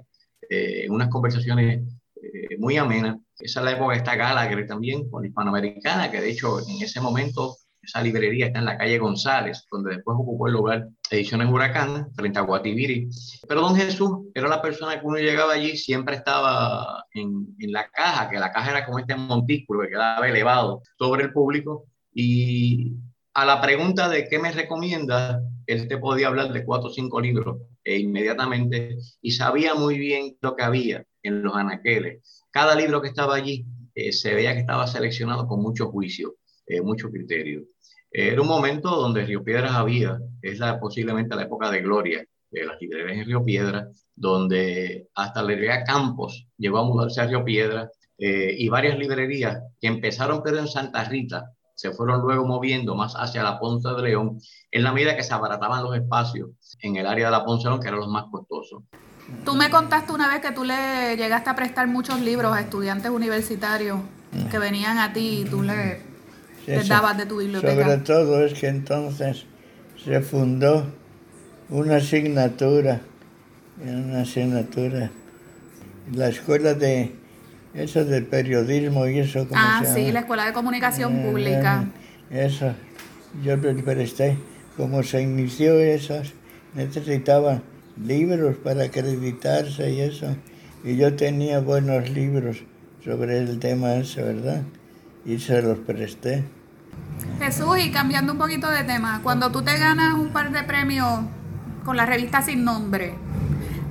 eh, 0.49 0.87
unas 0.89 1.09
conversaciones 1.09 1.83
eh, 2.17 2.59
muy 2.59 2.77
amenas 2.77 3.17
esa 3.41 3.61
es 3.61 3.65
la 3.65 3.73
época 3.73 3.93
de 3.93 3.99
esta 3.99 4.17
Gallagher 4.17 4.67
también, 4.67 5.09
con 5.09 5.25
Hispanoamericana, 5.25 6.11
que 6.11 6.21
de 6.21 6.31
hecho 6.31 6.59
en 6.59 6.83
ese 6.83 7.01
momento 7.01 7.57
esa 7.81 8.03
librería 8.03 8.47
está 8.47 8.59
en 8.59 8.65
la 8.65 8.77
calle 8.77 8.99
González, 8.99 9.65
donde 9.71 9.95
después 9.95 10.17
ocupó 10.19 10.49
el 10.49 10.55
lugar 10.55 10.89
Ediciones 11.09 11.49
Huracán, 11.49 12.13
frente 12.15 12.39
a 12.41 12.43
Guatibiri. 12.43 13.09
Pero 13.47 13.61
don 13.61 13.77
Jesús 13.77 14.11
era 14.35 14.49
la 14.49 14.61
persona 14.61 14.99
que 14.99 15.07
uno 15.07 15.19
llegaba 15.19 15.53
allí, 15.53 15.77
siempre 15.77 16.17
estaba 16.17 17.05
en, 17.15 17.55
en 17.61 17.73
la 17.73 17.89
caja, 17.91 18.29
que 18.29 18.41
la 18.41 18.51
caja 18.51 18.73
era 18.73 18.85
como 18.85 18.99
este 18.99 19.15
montículo 19.15 19.83
que 19.83 19.91
quedaba 19.91 20.29
elevado 20.29 20.83
sobre 20.99 21.25
el 21.25 21.33
público. 21.33 21.85
Y 22.13 22.97
a 23.39 23.45
la 23.45 23.61
pregunta 23.61 24.09
de 24.09 24.29
qué 24.29 24.41
me 24.41 24.51
recomienda, 24.51 25.41
él 25.67 25.87
te 25.87 25.99
podía 25.99 26.27
hablar 26.27 26.53
de 26.53 26.65
cuatro 26.65 26.89
o 26.89 26.93
cinco 26.93 27.21
libros 27.21 27.63
e 27.85 27.99
inmediatamente, 27.99 28.99
y 29.23 29.31
sabía 29.31 29.75
muy 29.75 29.97
bien 29.97 30.37
lo 30.41 30.57
que 30.57 30.65
había 30.65 31.05
en 31.23 31.43
los 31.43 31.55
anaqueles 31.55 32.21
cada 32.51 32.75
libro 32.75 33.01
que 33.01 33.09
estaba 33.09 33.37
allí 33.37 33.65
eh, 33.95 34.13
se 34.13 34.35
veía 34.35 34.55
que 34.55 34.61
estaba 34.61 34.89
seleccionado 34.89 35.47
con 35.47 35.63
mucho 35.63 35.87
juicio, 35.93 36.35
eh, 36.67 36.81
mucho 36.81 37.11
criterio. 37.11 37.63
era 38.11 38.43
un 38.43 38.49
momento 38.49 38.89
donde 38.91 39.25
Río 39.25 39.45
Piedras 39.45 39.71
había, 39.71 40.19
es 40.43 40.59
la, 40.59 40.81
posiblemente 40.81 41.37
la 41.37 41.43
época 41.43 41.71
de 41.71 41.83
gloria 41.83 42.25
de 42.51 42.65
las 42.65 42.81
librerías 42.81 43.19
en 43.19 43.27
Río 43.27 43.45
Piedras, 43.45 44.09
donde 44.17 45.07
hasta 45.15 45.43
la 45.43 45.51
librería 45.51 45.85
Campos 45.85 46.49
llegó 46.57 46.79
a 46.79 46.85
mudarse 46.85 47.21
a 47.21 47.27
Río 47.27 47.45
Piedras 47.45 47.91
eh, 48.19 48.53
y 48.59 48.69
varias 48.69 48.99
librerías 48.99 49.63
que 49.81 49.87
empezaron 49.87 50.43
pero 50.43 50.59
en 50.59 50.67
Santa 50.67 51.05
Rita, 51.05 51.53
se 51.79 51.93
fueron 51.93 52.23
luego 52.23 52.45
moviendo 52.45 52.97
más 52.97 53.15
hacia 53.15 53.45
la 53.45 53.61
Ponce 53.61 53.89
de 53.89 54.03
León, 54.03 54.41
en 54.73 54.83
la 54.83 54.93
medida 54.93 55.15
que 55.15 55.23
se 55.23 55.33
abarataban 55.33 55.85
los 55.85 55.95
espacios 55.95 56.51
en 56.81 56.97
el 56.97 57.07
área 57.07 57.27
de 57.27 57.31
la 57.31 57.45
Ponce 57.45 57.63
de 57.63 57.71
León, 57.71 57.81
que 57.81 57.87
eran 57.87 58.01
los 58.01 58.09
más 58.09 58.25
costosos. 58.33 58.83
Tú 59.45 59.55
me 59.55 59.71
contaste 59.71 60.11
una 60.11 60.27
vez 60.27 60.41
que 60.41 60.51
tú 60.51 60.65
le 60.65 61.17
llegaste 61.17 61.51
a 61.51 61.55
prestar 61.55 61.87
muchos 61.87 62.21
libros 62.21 62.53
a 62.53 62.63
estudiantes 62.63 63.13
universitarios 63.13 64.01
que 64.51 64.59
venían 64.59 64.99
a 64.99 65.13
ti 65.13 65.43
y 65.43 65.45
tú 65.45 65.63
le, 65.63 66.03
les 66.67 66.89
dabas 66.89 67.17
de 67.17 67.27
tu 67.27 67.37
biblioteca. 67.37 67.85
Sobre 67.85 67.99
todo 67.99 68.45
es 68.45 68.59
que 68.59 68.67
entonces 68.67 69.47
se 70.05 70.21
fundó 70.21 70.85
una 71.69 71.97
asignatura, 71.97 73.03
una 73.81 74.23
asignatura, 74.23 75.13
la 76.13 76.29
escuela 76.29 76.75
de, 76.75 77.15
eso 77.79 78.05
del 78.05 78.27
periodismo 78.27 79.07
y 79.07 79.19
eso. 79.19 79.47
¿cómo 79.49 79.61
ah, 79.61 79.83
sí, 79.85 80.11
la 80.13 80.21
Escuela 80.21 80.47
de 80.47 80.53
Comunicación 80.53 81.17
eh, 81.17 81.29
Pública. 81.29 81.85
Eso, 82.31 82.75
yo 83.43 83.61
presté, 83.61 84.37
como 84.77 85.03
se 85.03 85.23
inició 85.23 85.79
eso, 85.79 86.21
necesitaban 86.75 87.63
libros 88.05 88.57
para 88.57 88.85
acreditarse 88.85 89.91
y 89.91 90.01
eso, 90.01 90.37
y 90.85 90.97
yo 90.97 91.15
tenía 91.17 91.61
buenos 91.61 92.11
libros 92.11 92.59
sobre 93.05 93.39
el 93.39 93.59
tema 93.59 93.95
ese, 93.95 94.23
¿verdad? 94.23 94.63
Y 95.25 95.39
se 95.39 95.63
los 95.63 95.79
presté. 95.79 96.45
Jesús, 97.39 97.79
y 97.79 97.91
cambiando 97.91 98.33
un 98.33 98.39
poquito 98.39 98.71
de 98.71 98.85
tema, 98.85 99.21
cuando 99.23 99.51
tú 99.51 99.63
te 99.63 99.77
ganas 99.79 100.15
un 100.15 100.29
par 100.29 100.53
de 100.53 100.63
premios 100.65 101.21
con 101.85 101.97
la 101.97 102.07
revista 102.07 102.43
Sin 102.43 102.65
Nombre, 102.65 103.15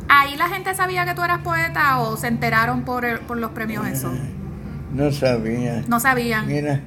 ¿ahí 0.09 0.35
la 0.37 0.49
gente 0.49 0.73
sabía 0.75 1.05
que 1.05 1.13
tú 1.13 1.23
eras 1.23 1.39
poeta 1.39 1.99
o 1.99 2.17
se 2.17 2.27
enteraron 2.27 2.83
por, 2.83 3.19
por 3.21 3.37
los 3.37 3.51
premios 3.51 3.87
eso? 3.87 4.11
No 4.93 5.11
sabía. 5.11 5.83
No 5.87 5.99
sabían. 5.99 6.47
Mira, 6.47 6.81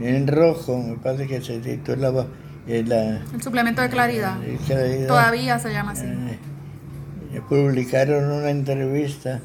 en 0.00 0.26
rojo 0.26 0.78
me 0.78 0.96
parece 0.96 1.26
que 1.26 1.40
se 1.40 1.58
titulaba 1.60 2.26
el, 2.66 2.90
el 2.92 3.42
suplemento 3.42 3.82
de 3.82 3.88
claridad. 3.88 4.38
Todavía 5.06 5.58
se 5.58 5.72
llama 5.72 5.92
así. 5.92 6.06
Eh, 6.06 7.40
publicaron 7.48 8.30
una 8.30 8.50
entrevista, 8.50 9.40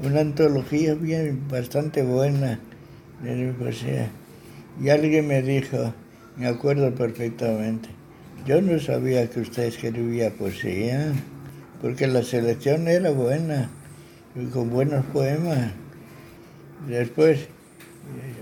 una 0.00 0.20
antología 0.20 0.94
bien 0.94 1.46
bastante 1.48 2.02
buena 2.02 2.58
de 3.22 3.34
mi 3.34 3.52
poesía. 3.52 4.08
Y 4.80 4.90
alguien 4.90 5.28
me 5.28 5.40
dijo, 5.42 5.94
me 6.36 6.46
acuerdo 6.48 6.94
perfectamente, 6.94 7.88
yo 8.44 8.60
no 8.60 8.78
sabía 8.78 9.30
que 9.30 9.40
usted 9.40 9.64
escribía 9.64 10.34
poesía, 10.34 11.12
porque 11.84 12.06
la 12.06 12.22
selección 12.22 12.88
era 12.88 13.10
buena, 13.10 13.68
con 14.54 14.70
buenos 14.70 15.04
poemas. 15.04 15.72
Después, 16.88 17.46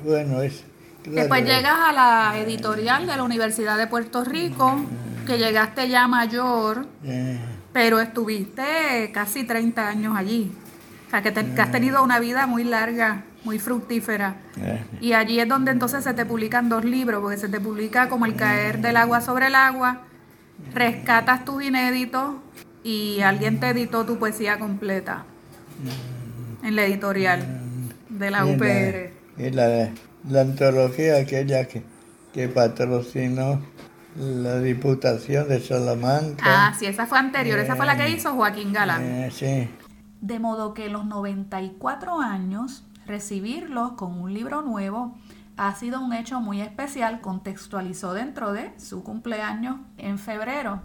bueno, 0.04 0.42
es... 0.42 0.62
Después 1.04 1.44
llegas 1.44 1.74
a 1.76 1.92
la 1.92 2.38
editorial 2.38 3.04
de 3.04 3.16
la 3.16 3.24
Universidad 3.24 3.76
de 3.78 3.88
Puerto 3.88 4.22
Rico, 4.22 4.76
que 5.26 5.38
llegaste 5.38 5.88
ya 5.88 6.06
mayor, 6.06 6.86
pero 7.72 8.00
estuviste 8.00 9.10
casi 9.12 9.42
30 9.42 9.88
años 9.88 10.14
allí. 10.16 10.52
O 11.08 11.10
sea, 11.10 11.20
que, 11.20 11.32
que 11.32 11.60
has 11.60 11.72
tenido 11.72 12.04
una 12.04 12.20
vida 12.20 12.46
muy 12.46 12.62
larga 12.62 13.24
muy 13.42 13.58
fructífera. 13.58 14.36
Y 15.00 15.14
allí 15.14 15.40
es 15.40 15.48
donde 15.48 15.72
entonces 15.72 16.04
se 16.04 16.14
te 16.14 16.24
publican 16.24 16.68
dos 16.68 16.84
libros, 16.84 17.20
porque 17.20 17.38
se 17.38 17.48
te 17.48 17.58
publica 17.58 18.08
como 18.08 18.24
El 18.24 18.36
caer 18.36 18.80
del 18.80 18.96
agua 18.96 19.20
sobre 19.20 19.48
el 19.48 19.56
agua, 19.56 20.02
rescatas 20.72 21.44
tus 21.44 21.64
inéditos 21.64 22.36
y 22.82 23.20
alguien 23.20 23.60
te 23.60 23.68
editó 23.68 24.04
tu 24.04 24.18
poesía 24.18 24.58
completa 24.58 25.24
en 26.62 26.76
la 26.76 26.84
editorial 26.84 27.62
de 28.08 28.30
la 28.30 28.44
UPR. 28.44 29.12
Y 29.38 29.50
la, 29.50 29.90
la, 30.28 30.40
antología 30.40 31.16
aquella 31.18 31.66
que, 31.66 31.82
que 32.32 32.48
patrocinó 32.48 33.62
la 34.16 34.60
Diputación 34.60 35.48
de 35.48 35.60
Salamanca. 35.60 36.44
Ah, 36.46 36.74
sí, 36.78 36.86
esa 36.86 37.06
fue 37.06 37.18
anterior, 37.18 37.58
esa 37.58 37.76
fue 37.76 37.86
la 37.86 37.96
que 37.96 38.04
eh, 38.04 38.10
hizo 38.10 38.34
Joaquín 38.34 38.72
Galán. 38.72 39.02
Eh, 39.02 39.30
sí. 39.32 39.68
De 40.20 40.38
modo 40.38 40.74
que 40.74 40.88
los 40.88 41.06
94 41.06 42.20
años 42.20 42.84
recibirlos 43.06 43.92
con 43.92 44.20
un 44.20 44.32
libro 44.32 44.62
nuevo 44.62 45.16
ha 45.56 45.74
sido 45.74 46.00
un 46.00 46.12
hecho 46.12 46.40
muy 46.40 46.60
especial, 46.60 47.20
contextualizó 47.20 48.14
dentro 48.14 48.52
de 48.52 48.72
su 48.78 49.02
cumpleaños 49.02 49.76
en 49.98 50.18
febrero. 50.18 50.82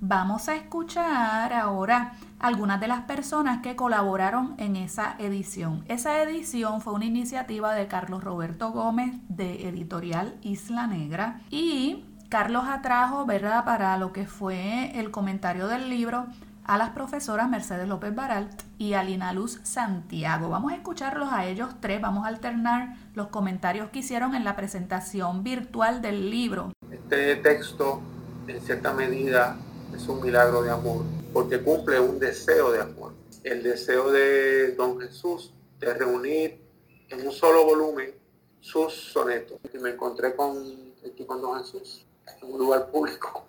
Vamos 0.00 0.48
a 0.48 0.56
escuchar 0.56 1.52
ahora 1.52 2.12
algunas 2.38 2.80
de 2.80 2.88
las 2.88 3.02
personas 3.02 3.60
que 3.62 3.76
colaboraron 3.76 4.54
en 4.58 4.76
esa 4.76 5.14
edición. 5.18 5.84
Esa 5.88 6.22
edición 6.22 6.80
fue 6.80 6.92
una 6.92 7.06
iniciativa 7.06 7.74
de 7.74 7.86
Carlos 7.86 8.22
Roberto 8.22 8.70
Gómez 8.70 9.14
de 9.28 9.68
Editorial 9.68 10.34
Isla 10.42 10.86
Negra 10.86 11.40
y 11.50 12.04
Carlos 12.28 12.64
atrajo, 12.66 13.24
¿verdad?, 13.24 13.64
para 13.64 13.96
lo 13.96 14.12
que 14.12 14.26
fue 14.26 14.98
el 14.98 15.10
comentario 15.10 15.68
del 15.68 15.88
libro 15.88 16.26
a 16.64 16.78
las 16.78 16.90
profesoras 16.90 17.48
Mercedes 17.48 17.86
López 17.88 18.14
Baral 18.14 18.50
y 18.78 18.94
Alina 18.94 19.32
Luz 19.32 19.60
Santiago. 19.62 20.48
Vamos 20.48 20.72
a 20.72 20.76
escucharlos 20.76 21.32
a 21.32 21.44
ellos 21.44 21.76
tres, 21.80 22.00
vamos 22.00 22.24
a 22.24 22.28
alternar 22.28 22.96
los 23.14 23.28
comentarios 23.28 23.90
que 23.90 24.00
hicieron 24.00 24.34
en 24.34 24.44
la 24.44 24.56
presentación 24.56 25.44
virtual 25.44 26.02
del 26.02 26.30
libro. 26.30 26.72
Este 26.90 27.36
texto, 27.36 28.00
en 28.48 28.60
cierta 28.60 28.92
medida, 28.92 29.56
es 29.94 30.08
un 30.08 30.20
milagro 30.22 30.62
de 30.62 30.70
amor, 30.70 31.04
porque 31.32 31.62
cumple 31.62 32.00
un 32.00 32.18
deseo 32.18 32.72
de 32.72 32.80
amor. 32.80 33.12
El 33.42 33.62
deseo 33.62 34.10
de 34.10 34.72
don 34.72 35.00
Jesús 35.00 35.52
de 35.78 35.94
reunir 35.94 36.60
en 37.08 37.26
un 37.26 37.32
solo 37.32 37.64
volumen 37.64 38.14
sus 38.60 38.92
sonetos. 38.92 39.58
Y 39.72 39.78
me 39.78 39.90
encontré 39.90 40.34
con, 40.34 40.94
aquí 41.06 41.24
con 41.24 41.40
don 41.40 41.58
Jesús 41.62 42.06
en 42.42 42.52
un 42.52 42.58
lugar 42.58 42.90
público 42.90 43.44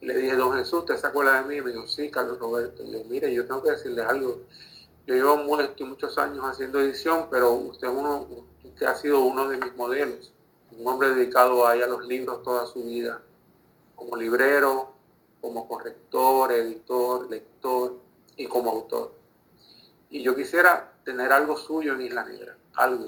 le 0.00 0.16
dije, 0.16 0.34
don 0.34 0.56
Jesús, 0.56 0.86
¿te 0.86 0.96
se 0.96 1.06
acuerda 1.06 1.42
de 1.42 1.48
mí? 1.48 1.56
Y 1.56 1.62
me 1.62 1.72
dijo, 1.72 1.86
sí, 1.86 2.10
Carlos 2.10 2.38
Roberto. 2.38 2.82
Y 2.82 2.90
le 2.90 2.98
dije, 2.98 3.10
mire, 3.10 3.34
yo 3.34 3.46
tengo 3.46 3.62
que 3.62 3.72
decirle 3.72 4.02
algo. 4.02 4.40
Yo 5.06 5.14
llevo 5.14 5.36
muchos 5.36 6.16
años 6.18 6.44
haciendo 6.44 6.80
edición, 6.80 7.26
pero 7.30 7.52
usted, 7.52 7.88
uno, 7.88 8.26
usted 8.64 8.86
ha 8.86 8.94
sido 8.94 9.20
uno 9.20 9.48
de 9.48 9.58
mis 9.58 9.74
modelos. 9.76 10.32
Un 10.72 10.86
hombre 10.86 11.10
dedicado 11.10 11.66
a, 11.66 11.72
a 11.72 11.76
los 11.76 12.06
libros 12.06 12.42
toda 12.42 12.66
su 12.66 12.82
vida. 12.82 13.20
Como 13.94 14.16
librero, 14.16 14.94
como 15.40 15.66
corrector, 15.68 16.52
editor, 16.52 17.30
lector 17.30 17.98
y 18.36 18.46
como 18.46 18.70
autor. 18.70 19.14
Y 20.10 20.22
yo 20.22 20.34
quisiera 20.34 20.92
tener 21.04 21.32
algo 21.32 21.56
suyo 21.56 21.94
en 21.94 22.02
Isla 22.02 22.24
Negra. 22.24 22.56
Algo. 22.74 23.06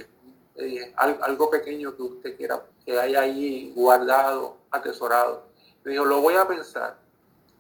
algo 0.97 1.51
pequeño 1.51 1.97
que 1.97 2.03
usted 2.03 2.37
quiera, 2.37 2.63
que 2.85 2.99
haya 2.99 3.23
ahí 3.23 3.73
guardado, 3.75 4.59
atesorado 4.71 5.53
me 5.85 5.93
dijo, 5.93 6.05
lo 6.05 6.21
voy 6.21 6.35
a 6.35 6.47
pensar. 6.47 6.97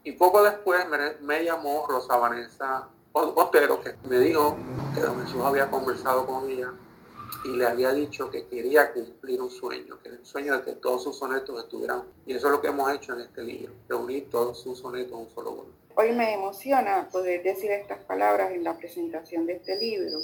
Y 0.04 0.12
poco 0.12 0.42
después 0.42 0.84
me, 1.20 1.44
llamó 1.44 1.86
Rosa 1.88 2.16
Vanessa 2.16 2.88
Otero, 3.12 3.80
que 3.80 3.96
me 4.08 4.18
dijo 4.18 4.56
que 4.94 5.00
don 5.00 5.24
Jesús 5.24 5.42
había 5.44 5.70
conversado 5.70 6.26
con 6.26 6.48
ella 6.48 6.72
y 7.44 7.48
le 7.56 7.66
había 7.66 7.92
dicho 7.92 8.30
que 8.30 8.46
quería 8.46 8.92
cumplir 8.92 9.40
un 9.40 9.50
sueño, 9.50 9.98
que 10.02 10.08
era 10.08 10.18
el 10.18 10.26
sueño 10.26 10.56
de 10.58 10.64
que 10.64 10.72
todos 10.72 11.04
sus 11.04 11.18
sonetos 11.18 11.62
estuvieran. 11.62 12.02
Y 12.26 12.34
eso 12.34 12.46
es 12.46 12.52
lo 12.52 12.60
que 12.60 12.68
hemos 12.68 12.92
hecho 12.92 13.14
en 13.14 13.20
este 13.20 13.42
libro, 13.42 13.72
reunir 13.88 14.30
todos 14.30 14.62
sus 14.62 14.78
sonetos 14.78 15.12
en 15.12 15.18
un 15.18 15.30
solo 15.30 15.50
volumen. 15.50 15.74
Hoy 15.94 16.12
me 16.12 16.34
emociona 16.34 17.08
poder 17.10 17.42
decir 17.42 17.70
estas 17.70 18.04
palabras 18.04 18.52
en 18.52 18.64
la 18.64 18.76
presentación 18.76 19.46
de 19.46 19.54
este 19.54 19.78
libro, 19.78 20.18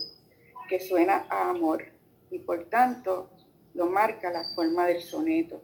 que 0.69 0.81
suena 0.81 1.27
a 1.29 1.51
amor 1.51 1.85
y 2.31 2.39
por 2.39 2.64
tanto 2.64 3.31
lo 3.75 3.87
marca 3.87 4.31
la 4.31 4.45
forma 4.55 4.87
del 4.87 5.03
soneto 5.03 5.62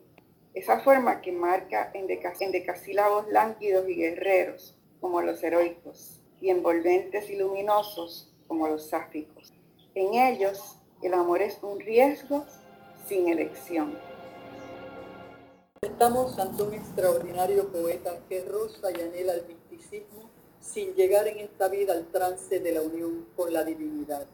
esa 0.55 0.79
forma 0.79 1.21
que 1.21 1.33
marca 1.33 1.91
en, 1.95 2.07
decasílabos 2.07 3.29
lánguidos 3.29 3.89
y 3.89 3.97
guerreros, 3.97 4.79
como 5.01 5.21
los 5.21 5.43
heroicos, 5.43 6.21
y 6.41 6.51
envolventes 6.51 7.29
y 7.29 7.37
luminosos, 7.37 8.33
como 8.47 8.69
los 8.69 8.89
sáficos. 8.89 9.53
En 9.97 10.15
ellos, 10.15 10.79
el 11.05 11.13
amor 11.13 11.43
es 11.43 11.59
un 11.63 11.79
riesgo 11.81 12.47
sin 13.07 13.29
elección. 13.29 13.95
Estamos 15.83 16.39
ante 16.39 16.63
un 16.63 16.73
extraordinario 16.73 17.69
poeta 17.69 18.19
que 18.27 18.43
roza 18.43 18.91
y 18.91 19.03
anhela 19.03 19.35
el 19.35 19.45
misticismo 19.47 20.31
sin 20.61 20.95
llegar 20.95 21.29
en 21.29 21.41
esta 21.41 21.69
vida 21.69 21.93
al 21.93 22.07
trance 22.07 22.59
de 22.59 22.73
la 22.73 22.81
unión 22.81 23.27
con 23.37 23.53
la 23.53 23.65
divinidad. 23.65 24.25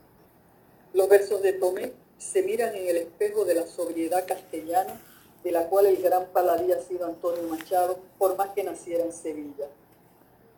Los 0.93 1.09
versos 1.09 1.43
de 1.43 1.55
Tomé 1.55 1.93
se 2.19 2.45
miran 2.45 2.73
en 2.77 2.89
el 2.89 2.99
espejo 2.99 3.45
de 3.45 3.57
la 3.57 3.67
sobriedad 3.67 4.25
castellana 4.25 5.01
de 5.43 5.51
la 5.51 5.69
cual 5.69 5.87
el 5.87 6.01
gran 6.01 6.27
paladí 6.27 6.71
ha 6.71 6.81
sido 6.81 7.05
Antonio 7.07 7.43
Machado, 7.49 7.99
por 8.17 8.37
más 8.37 8.51
que 8.51 8.63
naciera 8.63 9.05
en 9.05 9.13
Sevilla. 9.13 9.67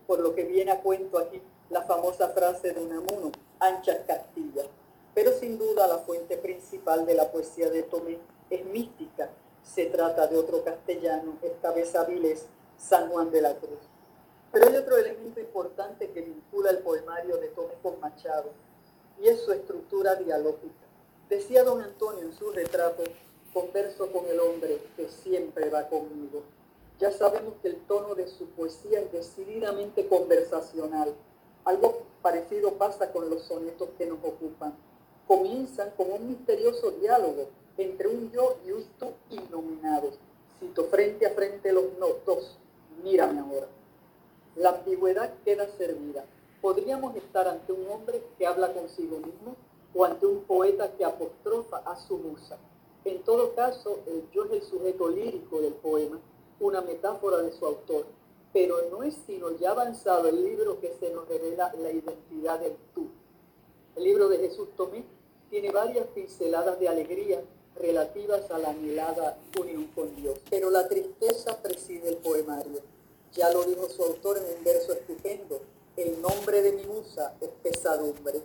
Por 0.06 0.20
lo 0.20 0.34
que 0.34 0.44
viene 0.44 0.72
a 0.72 0.80
cuento 0.80 1.18
aquí 1.18 1.40
la 1.70 1.82
famosa 1.82 2.28
frase 2.30 2.74
de 2.74 2.80
Unamuno, 2.80 3.32
ancha 3.60 4.04
Castilla. 4.04 4.64
Pero 5.14 5.32
sin 5.32 5.58
duda 5.58 5.86
la 5.86 5.98
fuente 5.98 6.36
principal 6.38 7.04
de 7.04 7.14
la 7.14 7.30
poesía 7.30 7.70
de 7.70 7.82
Tomé 7.82 8.18
es 8.50 8.64
mística. 8.66 9.30
Se 9.62 9.86
trata 9.86 10.26
de 10.26 10.36
otro 10.36 10.64
castellano, 10.64 11.38
esta 11.42 11.70
vez 11.72 11.94
Avilés, 11.94 12.46
San 12.76 13.10
Juan 13.10 13.30
de 13.30 13.42
la 13.42 13.54
Cruz. 13.56 13.78
Pero 14.50 14.68
hay 14.68 14.76
otro 14.76 14.96
elemento 14.96 15.40
importante 15.40 16.10
que 16.10 16.22
vincula 16.22 16.70
el 16.70 16.78
poemario 16.78 17.36
de 17.36 17.48
Tomé 17.48 17.74
con 17.82 18.00
Machado, 18.00 18.50
y 19.20 19.28
es 19.28 19.40
su 19.40 19.52
estructura 19.52 20.16
dialógica. 20.16 20.86
Decía 21.28 21.62
don 21.64 21.80
Antonio 21.80 22.24
en 22.24 22.32
su 22.32 22.50
retrato 22.50 23.04
converso 23.52 24.10
con 24.10 24.26
el 24.26 24.40
hombre 24.40 24.82
que 24.96 25.08
siempre 25.08 25.70
va 25.70 25.88
conmigo. 25.88 26.42
Ya 26.98 27.10
sabemos 27.10 27.54
que 27.62 27.68
el 27.68 27.76
tono 27.86 28.14
de 28.14 28.28
su 28.28 28.46
poesía 28.50 29.00
es 29.00 29.12
decididamente 29.12 30.08
conversacional. 30.08 31.14
Algo 31.64 32.02
parecido 32.22 32.74
pasa 32.74 33.12
con 33.12 33.28
los 33.28 33.42
sonetos 33.42 33.90
que 33.98 34.06
nos 34.06 34.18
ocupan. 34.24 34.74
Comienzan 35.32 35.92
como 35.96 36.16
un 36.16 36.28
misterioso 36.28 36.90
diálogo 36.90 37.48
entre 37.78 38.06
un 38.06 38.30
yo 38.32 38.58
y 38.66 38.72
un 38.72 38.84
tú 38.98 39.06
innominados. 39.30 40.18
Cito 40.60 40.84
frente 40.84 41.24
a 41.24 41.30
frente 41.30 41.72
los 41.72 41.98
notos. 41.98 42.58
Mírame 43.02 43.40
ahora. 43.40 43.66
La 44.56 44.68
ambigüedad 44.76 45.32
queda 45.42 45.66
servida. 45.78 46.26
¿Podríamos 46.60 47.16
estar 47.16 47.48
ante 47.48 47.72
un 47.72 47.88
hombre 47.88 48.22
que 48.36 48.46
habla 48.46 48.74
consigo 48.74 49.20
mismo? 49.20 49.56
o 49.94 50.04
ante 50.04 50.26
un 50.26 50.44
poeta 50.44 50.92
que 50.96 51.04
apostrofa 51.04 51.78
a 51.78 51.96
su 51.96 52.18
musa. 52.18 52.58
En 53.04 53.22
todo 53.24 53.54
caso, 53.54 54.00
el 54.06 54.30
yo 54.32 54.44
es 54.44 54.52
el 54.52 54.62
sujeto 54.62 55.08
lírico 55.08 55.60
del 55.60 55.74
poema, 55.74 56.18
una 56.60 56.82
metáfora 56.82 57.38
de 57.38 57.52
su 57.52 57.66
autor, 57.66 58.06
pero 58.52 58.76
no 58.90 59.02
es 59.02 59.14
sino 59.26 59.50
ya 59.58 59.70
avanzado 59.70 60.28
el 60.28 60.42
libro 60.42 60.78
que 60.80 60.92
se 61.00 61.10
nos 61.10 61.26
revela 61.28 61.74
la 61.74 61.90
identidad 61.90 62.60
del 62.60 62.76
tú. 62.94 63.08
El 63.96 64.04
libro 64.04 64.28
de 64.28 64.38
Jesús 64.38 64.68
Tomé 64.76 65.04
tiene 65.52 65.70
varias 65.70 66.06
pinceladas 66.06 66.80
de 66.80 66.88
alegría 66.88 67.42
relativas 67.76 68.50
a 68.50 68.56
la 68.56 68.70
anhelada 68.70 69.36
unión 69.60 69.86
con 69.88 70.16
Dios, 70.16 70.38
pero 70.48 70.70
la 70.70 70.88
tristeza 70.88 71.58
preside 71.62 72.08
el 72.08 72.16
poemario. 72.16 72.80
Ya 73.34 73.52
lo 73.52 73.62
dijo 73.64 73.86
su 73.90 74.02
autor 74.02 74.38
en 74.38 74.44
un 74.56 74.64
verso 74.64 74.94
estupendo, 74.94 75.60
el 75.98 76.22
nombre 76.22 76.62
de 76.62 76.72
mi 76.72 76.86
musa 76.86 77.34
es 77.42 77.50
pesadumbre. 77.62 78.40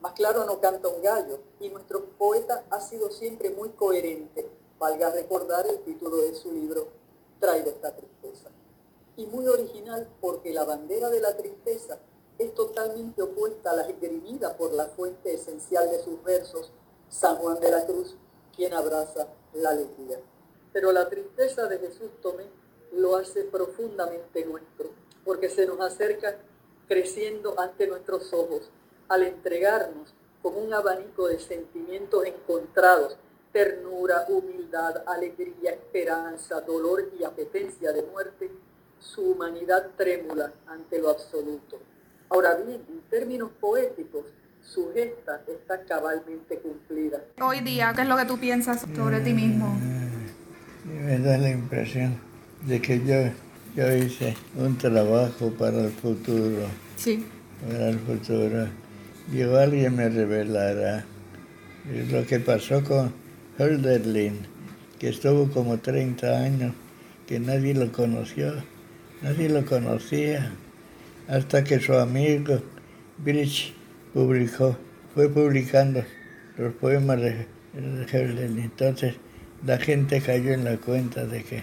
Más 0.00 0.12
claro 0.12 0.44
no 0.44 0.60
canta 0.60 0.86
un 0.86 1.02
gallo, 1.02 1.40
y 1.58 1.68
nuestro 1.68 2.04
poeta 2.16 2.64
ha 2.70 2.80
sido 2.80 3.10
siempre 3.10 3.50
muy 3.50 3.70
coherente, 3.70 4.46
valga 4.78 5.10
recordar 5.10 5.66
el 5.66 5.80
título 5.80 6.18
de 6.18 6.32
su 6.32 6.52
libro, 6.52 6.86
Traigo 7.40 7.70
esta 7.70 7.90
tristeza. 7.90 8.50
Y 9.16 9.26
muy 9.26 9.48
original 9.48 10.08
porque 10.20 10.52
la 10.52 10.62
bandera 10.62 11.10
de 11.10 11.22
la 11.22 11.36
tristeza 11.36 11.98
es 12.42 12.54
totalmente 12.54 13.22
opuesta 13.22 13.70
a 13.70 13.76
la 13.76 13.82
esgrimida 13.88 14.56
por 14.56 14.72
la 14.72 14.86
fuente 14.86 15.34
esencial 15.34 15.90
de 15.90 16.02
sus 16.02 16.22
versos, 16.24 16.72
San 17.08 17.36
Juan 17.36 17.60
de 17.60 17.70
la 17.70 17.86
Cruz, 17.86 18.16
quien 18.54 18.74
abraza 18.74 19.28
la 19.52 19.70
alegría. 19.70 20.20
Pero 20.72 20.92
la 20.92 21.08
tristeza 21.08 21.66
de 21.66 21.78
Jesús 21.78 22.10
Tomé 22.20 22.46
lo 22.92 23.16
hace 23.16 23.44
profundamente 23.44 24.44
nuestro, 24.44 24.90
porque 25.24 25.48
se 25.48 25.66
nos 25.66 25.80
acerca 25.80 26.36
creciendo 26.88 27.58
ante 27.58 27.86
nuestros 27.86 28.32
ojos 28.32 28.70
al 29.08 29.22
entregarnos 29.22 30.14
con 30.42 30.56
un 30.56 30.74
abanico 30.74 31.28
de 31.28 31.38
sentimientos 31.38 32.24
encontrados, 32.26 33.16
ternura, 33.52 34.26
humildad, 34.28 35.04
alegría, 35.06 35.72
esperanza, 35.72 36.60
dolor 36.62 37.10
y 37.18 37.24
apetencia 37.24 37.92
de 37.92 38.02
muerte, 38.02 38.50
su 38.98 39.32
humanidad 39.32 39.90
trémula 39.96 40.52
ante 40.66 40.98
lo 40.98 41.10
absoluto. 41.10 41.78
Ahora 42.32 42.54
bien, 42.54 42.80
en 42.88 43.00
términos 43.10 43.50
poéticos, 43.60 44.24
su 44.62 44.90
gesta 44.94 45.42
está 45.46 45.82
cabalmente 45.82 46.56
cumplida. 46.62 47.20
Hoy 47.42 47.60
día, 47.60 47.92
¿qué 47.94 48.02
es 48.02 48.08
lo 48.08 48.16
que 48.16 48.24
tú 48.24 48.38
piensas 48.38 48.86
sobre 48.96 49.20
ti 49.20 49.34
mismo? 49.34 49.76
Me 50.86 51.18
da 51.18 51.36
la 51.36 51.50
impresión 51.50 52.16
de 52.66 52.80
que 52.80 53.04
yo, 53.04 53.30
yo 53.76 53.94
hice 53.94 54.34
un 54.56 54.78
trabajo 54.78 55.50
para 55.58 55.80
el 55.82 55.90
futuro. 55.90 56.68
Sí. 56.96 57.26
Para 57.68 57.90
el 57.90 57.98
futuro 57.98 58.68
y 59.30 59.42
alguien 59.42 59.94
me 59.96 60.08
revelará 60.08 61.04
lo 62.10 62.26
que 62.26 62.40
pasó 62.40 62.82
con 62.82 63.12
Hölderlin, 63.58 64.38
que 64.98 65.10
estuvo 65.10 65.50
como 65.50 65.78
30 65.78 66.26
años, 66.26 66.74
que 67.26 67.38
nadie 67.38 67.74
lo 67.74 67.92
conoció, 67.92 68.54
nadie 69.20 69.50
lo 69.50 69.66
conocía, 69.66 70.52
hasta 71.28 71.64
que 71.64 71.80
su 71.80 71.94
amigo 71.94 72.60
Brich 73.18 73.74
publicó, 74.12 74.76
fue 75.14 75.28
publicando 75.28 76.02
los 76.56 76.74
poemas 76.74 77.20
de 77.20 77.46
Hölderlin. 77.74 78.64
Entonces 78.64 79.14
la 79.64 79.78
gente 79.78 80.20
cayó 80.20 80.52
en 80.52 80.64
la 80.64 80.76
cuenta 80.76 81.24
de 81.26 81.42
que, 81.42 81.62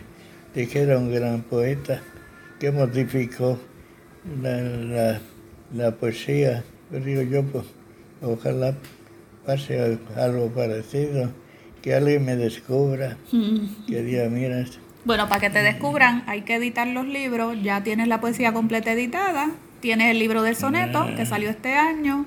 de 0.53 0.67
que 0.67 0.81
era 0.81 0.97
un 0.97 1.13
gran 1.13 1.41
poeta 1.41 2.01
que 2.59 2.71
modificó 2.71 3.59
la, 4.41 5.21
la 5.73 5.91
poesía 5.91 6.63
pues 6.89 7.05
digo 7.05 7.21
yo, 7.21 7.43
pues 7.43 7.65
ojalá 8.21 8.75
pase 9.45 9.99
algo 10.15 10.49
parecido, 10.49 11.29
que 11.81 11.93
alguien 11.93 12.25
me 12.25 12.35
descubra, 12.35 13.17
que 13.87 14.03
diga, 14.03 14.27
mira. 14.29 14.65
Bueno, 15.05 15.29
para 15.29 15.41
que 15.41 15.49
te 15.49 15.63
descubran 15.63 16.23
hay 16.27 16.41
que 16.41 16.55
editar 16.55 16.87
los 16.87 17.05
libros, 17.05 17.55
ya 17.63 17.83
tienes 17.83 18.07
la 18.07 18.19
poesía 18.19 18.53
completa 18.53 18.91
editada, 18.91 19.51
tienes 19.79 20.11
el 20.11 20.19
libro 20.19 20.41
del 20.43 20.55
soneto 20.55 21.05
que 21.15 21.25
salió 21.25 21.49
este 21.49 21.73
año, 21.75 22.25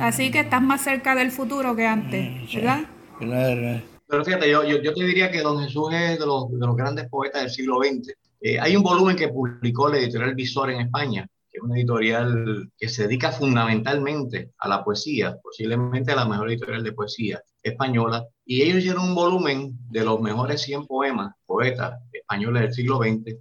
así 0.00 0.30
que 0.30 0.40
estás 0.40 0.62
más 0.62 0.82
cerca 0.82 1.14
del 1.14 1.30
futuro 1.30 1.74
que 1.74 1.86
antes, 1.86 2.54
¿verdad? 2.54 2.84
Claro. 3.18 3.82
Pero 4.06 4.24
fíjate, 4.24 4.50
yo, 4.50 4.62
yo, 4.64 4.92
te 4.92 5.04
diría 5.04 5.30
que 5.30 5.40
Don 5.40 5.62
Jesús 5.62 5.88
es 5.92 6.18
de 6.18 6.26
los, 6.26 6.50
de 6.50 6.66
los 6.66 6.76
grandes 6.76 7.08
poetas 7.08 7.42
del 7.42 7.50
siglo 7.50 7.78
XX. 7.78 8.12
Eh, 8.42 8.60
hay 8.60 8.76
un 8.76 8.82
volumen 8.82 9.16
que 9.16 9.28
publicó 9.28 9.88
la 9.88 9.96
editorial 9.96 10.34
Visor 10.34 10.70
en 10.70 10.82
España, 10.82 11.26
que 11.50 11.56
es 11.56 11.62
una 11.62 11.76
editorial 11.76 12.70
que 12.76 12.88
se 12.88 13.04
dedica 13.04 13.32
fundamentalmente 13.32 14.50
a 14.58 14.68
la 14.68 14.84
poesía, 14.84 15.38
posiblemente 15.42 16.14
la 16.14 16.26
mejor 16.26 16.50
editorial 16.50 16.84
de 16.84 16.92
poesía 16.92 17.42
española, 17.64 18.26
y 18.44 18.62
ellos 18.62 18.78
hicieron 18.78 19.08
un 19.08 19.14
volumen 19.14 19.76
de 19.90 20.04
los 20.04 20.20
mejores 20.20 20.62
100 20.62 20.86
poemas, 20.86 21.34
poetas 21.46 22.00
españoles 22.12 22.62
del 22.62 22.74
siglo 22.74 22.98
XX, 22.98 23.36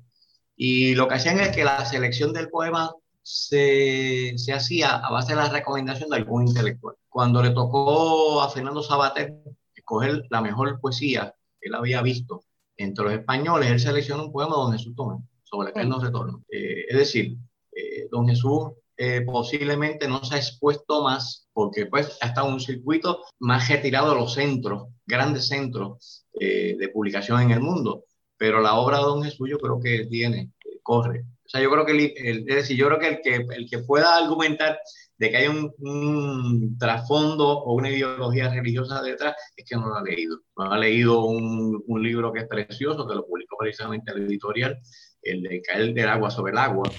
y 0.55 0.95
lo 0.95 1.07
que 1.07 1.15
hacían 1.15 1.39
es 1.39 1.49
que 1.49 1.63
la 1.63 1.86
selección 1.86 2.34
del 2.34 2.49
poema 2.49 2.91
se, 3.21 4.34
se 4.38 4.53
hacía 4.53 4.95
a 4.97 5.11
base 5.11 5.34
de 5.34 5.38
la 5.38 5.49
recomendación 5.49 6.09
de 6.09 6.17
algún 6.17 6.47
intelectual. 6.47 6.95
Cuando 7.09 7.41
le 7.41 7.51
tocó 7.51 8.41
a 8.41 8.49
Fernando 8.49 8.82
Sabater 8.82 9.34
escoger 9.76 10.26
la 10.30 10.41
mejor 10.41 10.80
poesía 10.80 11.36
que 11.59 11.69
él 11.69 11.76
había 11.76 12.01
visto 12.01 12.43
entre 12.78 13.05
los 13.05 13.13
españoles, 13.13 13.71
él 13.71 13.80
seleccionó 13.80 14.26
un 14.26 14.32
poema 14.32 14.55
donde 14.55 14.78
Jesús 14.78 14.95
Tomé, 14.95 15.17
sobre 15.43 15.69
el 15.69 15.74
que 15.74 15.82
él 15.82 15.89
no 15.89 15.99
retorno. 15.99 16.43
Eh, 16.49 16.86
es 16.89 16.97
decir, 16.97 17.38
eh, 17.71 18.07
don 18.11 18.28
Jesús 18.28 18.71
eh, 19.05 19.21
posiblemente 19.21 20.07
no 20.07 20.23
se 20.23 20.35
ha 20.35 20.37
expuesto 20.37 21.03
más 21.03 21.49
porque 21.51 21.87
pues 21.87 22.17
ha 22.21 22.27
estado 22.27 22.47
en 22.47 22.53
un 22.53 22.61
circuito 22.61 23.21
más 23.39 23.67
retirado 23.67 24.11
de 24.11 24.15
los 24.15 24.33
centros, 24.33 24.87
grandes 25.05 25.47
centros 25.47 26.25
eh, 26.39 26.77
de 26.79 26.87
publicación 26.87 27.41
en 27.41 27.51
el 27.51 27.59
mundo. 27.59 28.05
Pero 28.37 28.61
la 28.61 28.75
obra 28.75 28.99
de 28.99 29.03
don 29.03 29.23
Jesús 29.23 29.49
yo 29.49 29.57
creo 29.57 29.77
que 29.81 30.05
tiene, 30.05 30.51
corre. 30.81 31.25
O 31.45 31.49
sea, 31.49 31.61
yo 31.61 31.69
creo 31.69 31.85
que, 31.85 31.91
el, 31.91 32.45
es 32.47 32.55
decir, 32.55 32.77
yo 32.77 32.87
creo 32.87 32.99
que 32.99 33.07
el, 33.09 33.21
que 33.21 33.35
el 33.55 33.69
que 33.69 33.79
pueda 33.79 34.15
argumentar 34.15 34.79
de 35.17 35.29
que 35.29 35.37
hay 35.37 35.47
un, 35.47 35.73
un, 35.79 36.77
trasfondo 36.77 37.59
o 37.59 37.73
una 37.73 37.89
ideología 37.89 38.49
religiosa 38.49 39.01
detrás, 39.01 39.35
es 39.57 39.65
que 39.67 39.75
no 39.75 39.87
lo 39.89 39.95
ha 39.95 40.03
leído. 40.03 40.39
No 40.55 40.71
ha 40.71 40.77
leído 40.77 41.25
un, 41.25 41.83
un 41.85 42.03
libro 42.03 42.31
que 42.31 42.39
es 42.39 42.47
precioso, 42.47 43.05
que 43.05 43.15
lo 43.15 43.25
publicó 43.25 43.57
precisamente 43.57 44.13
el 44.13 44.23
editorial, 44.27 44.79
el 45.21 45.43
de 45.43 45.61
Caer 45.61 45.93
del 45.93 46.07
agua 46.07 46.31
sobre 46.31 46.53
el 46.53 46.57
agua, 46.57 46.89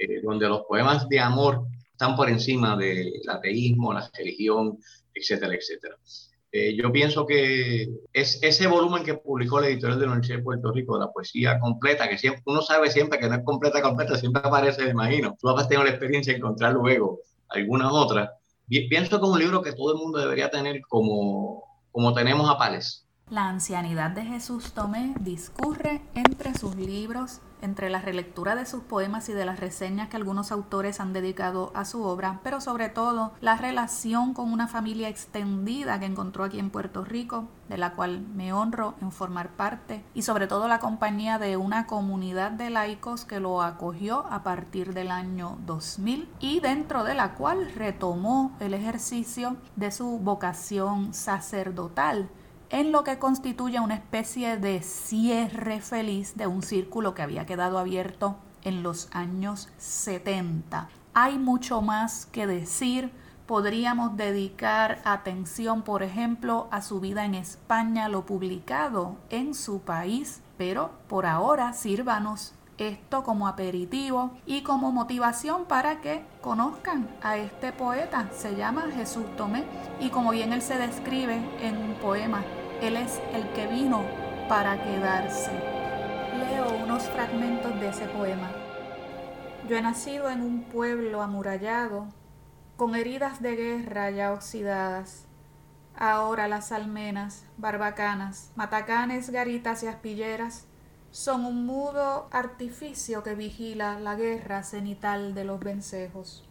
eh, 0.00 0.22
donde 0.22 0.48
los 0.48 0.62
poemas 0.62 1.06
de 1.10 1.20
amor 1.20 1.66
están 1.92 2.16
por 2.16 2.30
encima 2.30 2.74
del 2.74 3.20
ateísmo, 3.28 3.92
la 3.92 4.10
religión, 4.16 4.78
etcétera, 5.14 5.54
etcétera. 5.54 5.96
Eh, 6.52 6.74
yo 6.74 6.90
pienso 6.90 7.26
que 7.26 7.90
es 8.14 8.42
ese 8.42 8.66
volumen 8.66 9.04
que 9.04 9.14
publicó 9.14 9.60
la 9.60 9.68
editorial 9.68 10.00
de 10.00 10.06
la 10.06 10.12
Universidad 10.12 10.38
de 10.38 10.44
Puerto 10.44 10.72
Rico, 10.72 10.98
la 10.98 11.12
poesía 11.12 11.60
completa, 11.60 12.08
que 12.08 12.16
siempre, 12.16 12.42
uno 12.46 12.62
sabe 12.62 12.90
siempre 12.90 13.18
que 13.18 13.28
no 13.28 13.34
es 13.34 13.44
completa, 13.44 13.82
completa, 13.82 14.16
siempre 14.16 14.40
aparece, 14.42 14.84
me 14.84 14.90
imagino. 14.90 15.36
Tú 15.38 15.50
has 15.50 15.68
tenido 15.68 15.84
la 15.84 15.90
experiencia 15.90 16.32
de 16.32 16.38
encontrar 16.38 16.72
luego 16.72 17.20
algunas 17.50 17.92
otras. 17.92 18.30
Pienso 18.66 19.20
que 19.20 19.26
es 19.26 19.32
un 19.32 19.38
libro 19.38 19.60
que 19.60 19.74
todo 19.74 19.92
el 19.92 19.98
mundo 19.98 20.18
debería 20.18 20.50
tener 20.50 20.80
como, 20.88 21.64
como 21.92 22.14
tenemos 22.14 22.48
a 22.48 22.56
Pales. 22.56 23.06
La 23.30 23.48
ancianidad 23.48 24.10
de 24.10 24.24
Jesús 24.24 24.72
Tomé 24.72 25.14
discurre 25.20 26.02
entre 26.14 26.52
sus 26.58 26.74
libros 26.74 27.40
entre 27.62 27.90
la 27.90 28.00
relectura 28.00 28.54
de 28.54 28.66
sus 28.66 28.82
poemas 28.82 29.28
y 29.28 29.32
de 29.32 29.44
las 29.44 29.60
reseñas 29.60 30.08
que 30.08 30.16
algunos 30.16 30.52
autores 30.52 31.00
han 31.00 31.12
dedicado 31.12 31.72
a 31.74 31.84
su 31.84 32.02
obra, 32.02 32.40
pero 32.42 32.60
sobre 32.60 32.88
todo 32.88 33.32
la 33.40 33.56
relación 33.56 34.34
con 34.34 34.52
una 34.52 34.68
familia 34.68 35.08
extendida 35.08 35.98
que 35.98 36.06
encontró 36.06 36.44
aquí 36.44 36.58
en 36.58 36.70
Puerto 36.70 37.04
Rico, 37.04 37.48
de 37.68 37.76
la 37.76 37.92
cual 37.92 38.22
me 38.34 38.52
honro 38.52 38.94
en 39.00 39.12
formar 39.12 39.50
parte, 39.50 40.02
y 40.14 40.22
sobre 40.22 40.46
todo 40.46 40.68
la 40.68 40.80
compañía 40.80 41.38
de 41.38 41.56
una 41.56 41.86
comunidad 41.86 42.50
de 42.50 42.70
laicos 42.70 43.24
que 43.24 43.40
lo 43.40 43.62
acogió 43.62 44.26
a 44.30 44.42
partir 44.42 44.94
del 44.94 45.10
año 45.10 45.58
2000 45.66 46.28
y 46.40 46.60
dentro 46.60 47.04
de 47.04 47.14
la 47.14 47.34
cual 47.34 47.72
retomó 47.74 48.56
el 48.60 48.74
ejercicio 48.74 49.56
de 49.76 49.90
su 49.90 50.18
vocación 50.18 51.14
sacerdotal 51.14 52.28
en 52.70 52.92
lo 52.92 53.04
que 53.04 53.18
constituye 53.18 53.80
una 53.80 53.94
especie 53.94 54.56
de 54.56 54.82
cierre 54.82 55.80
feliz 55.80 56.36
de 56.36 56.46
un 56.46 56.62
círculo 56.62 57.14
que 57.14 57.22
había 57.22 57.44
quedado 57.44 57.78
abierto 57.78 58.36
en 58.62 58.82
los 58.82 59.08
años 59.12 59.68
70. 59.78 60.88
Hay 61.14 61.38
mucho 61.38 61.82
más 61.82 62.26
que 62.26 62.46
decir. 62.46 63.12
Podríamos 63.46 64.16
dedicar 64.16 65.02
atención, 65.04 65.82
por 65.82 66.04
ejemplo, 66.04 66.68
a 66.70 66.82
su 66.82 67.00
vida 67.00 67.24
en 67.24 67.34
España, 67.34 68.08
lo 68.08 68.24
publicado 68.24 69.16
en 69.28 69.54
su 69.54 69.80
país, 69.80 70.40
pero 70.56 70.92
por 71.08 71.26
ahora 71.26 71.72
sírvanos 71.72 72.54
esto 72.88 73.22
como 73.22 73.46
aperitivo 73.46 74.32
y 74.46 74.62
como 74.62 74.92
motivación 74.92 75.66
para 75.66 76.00
que 76.00 76.24
conozcan 76.40 77.08
a 77.22 77.36
este 77.36 77.72
poeta. 77.72 78.28
Se 78.32 78.56
llama 78.56 78.88
Jesús 78.94 79.24
Tomé 79.36 79.64
y 80.00 80.10
como 80.10 80.30
bien 80.30 80.52
él 80.52 80.62
se 80.62 80.78
describe 80.78 81.40
en 81.60 81.76
un 81.76 81.94
poema 81.94 82.42
él 82.80 82.96
es 82.96 83.20
el 83.34 83.46
que 83.52 83.66
vino 83.66 84.02
para 84.48 84.82
quedarse. 84.82 85.50
Leo 86.38 86.82
unos 86.82 87.02
fragmentos 87.10 87.78
de 87.78 87.88
ese 87.88 88.06
poema. 88.06 88.50
Yo 89.68 89.76
he 89.76 89.82
nacido 89.82 90.30
en 90.30 90.40
un 90.40 90.62
pueblo 90.62 91.20
amurallado, 91.20 92.08
con 92.76 92.94
heridas 92.94 93.42
de 93.42 93.56
guerra 93.56 94.10
ya 94.10 94.32
oxidadas, 94.32 95.26
Ahora 95.96 96.48
las 96.48 96.72
almenas, 96.72 97.44
barbacanas, 97.58 98.52
matacanes, 98.54 99.28
garitas 99.28 99.82
y 99.82 99.86
aspilleras 99.86 100.66
son 101.12 101.44
un 101.44 101.66
mudo 101.66 102.28
artificio 102.30 103.24
que 103.24 103.34
vigila 103.34 103.98
la 103.98 104.14
guerra 104.14 104.62
cenital 104.62 105.34
de 105.34 105.44
los 105.44 105.58
vencejos. 105.58 106.44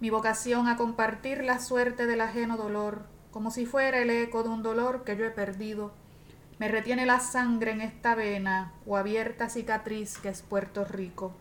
Mi 0.00 0.10
vocación 0.10 0.68
a 0.68 0.76
compartir 0.76 1.42
la 1.42 1.58
suerte 1.58 2.06
del 2.06 2.20
ajeno 2.20 2.58
dolor, 2.58 3.06
como 3.30 3.50
si 3.50 3.64
fuera 3.64 3.98
el 3.98 4.10
eco 4.10 4.42
de 4.42 4.50
un 4.50 4.62
dolor 4.62 5.04
que 5.04 5.16
yo 5.16 5.24
he 5.24 5.30
perdido, 5.30 5.92
me 6.58 6.68
retiene 6.68 7.06
la 7.06 7.20
sangre 7.20 7.72
en 7.72 7.80
esta 7.80 8.14
vena 8.14 8.74
o 8.86 8.98
abierta 8.98 9.48
cicatriz 9.48 10.18
que 10.18 10.28
es 10.28 10.42
Puerto 10.42 10.84
Rico. 10.84 11.32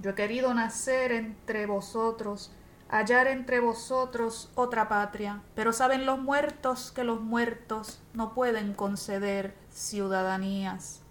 Yo 0.00 0.10
he 0.10 0.14
querido 0.14 0.52
nacer 0.54 1.12
entre 1.12 1.66
vosotros, 1.66 2.50
hallar 2.88 3.26
entre 3.26 3.60
vosotros 3.60 4.50
otra 4.54 4.88
patria, 4.88 5.42
pero 5.54 5.74
saben 5.74 6.06
los 6.06 6.18
muertos 6.18 6.92
que 6.92 7.04
los 7.04 7.20
muertos 7.20 8.02
no 8.14 8.32
pueden 8.34 8.72
conceder 8.72 9.54
ciudadanías. 9.70 11.03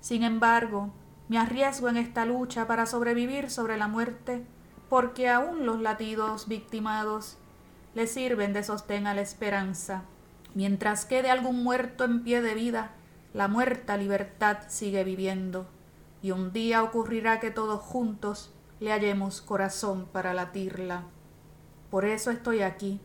Sin 0.00 0.22
embargo, 0.22 0.90
me 1.28 1.38
arriesgo 1.38 1.88
en 1.88 1.96
esta 1.96 2.24
lucha 2.24 2.66
para 2.66 2.86
sobrevivir 2.86 3.50
sobre 3.50 3.76
la 3.76 3.88
muerte, 3.88 4.44
porque 4.88 5.28
aún 5.28 5.66
los 5.66 5.80
latidos 5.80 6.48
victimados 6.48 7.36
le 7.94 8.06
sirven 8.06 8.52
de 8.52 8.62
sostén 8.62 9.06
a 9.06 9.14
la 9.14 9.20
esperanza. 9.20 10.04
Mientras 10.54 11.04
quede 11.04 11.30
algún 11.30 11.62
muerto 11.62 12.04
en 12.04 12.22
pie 12.22 12.40
de 12.40 12.54
vida, 12.54 12.92
la 13.34 13.48
muerta 13.48 13.96
libertad 13.96 14.58
sigue 14.68 15.04
viviendo, 15.04 15.66
y 16.22 16.30
un 16.30 16.52
día 16.52 16.82
ocurrirá 16.82 17.40
que 17.40 17.50
todos 17.50 17.82
juntos 17.82 18.54
le 18.80 18.92
hallemos 18.92 19.42
corazón 19.42 20.06
para 20.10 20.32
latirla. 20.32 21.04
Por 21.90 22.04
eso 22.04 22.30
estoy 22.30 22.62
aquí, 22.62 23.00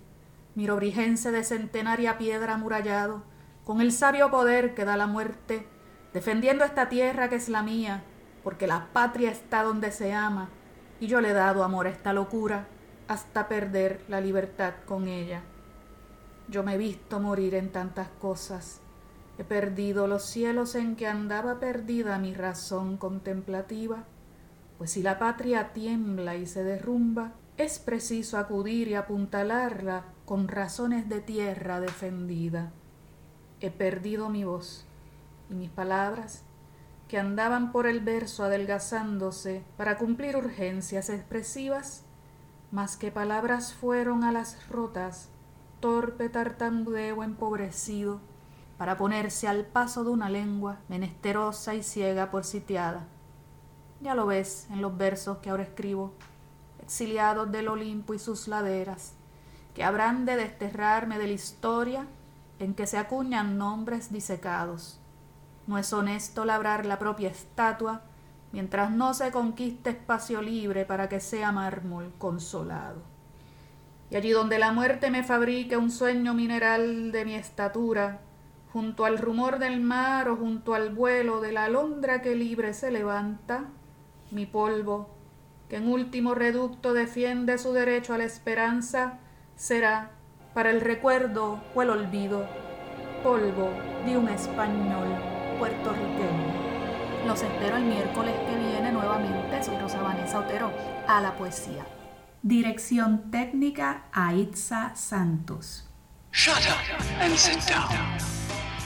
mirobrigense 0.56 1.32
de 1.32 1.44
centenaria 1.44 2.18
piedra 2.18 2.54
amurallado, 2.54 3.24
con 3.66 3.82
el 3.82 3.92
sabio 3.92 4.30
poder 4.30 4.74
que 4.74 4.86
da 4.86 4.98
la 4.98 5.08
muerte, 5.08 5.68
defendiendo 6.14 6.64
esta 6.64 6.90
tierra 6.90 7.30
que 7.30 7.36
es 7.36 7.50
la 7.50 7.64
mía, 7.64 8.04
porque 8.44 8.68
la 8.68 8.90
patria 8.94 9.32
está 9.32 9.64
donde 9.64 9.92
se 9.92 10.14
ama, 10.14 10.50
y 11.00 11.08
yo 11.08 11.22
le 11.22 11.32
he 11.32 11.34
dado 11.34 11.64
amor 11.64 11.88
a 11.88 11.90
esta 11.90 12.14
locura 12.14 12.68
hasta 13.08 13.48
perder 13.48 14.04
la 14.08 14.22
libertad 14.22 14.74
con 14.86 15.08
ella. 15.08 15.42
Yo 16.48 16.64
me 16.64 16.76
he 16.76 16.78
visto 16.78 17.20
morir 17.20 17.56
en 17.56 17.72
tantas 17.72 18.10
cosas, 18.20 18.82
he 19.38 19.44
perdido 19.44 20.08
los 20.08 20.24
cielos 20.24 20.76
en 20.76 20.96
que 20.96 21.08
andaba 21.08 21.60
perdida 21.60 22.20
mi 22.20 22.34
razón 22.34 22.98
contemplativa, 22.98 24.04
pues 24.78 24.92
si 24.92 25.02
la 25.02 25.18
patria 25.18 25.74
tiembla 25.74 26.36
y 26.36 26.46
se 26.46 26.64
derrumba, 26.64 27.34
es 27.58 27.80
preciso 27.80 28.38
acudir 28.38 28.88
y 28.88 28.96
apuntalarla 28.96 30.06
con 30.26 30.48
razones 30.48 31.08
de 31.10 31.22
tierra 31.22 31.80
defendida. 31.80 32.72
He 33.60 33.72
perdido 33.72 34.30
mi 34.30 34.44
voz, 34.44 34.86
y 35.50 35.54
mis 35.54 35.70
palabras, 35.70 36.44
que 37.08 37.20
andaban 37.20 37.72
por 37.72 37.86
el 37.86 38.00
verso 38.00 38.44
adelgazándose 38.44 39.64
para 39.78 39.98
cumplir 39.98 40.36
urgencias 40.36 41.10
expresivas, 41.10 42.04
más 42.72 42.98
que 42.98 43.12
palabras 43.12 43.74
fueron 43.74 44.24
a 44.24 44.32
las 44.32 44.68
rotas, 44.68 45.30
torpe 45.80 46.30
tartamudeo 46.30 47.24
empobrecido, 47.24 48.20
para 48.80 48.98
ponerse 48.98 49.48
al 49.48 49.66
paso 49.66 50.04
de 50.04 50.10
una 50.10 50.30
lengua 50.30 50.80
menesterosa 50.90 51.76
y 51.76 51.84
ciega 51.84 52.32
por 52.32 52.46
sitiada. 52.46 53.06
Ya 54.02 54.16
lo 54.16 54.26
ves 54.26 54.68
en 54.72 54.82
los 54.82 54.98
versos 54.98 55.38
que 55.38 55.52
ahora 55.52 55.64
escribo, 55.64 56.14
exiliados 56.82 57.52
del 57.52 57.68
Olimpo 57.68 58.16
y 58.16 58.20
sus 58.20 58.48
laderas, 58.48 59.14
que 59.76 59.84
habrán 59.84 60.26
de 60.26 60.36
desterrarme 60.36 61.20
de 61.20 61.28
la 61.28 61.34
historia 61.34 62.08
en 62.58 62.74
que 62.74 62.88
se 62.88 62.98
acuñan 62.98 63.58
nombres 63.60 64.12
disecados 64.12 65.00
no 65.68 65.78
es 65.78 65.94
honesto 65.94 66.46
labrar 66.46 66.86
la 66.86 67.00
propia 67.00 67.30
estatua 67.30 68.02
mientras 68.52 68.92
no 68.92 69.14
se 69.14 69.32
conquiste 69.32 69.90
espacio 69.90 70.42
libre 70.42 70.86
para 70.86 71.10
que 71.10 71.20
sea 71.20 71.52
mármol 71.52 72.14
consolado. 72.18 73.02
Y 74.12 74.16
allí 74.16 74.30
donde 74.30 74.60
la 74.60 74.72
muerte 74.72 75.10
me 75.10 75.24
fabrique 75.24 75.76
un 75.76 75.90
sueño 75.90 76.36
mineral 76.36 77.12
de 77.12 77.26
mi 77.26 77.34
estatura, 77.34 78.20
junto 78.72 79.06
al 79.06 79.18
rumor 79.18 79.58
del 79.58 79.82
mar 79.82 80.30
o 80.30 80.36
junto 80.36 80.76
al 80.76 80.94
vuelo 80.94 81.42
de 81.42 81.52
la 81.52 81.66
alondra 81.66 82.22
que 82.22 82.36
libre 82.36 82.74
se 82.76 82.92
levanta, 82.92 83.66
mi 84.30 84.46
polvo, 84.46 85.10
que 85.68 85.78
en 85.78 85.88
último 85.88 86.36
reducto 86.36 86.94
defiende 86.94 87.58
su 87.58 87.74
derecho 87.74 88.14
a 88.14 88.20
la 88.20 88.26
esperanza, 88.26 89.18
será, 89.56 90.12
para 90.54 90.70
el 90.70 90.82
recuerdo 90.82 91.60
o 91.74 91.82
el 91.82 91.90
olvido, 91.90 92.46
polvo 93.24 93.72
de 94.06 94.16
un 94.16 94.30
español 94.30 95.43
puertorriqueño. 95.58 96.74
Los 97.26 97.42
espero 97.42 97.78
el 97.78 97.86
miércoles 97.86 98.34
que 98.48 98.56
viene 98.58 98.92
nuevamente. 98.92 99.64
Soy 99.64 99.78
Rosa 99.78 100.02
Vanessa 100.02 100.40
Otero 100.40 100.72
a 101.08 101.22
la 101.22 101.36
poesía. 101.36 101.86
Dirección 102.42 103.32
técnica 103.32 104.06
Aitza 104.12 104.94
Santos. 104.96 105.90
Shut 106.34 106.56
up 106.56 107.22
and 107.22 107.36
sit 107.36 107.60
down. 107.70 107.90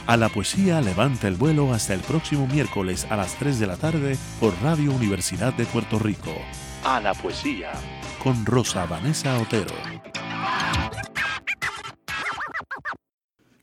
A 0.05 0.15
la 0.15 0.29
poesía 0.29 0.79
levanta 0.79 1.27
el 1.27 1.35
vuelo 1.35 1.73
hasta 1.73 1.93
el 1.93 1.99
próximo 2.01 2.47
miércoles 2.47 3.07
a 3.09 3.17
las 3.17 3.35
3 3.35 3.59
de 3.59 3.67
la 3.67 3.75
tarde 3.75 4.17
por 4.39 4.53
Radio 4.61 4.93
Universidad 4.93 5.53
de 5.53 5.65
Puerto 5.65 5.99
Rico. 5.99 6.33
A 6.85 7.01
la 7.01 7.13
poesía 7.13 7.71
con 8.23 8.45
Rosa 8.45 8.85
Vanessa 8.85 9.37
Otero. 9.39 9.73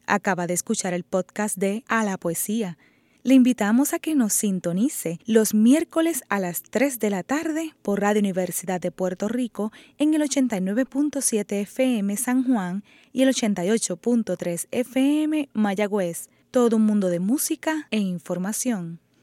Acaba 0.07 0.47
de 0.47 0.55
escuchar 0.55 0.93
el 0.93 1.05
podcast 1.05 1.57
de 1.57 1.83
A 1.89 2.05
la 2.05 2.19
poesía 2.19 2.77
le 3.25 3.33
invitamos 3.33 3.95
a 3.95 3.99
que 3.99 4.15
nos 4.15 4.35
sintonice 4.35 5.19
los 5.25 5.55
miércoles 5.55 6.23
a 6.29 6.39
las 6.39 6.63
3 6.63 6.99
de 6.99 7.09
la 7.09 7.23
tarde 7.23 7.75
por 7.81 8.03
Radio 8.03 8.21
Universidad 8.21 8.83
de 8.83 8.91
Puerto 8.91 9.29
Rico 9.29 9.73
en 9.97 10.13
el 10.13 10.21
89.7 10.21 11.63
FM 11.63 12.19
San 12.19 12.45
Juan 12.45 12.85
y 13.15 13.23
el 13.23 13.31
88.3 13.31 14.67
FM 14.71 15.49
Mayagüez. 15.55 16.29
Todo 16.51 16.77
un 16.77 16.85
mundo 16.85 17.09
de 17.09 17.19
música 17.19 17.89
e 17.91 17.99
información. 17.99 19.01